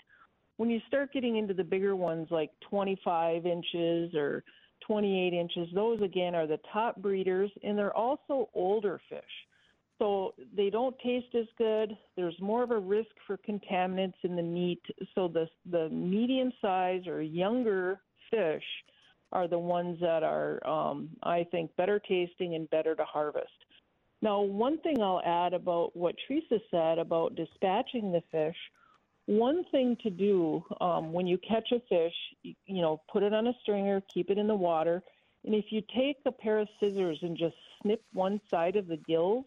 When 0.57 0.69
you 0.69 0.79
start 0.87 1.13
getting 1.13 1.37
into 1.37 1.53
the 1.53 1.63
bigger 1.63 1.95
ones 1.95 2.27
like 2.31 2.51
25 2.69 3.45
inches 3.45 4.13
or 4.15 4.43
28 4.85 5.33
inches, 5.33 5.67
those 5.73 6.01
again 6.01 6.35
are 6.35 6.47
the 6.47 6.59
top 6.73 6.97
breeders, 6.97 7.51
and 7.63 7.77
they're 7.77 7.95
also 7.95 8.49
older 8.53 8.99
fish. 9.09 9.23
So 9.99 10.35
they 10.55 10.69
don't 10.69 10.97
taste 10.99 11.33
as 11.35 11.47
good. 11.57 11.97
There's 12.15 12.39
more 12.39 12.63
of 12.63 12.71
a 12.71 12.77
risk 12.77 13.09
for 13.25 13.37
contaminants 13.37 14.13
in 14.23 14.35
the 14.35 14.43
meat. 14.43 14.81
So 15.15 15.27
the 15.27 15.47
the 15.69 15.89
medium 15.89 16.51
size 16.61 17.07
or 17.07 17.21
younger 17.21 17.99
fish 18.29 18.63
are 19.31 19.47
the 19.47 19.59
ones 19.59 19.97
that 19.99 20.23
are, 20.23 20.65
um, 20.65 21.09
I 21.23 21.45
think, 21.51 21.75
better 21.75 21.99
tasting 21.99 22.55
and 22.55 22.69
better 22.69 22.95
to 22.95 23.03
harvest. 23.03 23.49
Now, 24.21 24.41
one 24.41 24.79
thing 24.79 25.01
I'll 25.01 25.21
add 25.25 25.53
about 25.53 25.95
what 25.95 26.15
Theresa 26.27 26.59
said 26.71 26.97
about 26.97 27.35
dispatching 27.35 28.11
the 28.11 28.23
fish. 28.31 28.55
One 29.27 29.65
thing 29.71 29.97
to 30.03 30.09
do 30.09 30.63
um, 30.81 31.11
when 31.11 31.27
you 31.27 31.37
catch 31.37 31.71
a 31.71 31.81
fish, 31.89 32.15
you, 32.43 32.55
you 32.65 32.81
know, 32.81 33.01
put 33.11 33.23
it 33.23 33.33
on 33.33 33.47
a 33.47 33.53
stringer, 33.61 34.01
keep 34.11 34.29
it 34.29 34.37
in 34.37 34.47
the 34.47 34.55
water, 34.55 35.03
and 35.45 35.53
if 35.53 35.65
you 35.69 35.81
take 35.95 36.17
a 36.25 36.31
pair 36.31 36.59
of 36.59 36.67
scissors 36.79 37.19
and 37.21 37.37
just 37.37 37.55
snip 37.81 38.01
one 38.13 38.41
side 38.49 38.75
of 38.75 38.87
the 38.87 38.97
gills, 38.97 39.45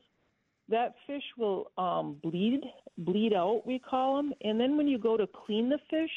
that 0.69 0.95
fish 1.07 1.25
will 1.37 1.73
um, 1.79 2.17
bleed, 2.23 2.63
bleed 2.99 3.33
out, 3.33 3.63
we 3.67 3.79
call 3.79 4.17
them. 4.17 4.33
And 4.43 4.61
then 4.61 4.77
when 4.77 4.87
you 4.87 4.99
go 4.99 5.17
to 5.17 5.27
clean 5.27 5.69
the 5.69 5.79
fish, 5.91 6.11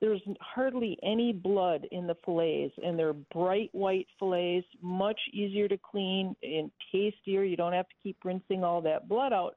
there's 0.00 0.22
hardly 0.40 0.98
any 1.02 1.32
blood 1.32 1.86
in 1.92 2.06
the 2.06 2.16
fillets, 2.24 2.74
and 2.82 2.98
they're 2.98 3.12
bright 3.12 3.68
white 3.72 4.06
fillets, 4.18 4.66
much 4.80 5.20
easier 5.32 5.68
to 5.68 5.78
clean 5.78 6.34
and 6.42 6.70
tastier. 6.90 7.44
You 7.44 7.56
don't 7.56 7.74
have 7.74 7.88
to 7.88 7.94
keep 8.02 8.16
rinsing 8.24 8.64
all 8.64 8.80
that 8.82 9.08
blood 9.08 9.32
out, 9.32 9.56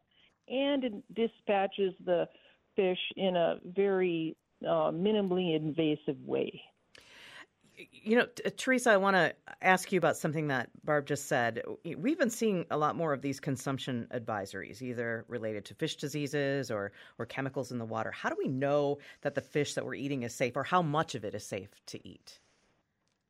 and 0.49 0.83
it 0.83 0.93
dispatches 1.15 1.93
the 2.03 2.27
fish 2.75 2.99
in 3.15 3.35
a 3.35 3.55
very 3.65 4.35
uh, 4.63 4.91
minimally 4.91 5.55
invasive 5.55 6.17
way. 6.25 6.61
You 7.91 8.17
know, 8.17 8.27
Theresa, 8.55 8.91
I 8.91 8.97
want 8.97 9.15
to 9.15 9.33
ask 9.63 9.91
you 9.91 9.97
about 9.97 10.15
something 10.15 10.47
that 10.47 10.69
Barb 10.85 11.07
just 11.07 11.27
said. 11.27 11.63
We've 11.97 12.19
been 12.19 12.29
seeing 12.29 12.65
a 12.69 12.77
lot 12.77 12.95
more 12.95 13.13
of 13.13 13.21
these 13.23 13.39
consumption 13.39 14.07
advisories, 14.13 14.81
either 14.83 15.25
related 15.27 15.65
to 15.65 15.73
fish 15.73 15.95
diseases 15.95 16.69
or, 16.69 16.91
or 17.17 17.25
chemicals 17.25 17.71
in 17.71 17.79
the 17.79 17.85
water. 17.85 18.11
How 18.11 18.29
do 18.29 18.35
we 18.37 18.47
know 18.47 18.99
that 19.21 19.33
the 19.33 19.41
fish 19.41 19.73
that 19.73 19.83
we're 19.83 19.95
eating 19.95 20.21
is 20.21 20.35
safe, 20.35 20.55
or 20.55 20.63
how 20.63 20.83
much 20.83 21.15
of 21.15 21.25
it 21.25 21.33
is 21.33 21.43
safe 21.43 21.69
to 21.87 22.07
eat? 22.07 22.39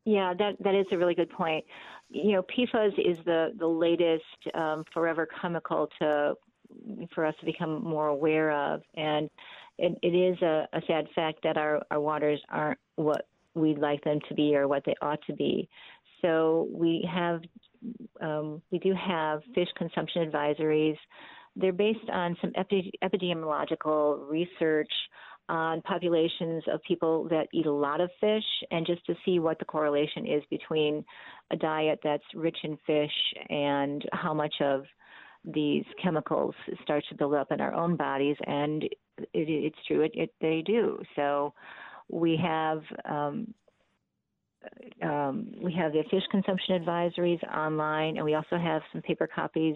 Yeah, 0.06 0.34
that 0.38 0.56
that 0.60 0.76
is 0.76 0.86
a 0.92 0.98
really 0.98 1.16
good 1.16 1.30
point. 1.30 1.64
You 2.10 2.34
know, 2.34 2.44
PFAS 2.44 3.00
is 3.00 3.18
the 3.26 3.54
the 3.58 3.68
latest 3.68 4.24
um, 4.54 4.84
forever 4.94 5.28
chemical 5.42 5.90
to 6.00 6.36
for 7.14 7.26
us 7.26 7.36
to 7.40 7.46
become 7.46 7.84
more 7.84 8.08
aware 8.08 8.52
of, 8.52 8.82
and 8.96 9.30
it, 9.78 9.98
it 10.02 10.16
is 10.16 10.42
a, 10.42 10.68
a 10.74 10.82
sad 10.88 11.08
fact 11.16 11.40
that 11.44 11.58
our 11.58 11.82
our 11.92 12.00
waters 12.00 12.42
aren't 12.50 12.80
what 12.96 13.28
we'd 13.56 13.78
like 13.78 14.04
them 14.04 14.20
to 14.30 14.34
be 14.34 14.56
or 14.56 14.68
what 14.68 14.84
they 14.86 14.96
ought 15.02 15.20
to 15.28 15.34
be. 15.34 15.68
So 16.22 16.68
we 16.72 17.08
have 17.12 17.42
um, 18.22 18.62
we 18.72 18.80
do 18.80 18.94
have 18.94 19.42
fish 19.54 19.70
consumption 19.78 20.30
advisories. 20.30 20.98
They're 21.56 21.74
based 21.74 22.10
on 22.12 22.36
some 22.42 22.52
epi- 22.56 22.94
epidemiological 23.04 24.28
research 24.30 24.92
on 25.50 25.82
populations 25.82 26.64
of 26.72 26.82
people 26.84 27.28
that 27.30 27.48
eat 27.54 27.66
a 27.66 27.72
lot 27.72 28.00
of 28.00 28.10
fish 28.22 28.46
and 28.72 28.86
just 28.88 29.06
to 29.06 29.14
see 29.26 29.40
what 29.40 29.60
the 29.60 29.66
correlation 29.66 30.26
is 30.26 30.42
between 30.50 31.04
a 31.52 31.58
diet 31.58 32.00
that's 32.04 32.24
rich 32.34 32.58
in 32.64 32.78
fish 32.88 33.12
and 33.50 34.04
how 34.14 34.34
much 34.34 34.54
of 34.62 34.86
these 35.46 35.84
chemicals 36.02 36.56
start 36.84 37.04
to 37.10 37.16
build 37.16 37.34
up 37.34 37.52
in 37.52 37.60
our 37.60 37.74
own 37.74 37.96
bodies 37.96 38.38
and 38.46 38.84
it, 38.84 38.98
it's 39.34 39.78
true 39.88 40.02
it, 40.02 40.12
it 40.14 40.34
they 40.42 40.64
do. 40.66 41.00
So 41.16 41.54
we 42.10 42.38
have 42.42 42.82
um, 43.06 43.54
um, 45.02 45.52
we 45.62 45.74
have 45.74 45.92
the 45.92 46.04
fish 46.10 46.24
consumption 46.32 46.82
advisories 46.84 47.44
online 47.54 48.18
and 48.18 48.26
we 48.26 48.36
also 48.36 48.58
have 48.58 48.82
some 48.92 49.02
paper 49.02 49.28
copies 49.28 49.76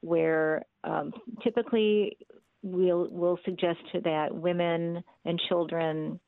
where 0.00 0.64
um, 0.84 1.12
typically 1.42 2.16
we'll 2.62 3.08
we'll 3.10 3.38
suggest 3.44 3.80
that 4.04 4.34
women 4.34 5.02
and 5.24 5.40
children 5.48 6.18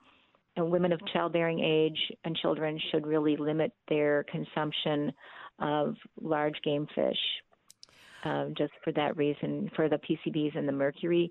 and 0.56 0.70
women 0.70 0.92
of 0.92 1.00
childbearing 1.12 1.60
age 1.60 1.98
and 2.24 2.36
children 2.36 2.78
should 2.90 3.06
really 3.06 3.36
limit 3.36 3.72
their 3.88 4.24
consumption 4.24 5.12
of 5.60 5.94
large 6.20 6.56
game 6.64 6.86
fish 6.94 7.18
um, 8.24 8.54
just 8.56 8.72
for 8.82 8.92
that 8.92 9.16
reason 9.16 9.70
for 9.76 9.88
the 9.88 9.98
PCBs 9.98 10.56
and 10.56 10.68
the 10.68 10.72
mercury. 10.72 11.30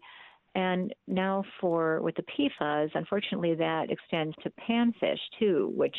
And 0.56 0.94
now 1.08 1.44
for 1.62 2.02
with 2.02 2.16
the 2.16 2.24
PFAS, 2.24 2.90
unfortunately 2.96 3.56
that 3.56 3.92
extends 3.92 4.36
to 4.44 4.52
panfish 4.70 5.20
too, 5.40 5.72
which 5.76 5.96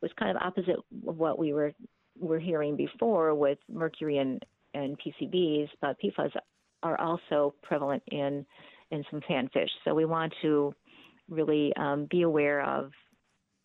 was 0.00 0.10
kind 0.18 0.36
of 0.36 0.42
opposite 0.42 0.76
of 1.06 1.16
what 1.16 1.38
we 1.38 1.52
were 1.52 1.72
were 2.18 2.38
hearing 2.38 2.76
before 2.76 3.34
with 3.34 3.58
mercury 3.68 4.18
and, 4.18 4.44
and 4.72 4.96
PCBs, 5.00 5.68
but 5.80 5.96
PFAS 6.00 6.30
are 6.82 7.00
also 7.00 7.54
prevalent 7.62 8.02
in 8.10 8.44
in 8.90 9.04
some 9.10 9.20
panfish. 9.20 9.70
So 9.84 9.94
we 9.94 10.04
want 10.04 10.32
to 10.42 10.74
really 11.28 11.72
um, 11.76 12.06
be 12.10 12.22
aware 12.22 12.62
of 12.62 12.92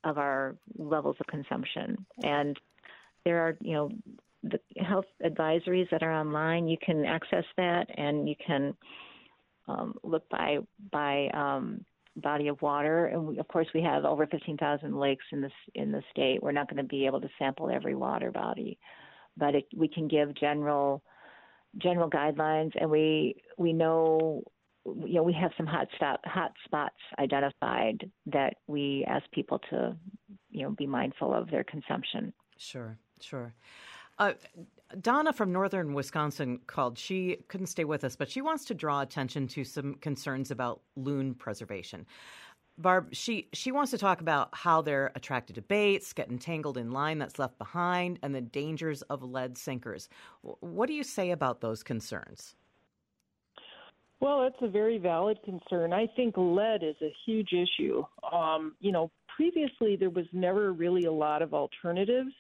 of 0.04 0.18
our 0.18 0.56
levels 0.78 1.18
of 1.20 1.28
consumption. 1.28 2.06
And 2.24 2.58
there 3.26 3.40
are, 3.40 3.58
you 3.62 3.74
know, 3.74 3.92
the 4.44 4.60
health 4.78 5.06
advisories 5.24 5.90
that 5.92 6.04
are 6.04 6.14
online. 6.14 6.68
You 6.68 6.78
can 6.84 7.06
access 7.06 7.46
that, 7.58 7.88
and 7.98 8.28
you 8.28 8.36
can 8.46 8.76
um, 9.68 9.96
look 10.04 10.28
by 10.30 10.60
by 10.92 11.30
um, 11.34 11.86
body 12.16 12.48
of 12.48 12.62
water. 12.62 13.08
And 13.08 13.28
we, 13.28 13.40
of 13.40 13.48
course, 13.48 13.68
we 13.74 13.82
have 13.82 14.06
over 14.06 14.26
15,000 14.28 14.98
lakes 14.98 15.26
in 15.32 15.42
this 15.42 15.52
in 15.76 15.92
the 15.92 16.02
state. 16.12 16.42
We're 16.42 16.52
not 16.52 16.70
going 16.70 16.78
to 16.78 16.88
be 16.88 17.06
able 17.06 17.22
to 17.22 17.30
sample 17.38 17.70
every 17.70 17.96
water 17.96 18.32
body, 18.32 18.78
but 19.38 19.56
it, 19.56 19.66
we 19.76 19.88
can 19.88 20.08
give 20.08 20.36
general 20.36 21.04
general 21.78 22.10
guidelines, 22.10 22.72
and 22.80 22.90
we 22.90 23.36
we 23.58 23.74
know 23.74 24.44
you 24.86 25.16
know 25.16 25.24
we 25.24 25.34
have 25.34 25.52
some 25.58 25.68
hot 25.68 25.88
stop 25.96 26.22
hot 26.26 26.52
spots 26.66 26.96
identified 27.20 28.10
that 28.26 28.56
we 28.68 29.06
ask 29.08 29.30
people 29.32 29.60
to 29.70 29.96
you 30.50 30.64
know 30.64 30.72
be 30.72 30.88
mindful 30.88 31.34
of 31.34 31.50
their 31.52 31.64
consumption. 31.64 32.34
Sure, 32.58 32.98
sure. 33.22 33.54
Uh, 34.20 34.34
Donna 35.02 35.32
from 35.32 35.52
northern 35.52 35.94
Wisconsin 35.94 36.60
called. 36.68 36.98
She 36.98 37.38
couldn't 37.48 37.68
stay 37.68 37.86
with 37.86 38.04
us, 38.04 38.16
but 38.16 38.30
she 38.30 38.42
wants 38.42 38.66
to 38.66 38.74
draw 38.74 39.02
attention 39.02 39.48
to 39.50 39.64
some 39.64 39.96
concerns 39.96 40.52
about 40.52 40.82
loon 40.96 41.36
preservation. 41.36 42.06
Barb, 42.78 43.14
she 43.14 43.50
she 43.54 43.72
wants 43.72 43.92
to 43.92 43.98
talk 43.98 44.22
about 44.22 44.50
how 44.54 44.82
they're 44.82 45.12
attracted 45.16 45.56
to 45.56 45.62
baits, 45.62 46.14
get 46.14 46.30
entangled 46.30 46.78
in 46.78 46.92
line 46.92 47.20
that's 47.20 47.38
left 47.38 47.58
behind, 47.58 48.20
and 48.24 48.34
the 48.34 48.42
dangers 48.42 49.02
of 49.04 49.22
lead 49.22 49.58
sinkers. 49.58 50.10
What 50.42 50.88
do 50.88 50.94
you 50.94 51.04
say 51.04 51.32
about 51.32 51.62
those 51.62 51.84
concerns? 51.84 52.56
Well, 54.22 54.42
that's 54.42 54.62
a 54.62 54.68
very 54.68 54.98
valid 54.98 55.40
concern. 55.46 55.94
I 55.94 56.08
think 56.16 56.36
lead 56.38 56.84
is 56.84 56.96
a 57.02 57.14
huge 57.26 57.54
issue. 57.54 58.04
Um, 58.34 58.76
you 58.80 58.92
know, 58.92 59.12
previously 59.34 59.96
there 59.96 60.10
was 60.10 60.26
never 60.34 60.74
really 60.74 61.06
a 61.06 61.12
lot 61.12 61.42
of 61.42 61.54
alternatives, 61.54 62.34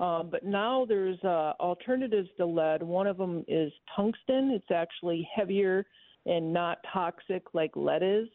um, 0.00 0.28
but 0.30 0.44
now 0.44 0.84
there's 0.84 1.18
uh, 1.24 1.54
alternatives 1.60 2.28
to 2.36 2.46
lead. 2.46 2.82
One 2.82 3.06
of 3.06 3.16
them 3.16 3.44
is 3.48 3.72
tungsten. 3.96 4.50
It's 4.52 4.70
actually 4.70 5.28
heavier 5.34 5.86
and 6.26 6.52
not 6.52 6.78
toxic 6.92 7.42
like 7.52 7.72
lead 7.74 8.02
is. 8.02 8.28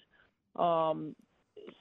Um, 0.55 1.15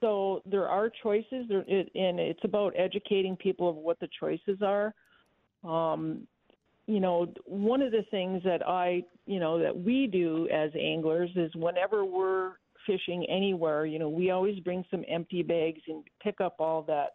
so 0.01 0.43
there 0.47 0.69
are 0.69 0.91
choices, 1.03 1.47
there, 1.49 1.65
it, 1.67 1.91
and 1.95 2.21
it's 2.21 2.45
about 2.45 2.75
educating 2.77 3.37
people 3.37 3.69
of 3.69 3.77
what 3.77 3.99
the 3.99 4.09
choices 4.21 4.61
are. 4.63 4.95
Um, 5.65 6.27
you 6.87 7.01
know, 7.01 7.33
one 7.47 7.83
of 7.83 7.93
the 7.93 8.05
things 8.11 8.43
that 8.45 8.67
I, 8.67 9.05
you 9.27 9.41
know, 9.41 9.59
that 9.59 9.77
we 9.77 10.07
do 10.07 10.49
as 10.53 10.71
anglers 10.81 11.31
is 11.37 11.51
whenever 11.55 12.05
we're 12.05 12.53
fishing 12.87 13.25
anywhere, 13.29 13.87
you 13.87 13.99
know, 13.99 14.09
we 14.09 14.31
always 14.31 14.59
bring 14.61 14.85
some 14.91 15.05
empty 15.09 15.43
bags 15.43 15.81
and 15.89 16.03
pick 16.23 16.41
up 16.41 16.57
all 16.59 16.83
that, 16.83 17.15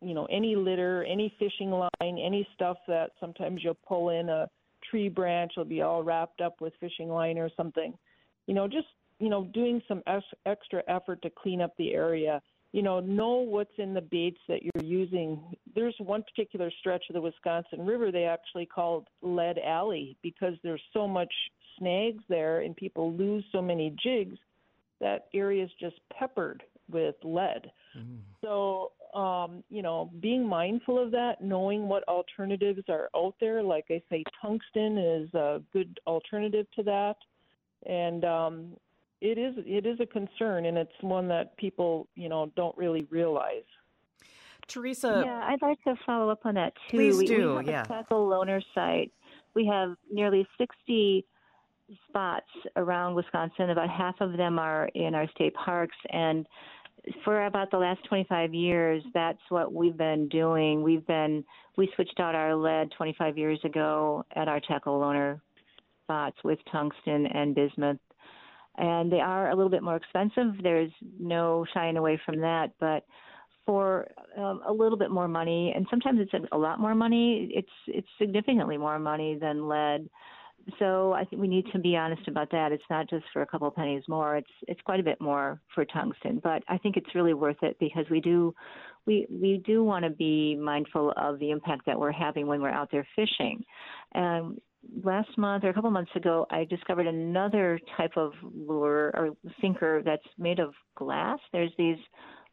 you 0.00 0.14
know, 0.14 0.26
any 0.26 0.56
litter, 0.56 1.04
any 1.04 1.34
fishing 1.38 1.70
line, 1.70 1.90
any 2.00 2.46
stuff 2.54 2.76
that 2.88 3.10
sometimes 3.20 3.60
you'll 3.62 3.78
pull 3.86 4.10
in 4.10 4.28
a 4.28 4.48
tree 4.90 5.08
branch 5.08 5.52
will 5.56 5.64
be 5.64 5.82
all 5.82 6.02
wrapped 6.02 6.40
up 6.40 6.60
with 6.60 6.72
fishing 6.80 7.08
line 7.08 7.38
or 7.38 7.50
something. 7.56 7.94
You 8.46 8.54
know, 8.54 8.66
just, 8.66 8.88
you 9.18 9.28
know, 9.28 9.44
doing 9.54 9.80
some 9.86 10.02
extra 10.46 10.82
effort 10.88 11.22
to 11.22 11.30
clean 11.30 11.60
up 11.60 11.72
the 11.78 11.94
area 11.94 12.40
you 12.72 12.82
know, 12.82 13.00
know 13.00 13.36
what's 13.36 13.72
in 13.78 13.92
the 13.92 14.00
baits 14.00 14.40
that 14.48 14.60
you're 14.62 14.84
using. 14.84 15.40
There's 15.74 15.94
one 15.98 16.22
particular 16.22 16.70
stretch 16.80 17.04
of 17.10 17.14
the 17.14 17.20
Wisconsin 17.20 17.84
River 17.84 18.10
they 18.10 18.24
actually 18.24 18.66
called 18.66 19.08
Lead 19.20 19.58
Alley 19.58 20.16
because 20.22 20.54
there's 20.62 20.82
so 20.94 21.06
much 21.06 21.32
snags 21.78 22.22
there 22.28 22.60
and 22.60 22.74
people 22.74 23.12
lose 23.12 23.44
so 23.52 23.60
many 23.60 23.94
jigs. 24.02 24.38
That 25.00 25.26
area 25.34 25.64
is 25.64 25.70
just 25.78 25.96
peppered 26.18 26.62
with 26.90 27.16
lead. 27.22 27.70
Mm. 27.96 28.20
So, 28.40 28.92
um, 29.12 29.62
you 29.68 29.82
know, 29.82 30.10
being 30.20 30.46
mindful 30.46 31.02
of 31.02 31.10
that, 31.10 31.42
knowing 31.42 31.88
what 31.88 32.06
alternatives 32.08 32.82
are 32.88 33.08
out 33.14 33.34
there, 33.40 33.62
like 33.62 33.86
I 33.90 34.02
say, 34.10 34.24
tungsten 34.40 34.96
is 34.98 35.34
a 35.34 35.62
good 35.72 36.00
alternative 36.06 36.66
to 36.76 36.82
that. 36.84 37.16
And 37.86 38.24
um, 38.24 38.76
it 39.20 39.38
is 39.38 39.54
it 39.66 39.86
is 39.86 40.00
a 40.00 40.06
concern, 40.06 40.66
and 40.66 40.78
it's 40.78 40.92
one 41.00 41.28
that 41.28 41.56
people 41.56 42.08
you 42.14 42.28
know 42.28 42.50
don't 42.56 42.76
really 42.76 43.06
realize. 43.10 43.64
Theresa, 44.68 45.22
yeah, 45.24 45.44
I'd 45.44 45.62
like 45.62 45.82
to 45.84 45.94
follow 46.06 46.30
up 46.30 46.46
on 46.46 46.54
that 46.54 46.72
too. 46.88 46.96
Please 46.96 47.18
we, 47.18 47.26
do. 47.26 47.50
We 47.50 47.56
have 47.56 47.66
yeah. 47.66 47.82
a 47.82 47.86
tackle 47.86 48.28
loaner 48.28 48.62
site. 48.74 49.12
We 49.54 49.66
have 49.66 49.96
nearly 50.10 50.46
sixty 50.58 51.26
spots 52.08 52.46
around 52.76 53.14
Wisconsin. 53.14 53.70
About 53.70 53.90
half 53.90 54.20
of 54.20 54.36
them 54.36 54.58
are 54.58 54.88
in 54.94 55.14
our 55.14 55.28
state 55.30 55.54
parks, 55.54 55.96
and 56.10 56.46
for 57.24 57.46
about 57.46 57.70
the 57.70 57.78
last 57.78 58.04
25 58.08 58.54
years, 58.54 59.02
that's 59.12 59.40
what 59.48 59.72
we've 59.72 59.96
been 59.96 60.28
doing. 60.28 60.82
We've 60.82 61.06
been 61.06 61.44
we 61.76 61.90
switched 61.94 62.20
out 62.20 62.34
our 62.34 62.54
lead 62.54 62.90
25 62.96 63.38
years 63.38 63.60
ago 63.64 64.24
at 64.36 64.48
our 64.48 64.60
tackle 64.60 65.00
loaner 65.00 65.40
spots 66.04 66.36
with 66.44 66.58
tungsten 66.70 67.26
and 67.26 67.54
bismuth 67.54 67.98
and 68.76 69.12
they 69.12 69.20
are 69.20 69.50
a 69.50 69.54
little 69.54 69.70
bit 69.70 69.82
more 69.82 69.96
expensive. 69.96 70.54
There's 70.62 70.90
no 71.18 71.66
shying 71.74 71.96
away 71.96 72.20
from 72.24 72.40
that, 72.40 72.72
but 72.80 73.04
for 73.66 74.08
um, 74.36 74.60
a 74.66 74.72
little 74.72 74.98
bit 74.98 75.10
more 75.10 75.28
money, 75.28 75.72
and 75.76 75.86
sometimes 75.90 76.20
it's 76.20 76.46
a 76.52 76.58
lot 76.58 76.80
more 76.80 76.94
money. 76.94 77.50
It's 77.52 77.68
it's 77.86 78.08
significantly 78.18 78.78
more 78.78 78.98
money 78.98 79.36
than 79.40 79.68
lead. 79.68 80.08
So 80.78 81.12
I 81.12 81.24
think 81.24 81.42
we 81.42 81.48
need 81.48 81.66
to 81.72 81.78
be 81.78 81.96
honest 81.96 82.26
about 82.28 82.50
that. 82.52 82.72
It's 82.72 82.82
not 82.88 83.10
just 83.10 83.24
for 83.32 83.42
a 83.42 83.46
couple 83.46 83.68
of 83.68 83.74
pennies 83.74 84.04
more. 84.08 84.36
It's 84.36 84.50
it's 84.68 84.80
quite 84.82 85.00
a 85.00 85.02
bit 85.02 85.20
more 85.20 85.60
for 85.74 85.84
tungsten, 85.84 86.40
but 86.42 86.62
I 86.68 86.78
think 86.78 86.96
it's 86.96 87.14
really 87.14 87.34
worth 87.34 87.62
it 87.62 87.76
because 87.80 88.04
we 88.10 88.20
do 88.20 88.54
we 89.06 89.26
we 89.30 89.62
do 89.66 89.82
want 89.82 90.04
to 90.04 90.10
be 90.10 90.54
mindful 90.56 91.12
of 91.16 91.38
the 91.38 91.50
impact 91.50 91.86
that 91.86 91.98
we're 91.98 92.12
having 92.12 92.46
when 92.46 92.62
we're 92.62 92.70
out 92.70 92.90
there 92.92 93.06
fishing. 93.16 93.64
And 94.14 94.60
last 95.02 95.36
month 95.36 95.64
or 95.64 95.70
a 95.70 95.74
couple 95.74 95.90
months 95.90 96.12
ago, 96.14 96.46
I 96.50 96.64
discovered 96.64 97.06
another 97.06 97.80
type 97.96 98.12
of 98.16 98.32
lure 98.42 99.12
or 99.14 99.30
sinker 99.60 100.02
that's 100.04 100.26
made 100.38 100.58
of 100.58 100.74
glass. 100.96 101.38
There's 101.52 101.72
these 101.76 101.98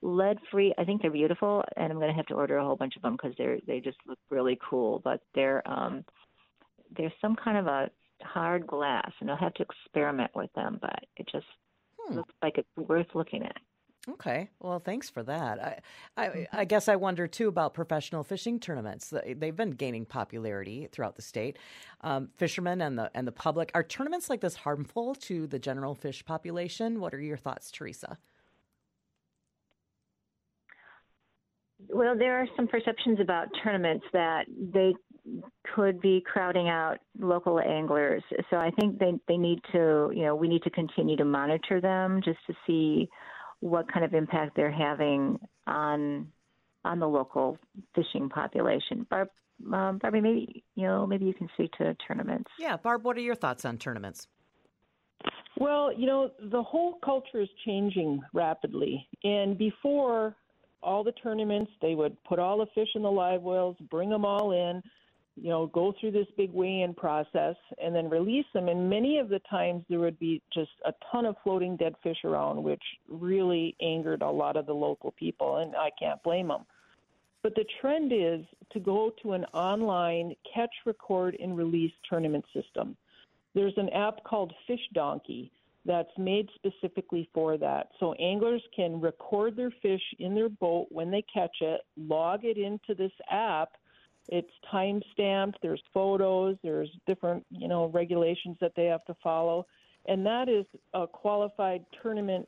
lead 0.02 0.38
free. 0.52 0.74
I 0.78 0.84
think 0.84 1.02
they're 1.02 1.12
beautiful, 1.12 1.64
and 1.76 1.92
I'm 1.92 2.00
going 2.00 2.10
to 2.10 2.16
have 2.16 2.28
to 2.28 2.36
order 2.36 2.58
a 2.58 2.66
whole 2.66 2.76
bunch 2.76 2.96
of 2.96 3.02
them 3.02 3.14
because 3.14 3.34
they're 3.38 3.60
they 3.68 3.80
just 3.80 3.98
look 4.08 4.20
really 4.30 4.58
cool. 4.68 5.02
But 5.04 5.22
they're 5.36 5.68
um, 5.70 6.04
they're 6.98 7.14
some 7.22 7.36
kind 7.36 7.58
of 7.58 7.68
a 7.68 7.90
hard 8.24 8.68
glass, 8.68 9.12
and 9.20 9.30
I'll 9.30 9.38
have 9.38 9.54
to 9.56 9.64
experiment 9.64 10.32
with 10.36 10.52
them. 10.54 10.78
But 10.82 11.06
it 11.18 11.28
just 11.32 11.46
hmm. 11.98 12.16
looks 12.16 12.34
like 12.42 12.58
it's 12.58 12.70
worth 12.78 13.08
looking 13.14 13.44
at. 13.44 13.58
Okay. 14.08 14.50
Well, 14.60 14.80
thanks 14.80 15.10
for 15.10 15.24
that. 15.24 15.60
I, 15.60 15.80
I, 16.18 16.48
I, 16.54 16.66
guess 16.66 16.88
I 16.88 16.96
wonder 16.96 17.28
too 17.28 17.48
about 17.48 17.74
professional 17.74 18.24
fishing 18.24 18.60
tournaments. 18.60 19.14
They've 19.36 19.56
been 19.56 19.72
gaining 19.72 20.06
popularity 20.06 20.88
throughout 20.92 21.16
the 21.16 21.22
state. 21.22 21.58
Um, 22.02 22.30
fishermen 22.38 22.82
and 22.82 22.98
the 22.98 23.12
and 23.14 23.28
the 23.28 23.32
public 23.32 23.72
are 23.76 23.84
tournaments 23.84 24.30
like 24.30 24.42
this 24.42 24.56
harmful 24.56 25.16
to 25.16 25.48
the 25.48 25.60
general 25.60 25.96
fish 25.96 26.26
population? 26.26 27.00
What 27.00 27.14
are 27.14 27.20
your 27.20 27.38
thoughts, 27.38 27.72
Theresa? 27.72 28.18
Well, 31.88 32.18
there 32.18 32.40
are 32.40 32.48
some 32.56 32.68
perceptions 32.68 33.20
about 33.22 33.48
tournaments 33.64 34.06
that 34.12 34.46
they 34.50 34.94
could 35.76 36.02
be 36.02 36.24
crowding 36.26 36.70
out 36.70 36.98
local 37.20 37.60
anglers. 37.60 38.24
So 38.50 38.58
I 38.58 38.72
think 38.72 39.00
they 39.00 39.14
they 39.28 39.38
need 39.38 39.60
to, 39.72 40.12
you 40.14 40.24
know, 40.24 40.36
we 40.36 40.48
need 40.48 40.64
to 40.64 40.70
continue 40.70 41.18
to 41.18 41.26
monitor 41.26 41.82
them 41.82 42.22
just 42.24 42.40
to 42.48 42.54
see 42.66 43.10
what 43.60 43.92
kind 43.92 44.06
of 44.06 44.14
impact 44.14 44.56
they're 44.56 44.72
having 44.72 45.40
on 45.68 46.28
on 46.86 47.00
the 47.00 47.08
local 47.08 47.58
fishing 47.94 48.30
population. 48.30 49.06
Barb, 49.10 49.30
um, 49.74 49.98
Barbie, 49.98 50.22
maybe 50.22 50.64
you 50.76 50.84
know, 50.84 51.06
maybe 51.06 51.26
you 51.26 51.34
can 51.34 51.50
speak 51.54 51.72
to 51.74 51.96
tournaments. 52.08 52.50
Yeah, 52.60 52.78
Barb, 52.78 53.04
what 53.04 53.18
are 53.18 53.22
your 53.22 53.36
thoughts 53.36 53.66
on 53.66 53.78
tournaments? 53.78 54.28
Well, 55.58 55.92
you 55.94 56.06
know, 56.06 56.32
the 56.52 56.64
whole 56.64 57.00
culture 57.04 57.42
is 57.42 57.50
changing 57.66 58.22
rapidly, 58.34 59.08
and 59.24 59.58
before 59.58 60.36
all 60.82 61.04
the 61.04 61.12
tournaments, 61.12 61.72
they 61.82 61.96
would 61.96 62.16
put 62.24 62.40
all 62.40 62.60
the 62.60 62.68
fish 62.74 62.88
in 62.96 63.02
the 63.02 63.12
live 63.12 63.42
wells, 63.42 63.76
bring 63.90 64.10
them 64.10 64.24
all 64.24 64.52
in, 64.52 64.82
you 65.42 65.50
know, 65.50 65.68
go 65.68 65.94
through 66.00 66.12
this 66.12 66.28
big 66.38 66.52
weigh-in 66.52 66.94
process 66.94 67.56
and 67.82 67.96
then 67.96 68.10
release 68.10 68.46
them. 68.54 68.68
And 68.68 68.90
many 68.90 69.20
of 69.20 69.30
the 69.30 69.40
times 69.50 69.84
there 69.90 70.00
would 70.00 70.20
be 70.20 70.42
just 70.54 70.72
a 70.86 70.94
ton 71.12 71.26
of 71.26 71.36
floating 71.44 71.78
dead 71.78 71.96
fish 72.04 72.24
around, 72.24 72.62
which 72.62 72.82
really 73.08 73.76
angered 73.82 74.22
a 74.22 74.30
lot 74.30 74.58
of 74.58 74.66
the 74.66 74.74
local 74.74 75.12
people, 75.12 75.58
and 75.58 75.76
I 75.76 75.90
can't 76.00 76.22
blame 76.24 76.50
them. 76.50 76.66
But 77.42 77.56
the 77.56 77.66
trend 77.80 78.12
is 78.14 78.46
to 78.74 78.80
go 78.80 79.12
to 79.24 79.34
an 79.34 79.46
online 79.54 80.36
catch, 80.54 80.74
record, 80.86 81.38
and 81.42 81.58
release 81.58 81.94
tournament 82.10 82.46
system. 82.54 82.98
There's 83.56 83.78
an 83.78 83.90
app 83.90 84.24
called 84.26 84.54
FishDonkey 84.70 85.50
that's 85.86 86.10
made 86.18 86.50
specifically 86.56 87.30
for 87.34 87.58
that. 87.58 87.88
So 88.00 88.14
anglers 88.14 88.62
can 88.76 89.00
record 89.00 89.56
their 89.56 89.72
fish 89.82 90.02
in 90.20 90.36
their 90.36 90.50
boat 90.50 90.88
when 90.92 91.10
they 91.10 91.24
catch 91.34 91.56
it, 91.62 91.82
log 91.98 92.44
it 92.44 92.58
into 92.58 92.94
this 92.94 93.14
app 93.32 93.70
it's 94.32 94.52
time 94.72 95.02
stamped. 95.14 95.58
There's 95.62 95.82
photos. 95.94 96.56
There's 96.64 96.90
different, 97.08 97.44
you 97.50 97.68
know, 97.68 97.88
regulations 97.88 98.58
that 98.62 98.74
they 98.76 98.86
have 98.86 99.04
to 99.06 99.16
follow, 99.24 99.66
and 100.08 100.26
that 100.26 100.48
is 100.48 100.66
a 100.94 101.08
qualified 101.08 101.84
tournament 102.02 102.48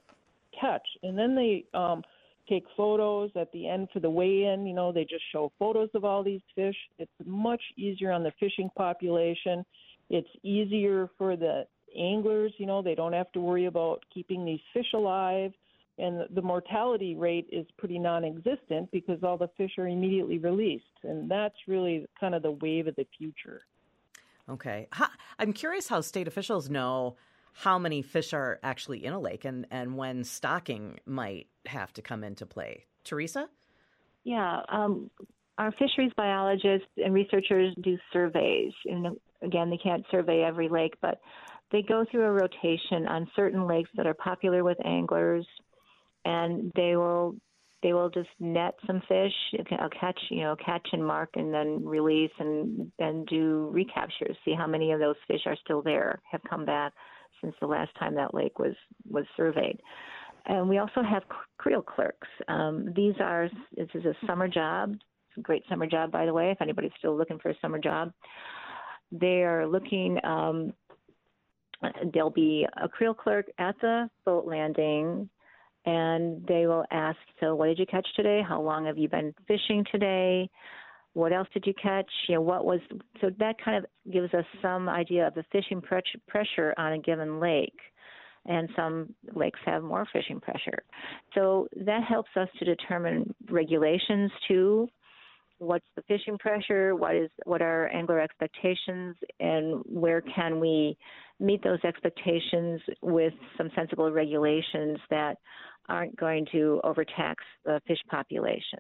catch. 0.60 0.88
And 1.02 1.18
then 1.18 1.36
they 1.36 1.66
um, 1.74 2.04
take 2.48 2.66
photos 2.78 3.32
at 3.36 3.52
the 3.52 3.68
end 3.68 3.90
for 3.92 4.00
the 4.00 4.10
weigh-in. 4.10 4.68
You 4.68 4.74
know, 4.74 4.92
they 4.92 5.04
just 5.06 5.24
show 5.32 5.52
photos 5.58 5.90
of 5.96 6.06
all 6.06 6.24
these 6.24 6.42
fish. 6.56 6.76
It's 7.00 7.12
much 7.26 7.62
easier 7.78 8.12
on 8.12 8.24
the 8.24 8.32
fishing 8.40 8.70
population. 8.76 9.66
It's 10.10 10.30
easier 10.44 11.10
for 11.18 11.36
the 11.36 11.66
anglers. 11.98 12.54
You 12.58 12.68
know, 12.68 12.82
they 12.82 12.96
don't 12.96 13.14
have 13.14 13.32
to 13.32 13.42
worry 13.42 13.66
about 13.66 14.04
keeping 14.14 14.46
these 14.46 14.60
fish 14.74 14.94
alive 14.94 15.52
and 16.02 16.26
the 16.34 16.42
mortality 16.42 17.16
rate 17.16 17.48
is 17.52 17.66
pretty 17.78 18.00
non-existent 18.00 18.90
because 18.92 19.24
all 19.24 19.38
the 19.38 19.50
fish 19.56 19.72
are 19.78 19.88
immediately 19.88 20.40
released, 20.40 20.86
and 21.04 21.30
that's 21.30 21.56
really 21.68 22.06
kind 22.20 22.34
of 22.34 22.42
the 22.42 22.52
wave 22.52 22.88
of 22.88 22.96
the 22.96 23.06
future. 23.18 23.62
Okay, 24.50 24.88
I'm 25.40 25.54
curious 25.54 25.88
how 25.88 26.02
state 26.02 26.28
officials 26.28 26.70
know 26.70 27.16
how 27.54 27.78
many 27.78 28.02
fish 28.02 28.34
are 28.34 28.60
actually 28.64 29.06
in 29.06 29.14
a 29.14 29.20
lake 29.20 29.46
and, 29.46 29.68
and 29.70 29.96
when 29.96 30.24
stocking 30.24 31.00
might 31.06 31.48
have 31.66 31.94
to 31.94 32.02
come 32.02 32.24
into 32.24 32.46
play. 32.46 32.86
Theresa? 33.04 33.50
Yeah, 34.24 34.62
um, 34.70 35.10
our 35.58 35.72
fisheries 35.74 36.12
biologists 36.16 36.88
and 36.98 37.14
researchers 37.14 37.76
do 37.82 37.98
surveys. 38.12 38.74
And 38.86 39.18
again, 39.42 39.70
they 39.70 39.78
can't 39.78 40.06
survey 40.10 40.44
every 40.44 40.70
lake, 40.70 40.96
but 41.02 41.20
they 41.72 41.82
go 41.82 42.06
through 42.10 42.24
a 42.24 42.32
rotation 42.32 43.08
on 43.08 43.30
certain 43.36 43.68
lakes 43.68 43.90
that 43.96 44.08
are 44.08 44.14
popular 44.14 44.64
with 44.64 44.78
anglers 44.86 45.46
and 46.26 46.72
they 46.76 46.96
will 46.96 47.36
they 47.84 47.94
will 47.94 48.10
just 48.10 48.30
net 48.40 48.76
some 48.86 49.02
fish, 49.08 49.34
catch, 50.00 50.20
you 50.30 50.42
know, 50.42 50.56
catch 50.64 50.88
and 50.94 51.06
mark, 51.06 51.30
and 51.36 51.54
then 51.54 51.84
release, 51.84 52.32
and 52.38 52.92
then 53.00 53.26
do 53.26 53.70
recaptures. 53.72 54.38
See 54.46 54.54
how 54.54 54.68
many 54.68 54.92
of 54.92 55.00
those 55.00 55.16
fish 55.28 55.42
are 55.48 55.58
still 55.64 55.82
there, 55.82 56.22
have 56.32 56.42
come 56.48 56.66
back. 56.66 56.94
since 57.42 57.56
the 57.60 57.68
last 57.68 57.90
time 57.98 58.14
that 58.16 58.34
lake 58.34 58.60
was 58.60 58.76
was 59.10 59.26
surveyed. 59.36 59.80
And 60.46 60.70
we 60.70 60.78
also 60.80 61.02
have 61.04 61.24
creel 61.58 61.82
clerks. 61.82 62.28
Um, 62.48 62.94
these 62.96 63.16
are 63.20 63.50
this 63.76 63.90
is 63.96 64.06
a 64.06 64.16
summer 64.28 64.48
job, 64.48 64.92
it's 64.94 65.38
a 65.38 65.42
great 65.42 65.64
summer 65.68 65.88
job 65.88 66.12
by 66.12 66.26
the 66.26 66.34
way. 66.34 66.52
If 66.52 66.62
anybody's 66.62 66.92
still 67.00 67.18
looking 67.18 67.40
for 67.40 67.50
a 67.50 67.60
summer 67.62 67.80
job, 67.80 68.12
they 69.12 69.44
are 69.44 69.68
looking. 69.68 70.20
Um, 70.24 70.74
there'll 72.14 72.30
be 72.30 72.68
a 72.80 72.88
creel 72.88 73.16
clerk 73.16 73.48
at 73.58 73.76
the 73.82 74.08
boat 74.24 74.46
landing 74.46 75.30
and 75.86 76.46
they 76.48 76.68
will 76.68 76.86
ask, 76.92 77.18
So, 77.40 77.56
what 77.56 77.68
did 77.68 77.80
you 77.80 77.86
catch 77.86 78.08
today? 78.16 78.42
How 78.48 78.62
long 78.62 78.86
have 78.86 78.98
you 78.98 79.10
been 79.10 79.34
fishing 79.48 79.86
today? 79.92 80.50
What 81.14 81.34
else 81.34 81.48
did 81.54 81.66
you 81.66 81.74
catch? 81.82 82.10
You 82.30 82.36
know, 82.36 82.42
what 82.42 82.66
was 82.66 82.80
so 83.20 83.32
that 83.40 83.56
kind 83.64 83.78
of 83.78 84.12
gives 84.12 84.34
us 84.34 84.46
some 84.62 84.88
idea 84.88 85.28
of 85.28 85.34
the 85.34 85.44
fishing 85.52 85.82
pre- 85.82 86.02
pressure 86.28 86.74
on 86.78 86.94
a 86.94 87.00
given 87.00 87.40
lake. 87.40 87.80
And 88.46 88.70
some 88.76 89.14
lakes 89.36 89.60
have 89.66 89.84
more 89.84 90.08
fishing 90.12 90.40
pressure. 90.40 90.80
So 91.36 91.68
that 91.86 92.04
helps 92.04 92.32
us 92.36 92.48
to 92.58 92.66
determine 92.66 93.36
regulations 93.52 94.32
too. 94.48 94.88
What's 95.60 95.86
the 95.96 96.02
fishing 96.08 96.40
pressure? 96.40 96.96
What 96.96 97.16
is 97.16 97.30
what 97.46 97.62
are 97.62 97.88
angler 97.90 98.20
expectations 98.20 99.16
and 99.40 99.84
where 99.86 100.22
can 100.22 100.60
we 100.60 100.98
meet 101.40 101.64
those 101.64 101.84
expectations 101.84 102.82
with 103.02 103.34
some 103.58 103.70
sensible 103.76 104.12
regulations 104.12 104.98
that 105.10 105.38
aren't 105.90 106.16
going 106.16 106.48
to 106.52 106.80
overtax 106.84 107.44
the 107.66 107.82
fish 107.88 108.00
population. 108.10 108.80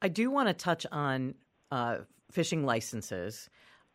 I 0.00 0.08
do 0.08 0.30
want 0.30 0.48
to 0.48 0.54
touch 0.54 0.86
on 0.90 1.34
uh, 1.70 1.98
fishing 2.30 2.64
licenses. 2.64 3.48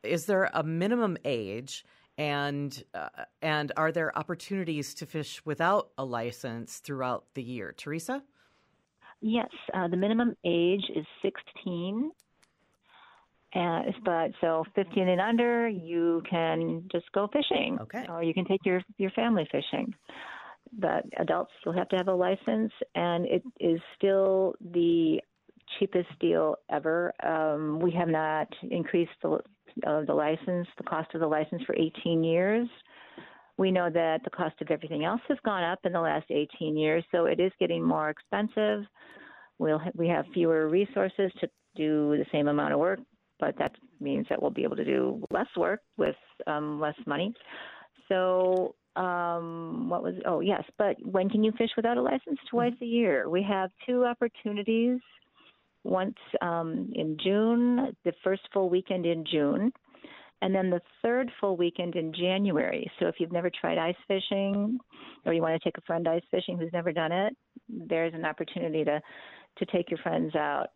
Is 0.03 0.25
there 0.25 0.49
a 0.53 0.63
minimum 0.63 1.17
age, 1.25 1.83
and 2.17 2.83
uh, 2.93 3.09
and 3.41 3.71
are 3.75 3.91
there 3.91 4.17
opportunities 4.17 4.93
to 4.95 5.05
fish 5.05 5.41
without 5.45 5.89
a 5.97 6.05
license 6.05 6.77
throughout 6.77 7.25
the 7.33 7.43
year? 7.43 7.73
Theresa. 7.75 8.23
Yes, 9.19 9.49
uh, 9.73 9.87
the 9.87 9.97
minimum 9.97 10.35
age 10.45 10.83
is 10.95 11.05
16. 11.23 12.11
And, 13.53 13.93
but 14.05 14.31
so 14.41 14.63
15 14.75 15.07
and 15.07 15.21
under, 15.21 15.67
you 15.67 16.21
can 16.29 16.87
just 16.91 17.11
go 17.13 17.27
fishing. 17.33 17.79
Okay. 17.81 18.05
Or 18.09 18.21
you 18.21 18.33
can 18.33 18.45
take 18.45 18.63
your, 18.63 18.81
your 18.97 19.09
family 19.11 19.47
fishing 19.51 19.93
but 20.73 21.05
adults 21.17 21.51
still 21.61 21.73
have 21.73 21.89
to 21.89 21.95
have 21.97 22.07
a 22.07 22.13
license, 22.13 22.71
and 22.95 23.25
it 23.25 23.43
is 23.59 23.79
still 23.97 24.55
the 24.73 25.19
cheapest 25.79 26.09
deal 26.19 26.55
ever. 26.69 27.13
Um, 27.23 27.79
we 27.79 27.91
have 27.91 28.07
not 28.07 28.47
increased 28.69 29.11
the 29.21 29.39
uh, 29.85 30.01
the 30.05 30.13
license, 30.13 30.67
the 30.77 30.83
cost 30.83 31.13
of 31.13 31.21
the 31.21 31.27
license 31.27 31.61
for 31.63 31.75
18 31.75 32.23
years. 32.23 32.67
We 33.57 33.71
know 33.71 33.89
that 33.89 34.23
the 34.23 34.29
cost 34.29 34.55
of 34.61 34.71
everything 34.71 35.03
else 35.03 35.21
has 35.27 35.37
gone 35.43 35.63
up 35.63 35.79
in 35.83 35.91
the 35.91 35.99
last 35.99 36.25
18 36.29 36.77
years, 36.77 37.03
so 37.11 37.25
it 37.25 37.39
is 37.39 37.51
getting 37.59 37.83
more 37.83 38.09
expensive. 38.09 38.83
We'll 39.59 39.79
ha- 39.79 39.91
we 39.95 40.07
have 40.07 40.25
fewer 40.33 40.67
resources 40.67 41.31
to 41.39 41.49
do 41.75 42.17
the 42.17 42.25
same 42.31 42.47
amount 42.47 42.73
of 42.73 42.79
work, 42.79 42.99
but 43.39 43.57
that 43.57 43.75
means 43.99 44.25
that 44.29 44.41
we'll 44.41 44.51
be 44.51 44.63
able 44.63 44.75
to 44.75 44.85
do 44.85 45.23
less 45.31 45.47
work 45.55 45.81
with 45.97 46.15
um, 46.45 46.79
less 46.79 46.95
money. 47.05 47.33
So 48.09 48.75
um, 48.97 49.89
what 49.89 50.03
was 50.03 50.15
oh 50.25 50.39
yes 50.39 50.63
but 50.77 50.95
when 51.05 51.29
can 51.29 51.43
you 51.43 51.51
fish 51.57 51.69
without 51.75 51.97
a 51.97 52.01
license? 52.01 52.39
Twice 52.49 52.73
a 52.81 52.85
year. 52.85 53.29
We 53.29 53.43
have 53.43 53.69
two 53.87 54.05
opportunities 54.05 54.99
once 55.83 56.15
um, 56.41 56.91
in 56.95 57.17
june 57.23 57.95
the 58.03 58.13
first 58.23 58.41
full 58.53 58.69
weekend 58.69 59.05
in 59.05 59.23
june 59.29 59.71
and 60.41 60.53
then 60.53 60.69
the 60.69 60.81
third 61.01 61.31
full 61.39 61.55
weekend 61.55 61.95
in 61.95 62.13
january. 62.13 62.89
So 62.99 63.07
if 63.07 63.15
you've 63.19 63.31
never 63.31 63.49
tried 63.49 63.77
ice 63.77 63.95
fishing 64.07 64.79
or 65.25 65.33
you 65.33 65.41
want 65.41 65.61
to 65.61 65.67
take 65.67 65.77
a 65.77 65.81
friend 65.81 66.07
ice 66.07 66.23
fishing 66.31 66.57
who's 66.57 66.73
never 66.73 66.91
done 66.91 67.11
it 67.11 67.35
there's 67.69 68.13
an 68.13 68.25
opportunity 68.25 68.83
to 68.83 69.01
to 69.57 69.65
take 69.65 69.89
your 69.89 69.99
friends 69.99 70.35
out 70.35 70.67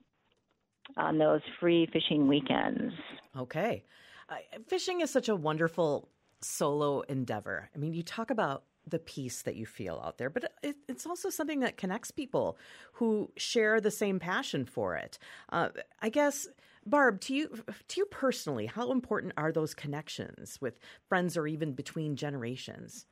on 0.98 1.18
those 1.18 1.42
free 1.60 1.88
fishing 1.92 2.28
weekends. 2.28 2.94
Okay. 3.38 3.84
Uh, 4.30 4.36
fishing 4.68 5.02
is 5.02 5.10
such 5.10 5.30
a 5.30 5.36
wonderful 5.36 6.10
solo 6.42 7.02
endeavor. 7.02 7.70
I 7.74 7.78
mean, 7.78 7.94
you 7.94 8.04
talk 8.04 8.30
about 8.30 8.64
the 8.88 9.00
peace 9.00 9.44
that 9.44 9.56
you 9.56 9.66
feel 9.66 10.02
out 10.04 10.18
there, 10.18 10.30
but 10.30 10.52
it, 10.64 10.76
it's 10.88 11.06
also 11.06 11.30
something 11.30 11.60
that 11.60 11.78
connects 11.78 12.12
people 12.12 12.58
who 12.94 13.32
share 13.38 13.80
the 13.80 13.92
same 13.92 14.20
passion 14.20 14.66
for 14.66 14.96
it. 14.96 15.20
Uh, 15.50 15.70
I 16.02 16.10
guess, 16.10 16.48
Barb, 16.86 17.22
to 17.22 17.36
you, 17.36 17.64
to 17.88 18.00
you 18.00 18.06
personally, 18.08 18.66
how 18.66 18.92
important 18.92 19.34
are 19.38 19.52
those 19.52 19.74
connections 19.74 20.60
with 20.62 20.80
friends 21.08 21.38
or 21.38 21.48
even 21.48 21.74
between 21.74 22.16
generations? 22.16 23.06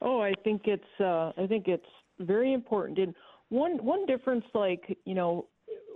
Oh, 0.00 0.20
I 0.20 0.32
think 0.42 0.62
it's 0.64 1.00
uh, 1.00 1.32
I 1.36 1.46
think 1.46 1.68
it's 1.68 1.84
very 2.18 2.52
important. 2.54 2.98
And 2.98 3.14
one 3.50 3.72
one 3.84 4.06
difference, 4.06 4.44
like 4.54 4.98
you 5.04 5.14
know, 5.14 5.46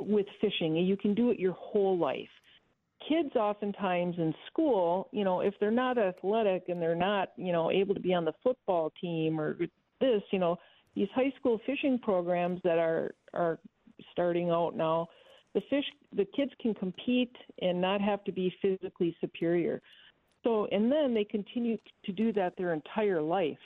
with 0.01 0.27
fishing, 0.41 0.77
you 0.77 0.97
can 0.97 1.15
do 1.15 1.31
it 1.31 1.41
your 1.41 1.53
whole 1.53 1.97
life 1.99 2.29
kids 3.09 3.35
oftentimes 3.37 4.17
in 4.19 4.35
school, 4.47 5.09
you 5.13 5.25
know, 5.25 5.41
if 5.41 5.55
they're 5.61 5.71
not 5.71 5.99
athletic 5.99 6.65
and 6.69 6.81
they're 6.81 6.95
not, 6.95 7.33
you 7.37 7.53
know, 7.53 7.71
able 7.71 7.95
to 7.95 8.01
be 8.01 8.15
on 8.15 8.25
the 8.25 8.33
football 8.43 8.93
team 9.01 9.41
or 9.41 9.57
this, 10.01 10.23
you 10.31 10.39
know, 10.39 10.57
these 10.95 11.09
high 11.15 11.33
school 11.39 11.61
fishing 11.67 11.99
programs 11.99 12.61
that 12.65 12.79
are 12.79 13.15
are 13.35 13.59
starting 14.13 14.51
out 14.51 14.77
now, 14.77 15.09
the 15.55 15.61
fish 15.69 15.85
the 16.15 16.27
kids 16.37 16.53
can 16.61 16.75
compete 16.75 17.35
and 17.63 17.81
not 17.81 18.01
have 18.01 18.25
to 18.25 18.33
be 18.33 18.55
physically 18.63 19.17
superior. 19.21 19.81
So 20.45 20.67
and 20.73 20.91
then 20.91 21.15
they 21.15 21.25
continue 21.25 21.77
to 22.05 22.13
do 22.13 22.33
that 22.35 22.57
their 22.57 22.73
entire 22.73 23.23
life. 23.23 23.59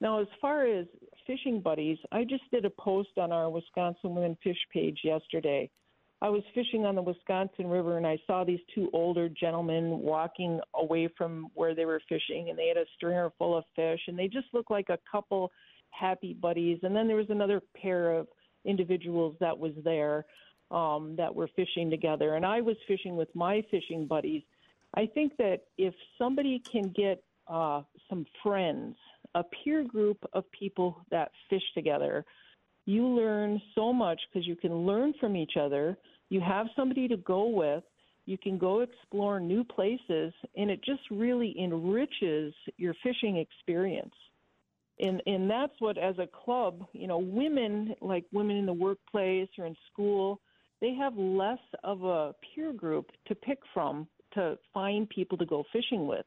Now 0.00 0.20
as 0.20 0.28
far 0.40 0.66
as 0.66 0.86
fishing 1.26 1.60
buddies, 1.60 1.98
I 2.12 2.24
just 2.24 2.44
did 2.50 2.64
a 2.64 2.70
post 2.70 3.10
on 3.16 3.32
our 3.32 3.50
Wisconsin 3.50 4.14
Women 4.14 4.36
Fish 4.42 4.58
page 4.72 5.00
yesterday 5.02 5.70
I 6.26 6.28
was 6.28 6.42
fishing 6.56 6.84
on 6.84 6.96
the 6.96 7.02
Wisconsin 7.02 7.68
River 7.68 7.98
and 7.98 8.06
I 8.06 8.18
saw 8.26 8.42
these 8.42 8.58
two 8.74 8.90
older 8.92 9.28
gentlemen 9.28 10.00
walking 10.00 10.58
away 10.74 11.08
from 11.16 11.52
where 11.54 11.72
they 11.72 11.84
were 11.84 12.02
fishing 12.08 12.50
and 12.50 12.58
they 12.58 12.66
had 12.66 12.76
a 12.76 12.84
stringer 12.96 13.30
full 13.38 13.56
of 13.56 13.62
fish 13.76 14.00
and 14.08 14.18
they 14.18 14.26
just 14.26 14.48
looked 14.52 14.72
like 14.72 14.88
a 14.88 14.98
couple 15.08 15.52
happy 15.90 16.34
buddies. 16.34 16.80
And 16.82 16.96
then 16.96 17.06
there 17.06 17.14
was 17.14 17.30
another 17.30 17.62
pair 17.80 18.10
of 18.10 18.26
individuals 18.64 19.36
that 19.38 19.56
was 19.56 19.70
there 19.84 20.26
um, 20.72 21.14
that 21.16 21.32
were 21.32 21.48
fishing 21.54 21.90
together 21.90 22.34
and 22.34 22.44
I 22.44 22.60
was 22.60 22.76
fishing 22.88 23.14
with 23.14 23.32
my 23.36 23.62
fishing 23.70 24.04
buddies. 24.08 24.42
I 24.96 25.06
think 25.06 25.36
that 25.36 25.60
if 25.78 25.94
somebody 26.18 26.58
can 26.58 26.88
get 26.88 27.22
uh, 27.46 27.82
some 28.10 28.26
friends, 28.42 28.96
a 29.36 29.44
peer 29.44 29.84
group 29.84 30.18
of 30.32 30.42
people 30.50 31.06
that 31.12 31.30
fish 31.48 31.62
together, 31.72 32.24
you 32.84 33.06
learn 33.06 33.60
so 33.74 33.92
much 33.92 34.20
because 34.28 34.46
you 34.46 34.56
can 34.56 34.74
learn 34.86 35.12
from 35.20 35.36
each 35.36 35.56
other. 35.60 35.96
You 36.28 36.40
have 36.40 36.66
somebody 36.74 37.08
to 37.08 37.16
go 37.16 37.48
with. 37.48 37.84
You 38.24 38.36
can 38.36 38.58
go 38.58 38.80
explore 38.80 39.38
new 39.38 39.62
places, 39.62 40.32
and 40.56 40.70
it 40.70 40.82
just 40.84 41.02
really 41.10 41.54
enriches 41.60 42.52
your 42.76 42.94
fishing 43.02 43.36
experience. 43.36 44.14
And 44.98 45.22
and 45.26 45.48
that's 45.48 45.74
what, 45.78 45.98
as 45.98 46.18
a 46.18 46.26
club, 46.26 46.86
you 46.92 47.06
know, 47.06 47.18
women 47.18 47.94
like 48.00 48.24
women 48.32 48.56
in 48.56 48.66
the 48.66 48.72
workplace 48.72 49.48
or 49.58 49.66
in 49.66 49.76
school, 49.92 50.40
they 50.80 50.94
have 50.94 51.16
less 51.16 51.58
of 51.84 52.02
a 52.02 52.34
peer 52.54 52.72
group 52.72 53.10
to 53.28 53.34
pick 53.34 53.58
from 53.72 54.08
to 54.34 54.58
find 54.74 55.08
people 55.08 55.38
to 55.38 55.46
go 55.46 55.64
fishing 55.72 56.06
with. 56.06 56.26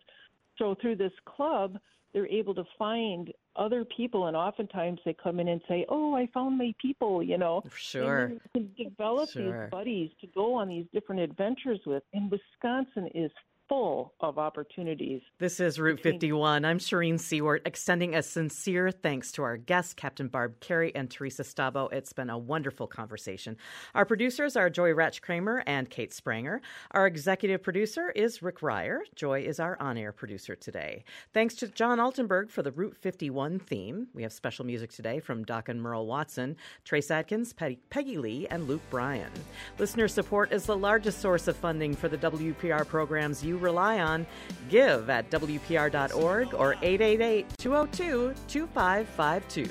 So 0.60 0.76
through 0.80 0.98
this 0.98 1.14
club, 1.26 1.80
they're 2.14 2.28
able 2.28 2.54
to 2.56 2.64
find 2.78 3.32
other 3.56 3.86
people 3.86 4.28
and 4.28 4.38
oftentimes 4.38 5.00
they 5.06 5.14
come 5.22 5.40
in 5.40 5.50
and 5.50 5.62
say 5.68 5.86
oh 5.90 6.16
i 6.16 6.28
found 6.34 6.58
my 6.58 6.74
people 6.82 7.22
you 7.22 7.38
know? 7.38 7.62
Sure. 7.76 8.26
And 8.26 8.42
can 8.54 8.72
develop 8.78 9.30
sure. 9.30 9.64
these 9.64 9.72
buddies 9.72 10.12
to 10.22 10.28
go 10.28 10.54
on 10.54 10.70
these 10.70 10.86
different 10.94 11.22
adventures 11.22 11.80
with. 11.86 12.04
And 12.14 12.32
wisconsin 12.32 13.10
is 13.14 13.32
full 13.70 14.16
of 14.20 14.40
opportunities. 14.40 15.22
This 15.38 15.60
is 15.60 15.80
Route 15.80 16.00
51. 16.00 16.66
I'm 16.66 16.80
Shereen 16.80 17.20
Siewert, 17.20 17.60
extending 17.66 18.16
a 18.16 18.24
sincere 18.24 18.90
thanks 18.90 19.32
to 19.34 19.44
our 19.44 19.58
guests, 19.58 19.94
Captain 19.94 20.28
Barb 20.28 20.60
Carey 20.60 20.94
and 20.96 21.10
Theresa 21.10 21.44
Stabo. 21.44 21.88
It's 21.90 22.12
been 22.12 22.32
a 22.32 22.38
wonderful 22.38 22.88
conversation. 22.88 23.58
Our 23.94 24.06
producers 24.06 24.56
are 24.56 24.72
Joy 24.72 24.94
Ratch 24.94 25.22
Kramer 25.22 25.64
and 25.68 25.88
Kate 25.88 26.10
Spranger. 26.10 26.62
Our 26.92 27.06
executive 27.06 27.62
producer 27.62 28.10
is 28.10 28.42
Rick 28.42 28.64
Ryer. 28.64 29.02
Joy 29.14 29.42
is 29.42 29.60
our 29.60 29.80
on 29.80 30.00
air 30.00 30.12
producer 30.12 30.56
today. 30.56 31.04
Thanks 31.32 31.54
to 31.56 31.68
John 31.68 32.00
Altenberg 32.00 32.50
for 32.50 32.64
the 32.64 32.72
Route 32.72 32.98
51 32.98 33.60
theme. 33.60 34.08
We 34.16 34.24
have 34.24 34.34
special 34.34 34.66
music 34.66 34.92
today 34.92 35.20
from 35.20 35.44
Doc 35.44 35.70
and 35.70 35.80
Merle 35.80 36.08
Watson, 36.08 36.58
Trace 36.86 37.12
Adkins, 37.12 37.54
Peggy 37.54 38.18
Lee, 38.18 38.48
and 38.50 38.68
Luke 38.68 38.82
Bryan. 38.90 39.32
Listener 39.78 40.08
support 40.08 40.52
is 40.52 40.66
the 40.66 40.76
largest 40.76 41.22
source 41.22 41.48
of 41.48 41.56
funding 41.56 41.96
for 41.96 42.08
the 42.08 42.18
WPR 42.18 42.88
programs 42.88 43.44
you 43.44 43.59
rely 43.60 44.00
on, 44.00 44.26
give 44.70 45.10
at 45.10 45.30
WPR.org 45.30 46.54
or 46.54 46.74
888 46.82 47.46
202 47.58 48.34
2552. 48.48 49.70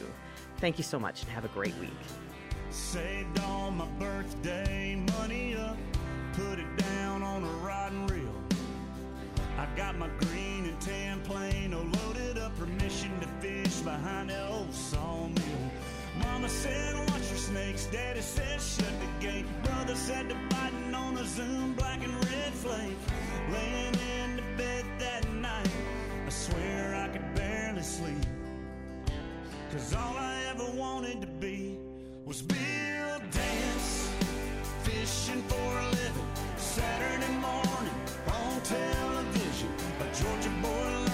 Thank 0.59 0.79
you 0.79 0.85
so 0.85 0.99
much 0.99 1.23
and 1.23 1.31
have 1.31 1.45
a 1.45 1.49
great 1.49 1.77
week. 1.79 1.91
Saved 2.71 3.39
on 3.41 3.77
my 3.77 3.87
birthday, 3.99 4.97
money 5.19 5.57
up, 5.57 5.77
put 6.35 6.59
it 6.59 6.77
down 6.77 7.23
on 7.23 7.43
a 7.45 8.07
reel. 8.13 8.35
I 9.57 9.67
got 9.77 9.99
my 9.99 10.09
green 10.21 10.67
and 10.67 10.81
tan 10.81 11.21
plane, 11.23 11.75
oh, 11.75 11.85
bush 13.79 13.81
behind 13.81 14.31
the 14.31 14.49
old 14.49 14.73
sawmill. 14.73 15.68
Mama 16.39 16.51
said, 16.51 16.95
watch 16.95 17.31
your 17.31 17.37
snakes. 17.37 17.87
Daddy 17.87 18.21
said, 18.21 18.61
shut 18.61 18.93
the 19.01 19.27
gate. 19.27 19.45
Brother 19.65 19.97
said, 19.97 20.31
they're 20.31 20.49
biting 20.51 20.95
on 20.95 21.17
the 21.17 21.25
Zoom, 21.25 21.73
black 21.73 22.01
and 22.05 22.15
red 22.15 22.55
flake. 22.55 22.97
Laying 23.53 23.95
in 24.21 24.37
the 24.37 24.43
bed 24.57 24.85
that 25.01 25.29
night, 25.33 25.69
I 26.25 26.31
swear 26.31 26.95
I 26.95 27.09
could 27.09 27.35
barely 27.35 27.83
sleep. 27.83 28.25
Cause 29.73 29.93
all 29.97 30.17
I 30.17 30.45
ever 30.51 30.71
wanted 30.79 31.23
to 31.23 31.27
be 31.27 31.77
was 32.25 32.41
Bill 32.41 33.19
Dance, 33.33 34.09
fishing 34.85 35.43
for 35.43 35.57
a 35.57 35.87
living. 35.91 36.29
Saturday 36.57 37.33
morning 37.33 37.99
on 38.29 38.61
television, 38.61 39.71
a 40.01 40.05
Georgia 40.15 40.51
boy. 40.63 41.08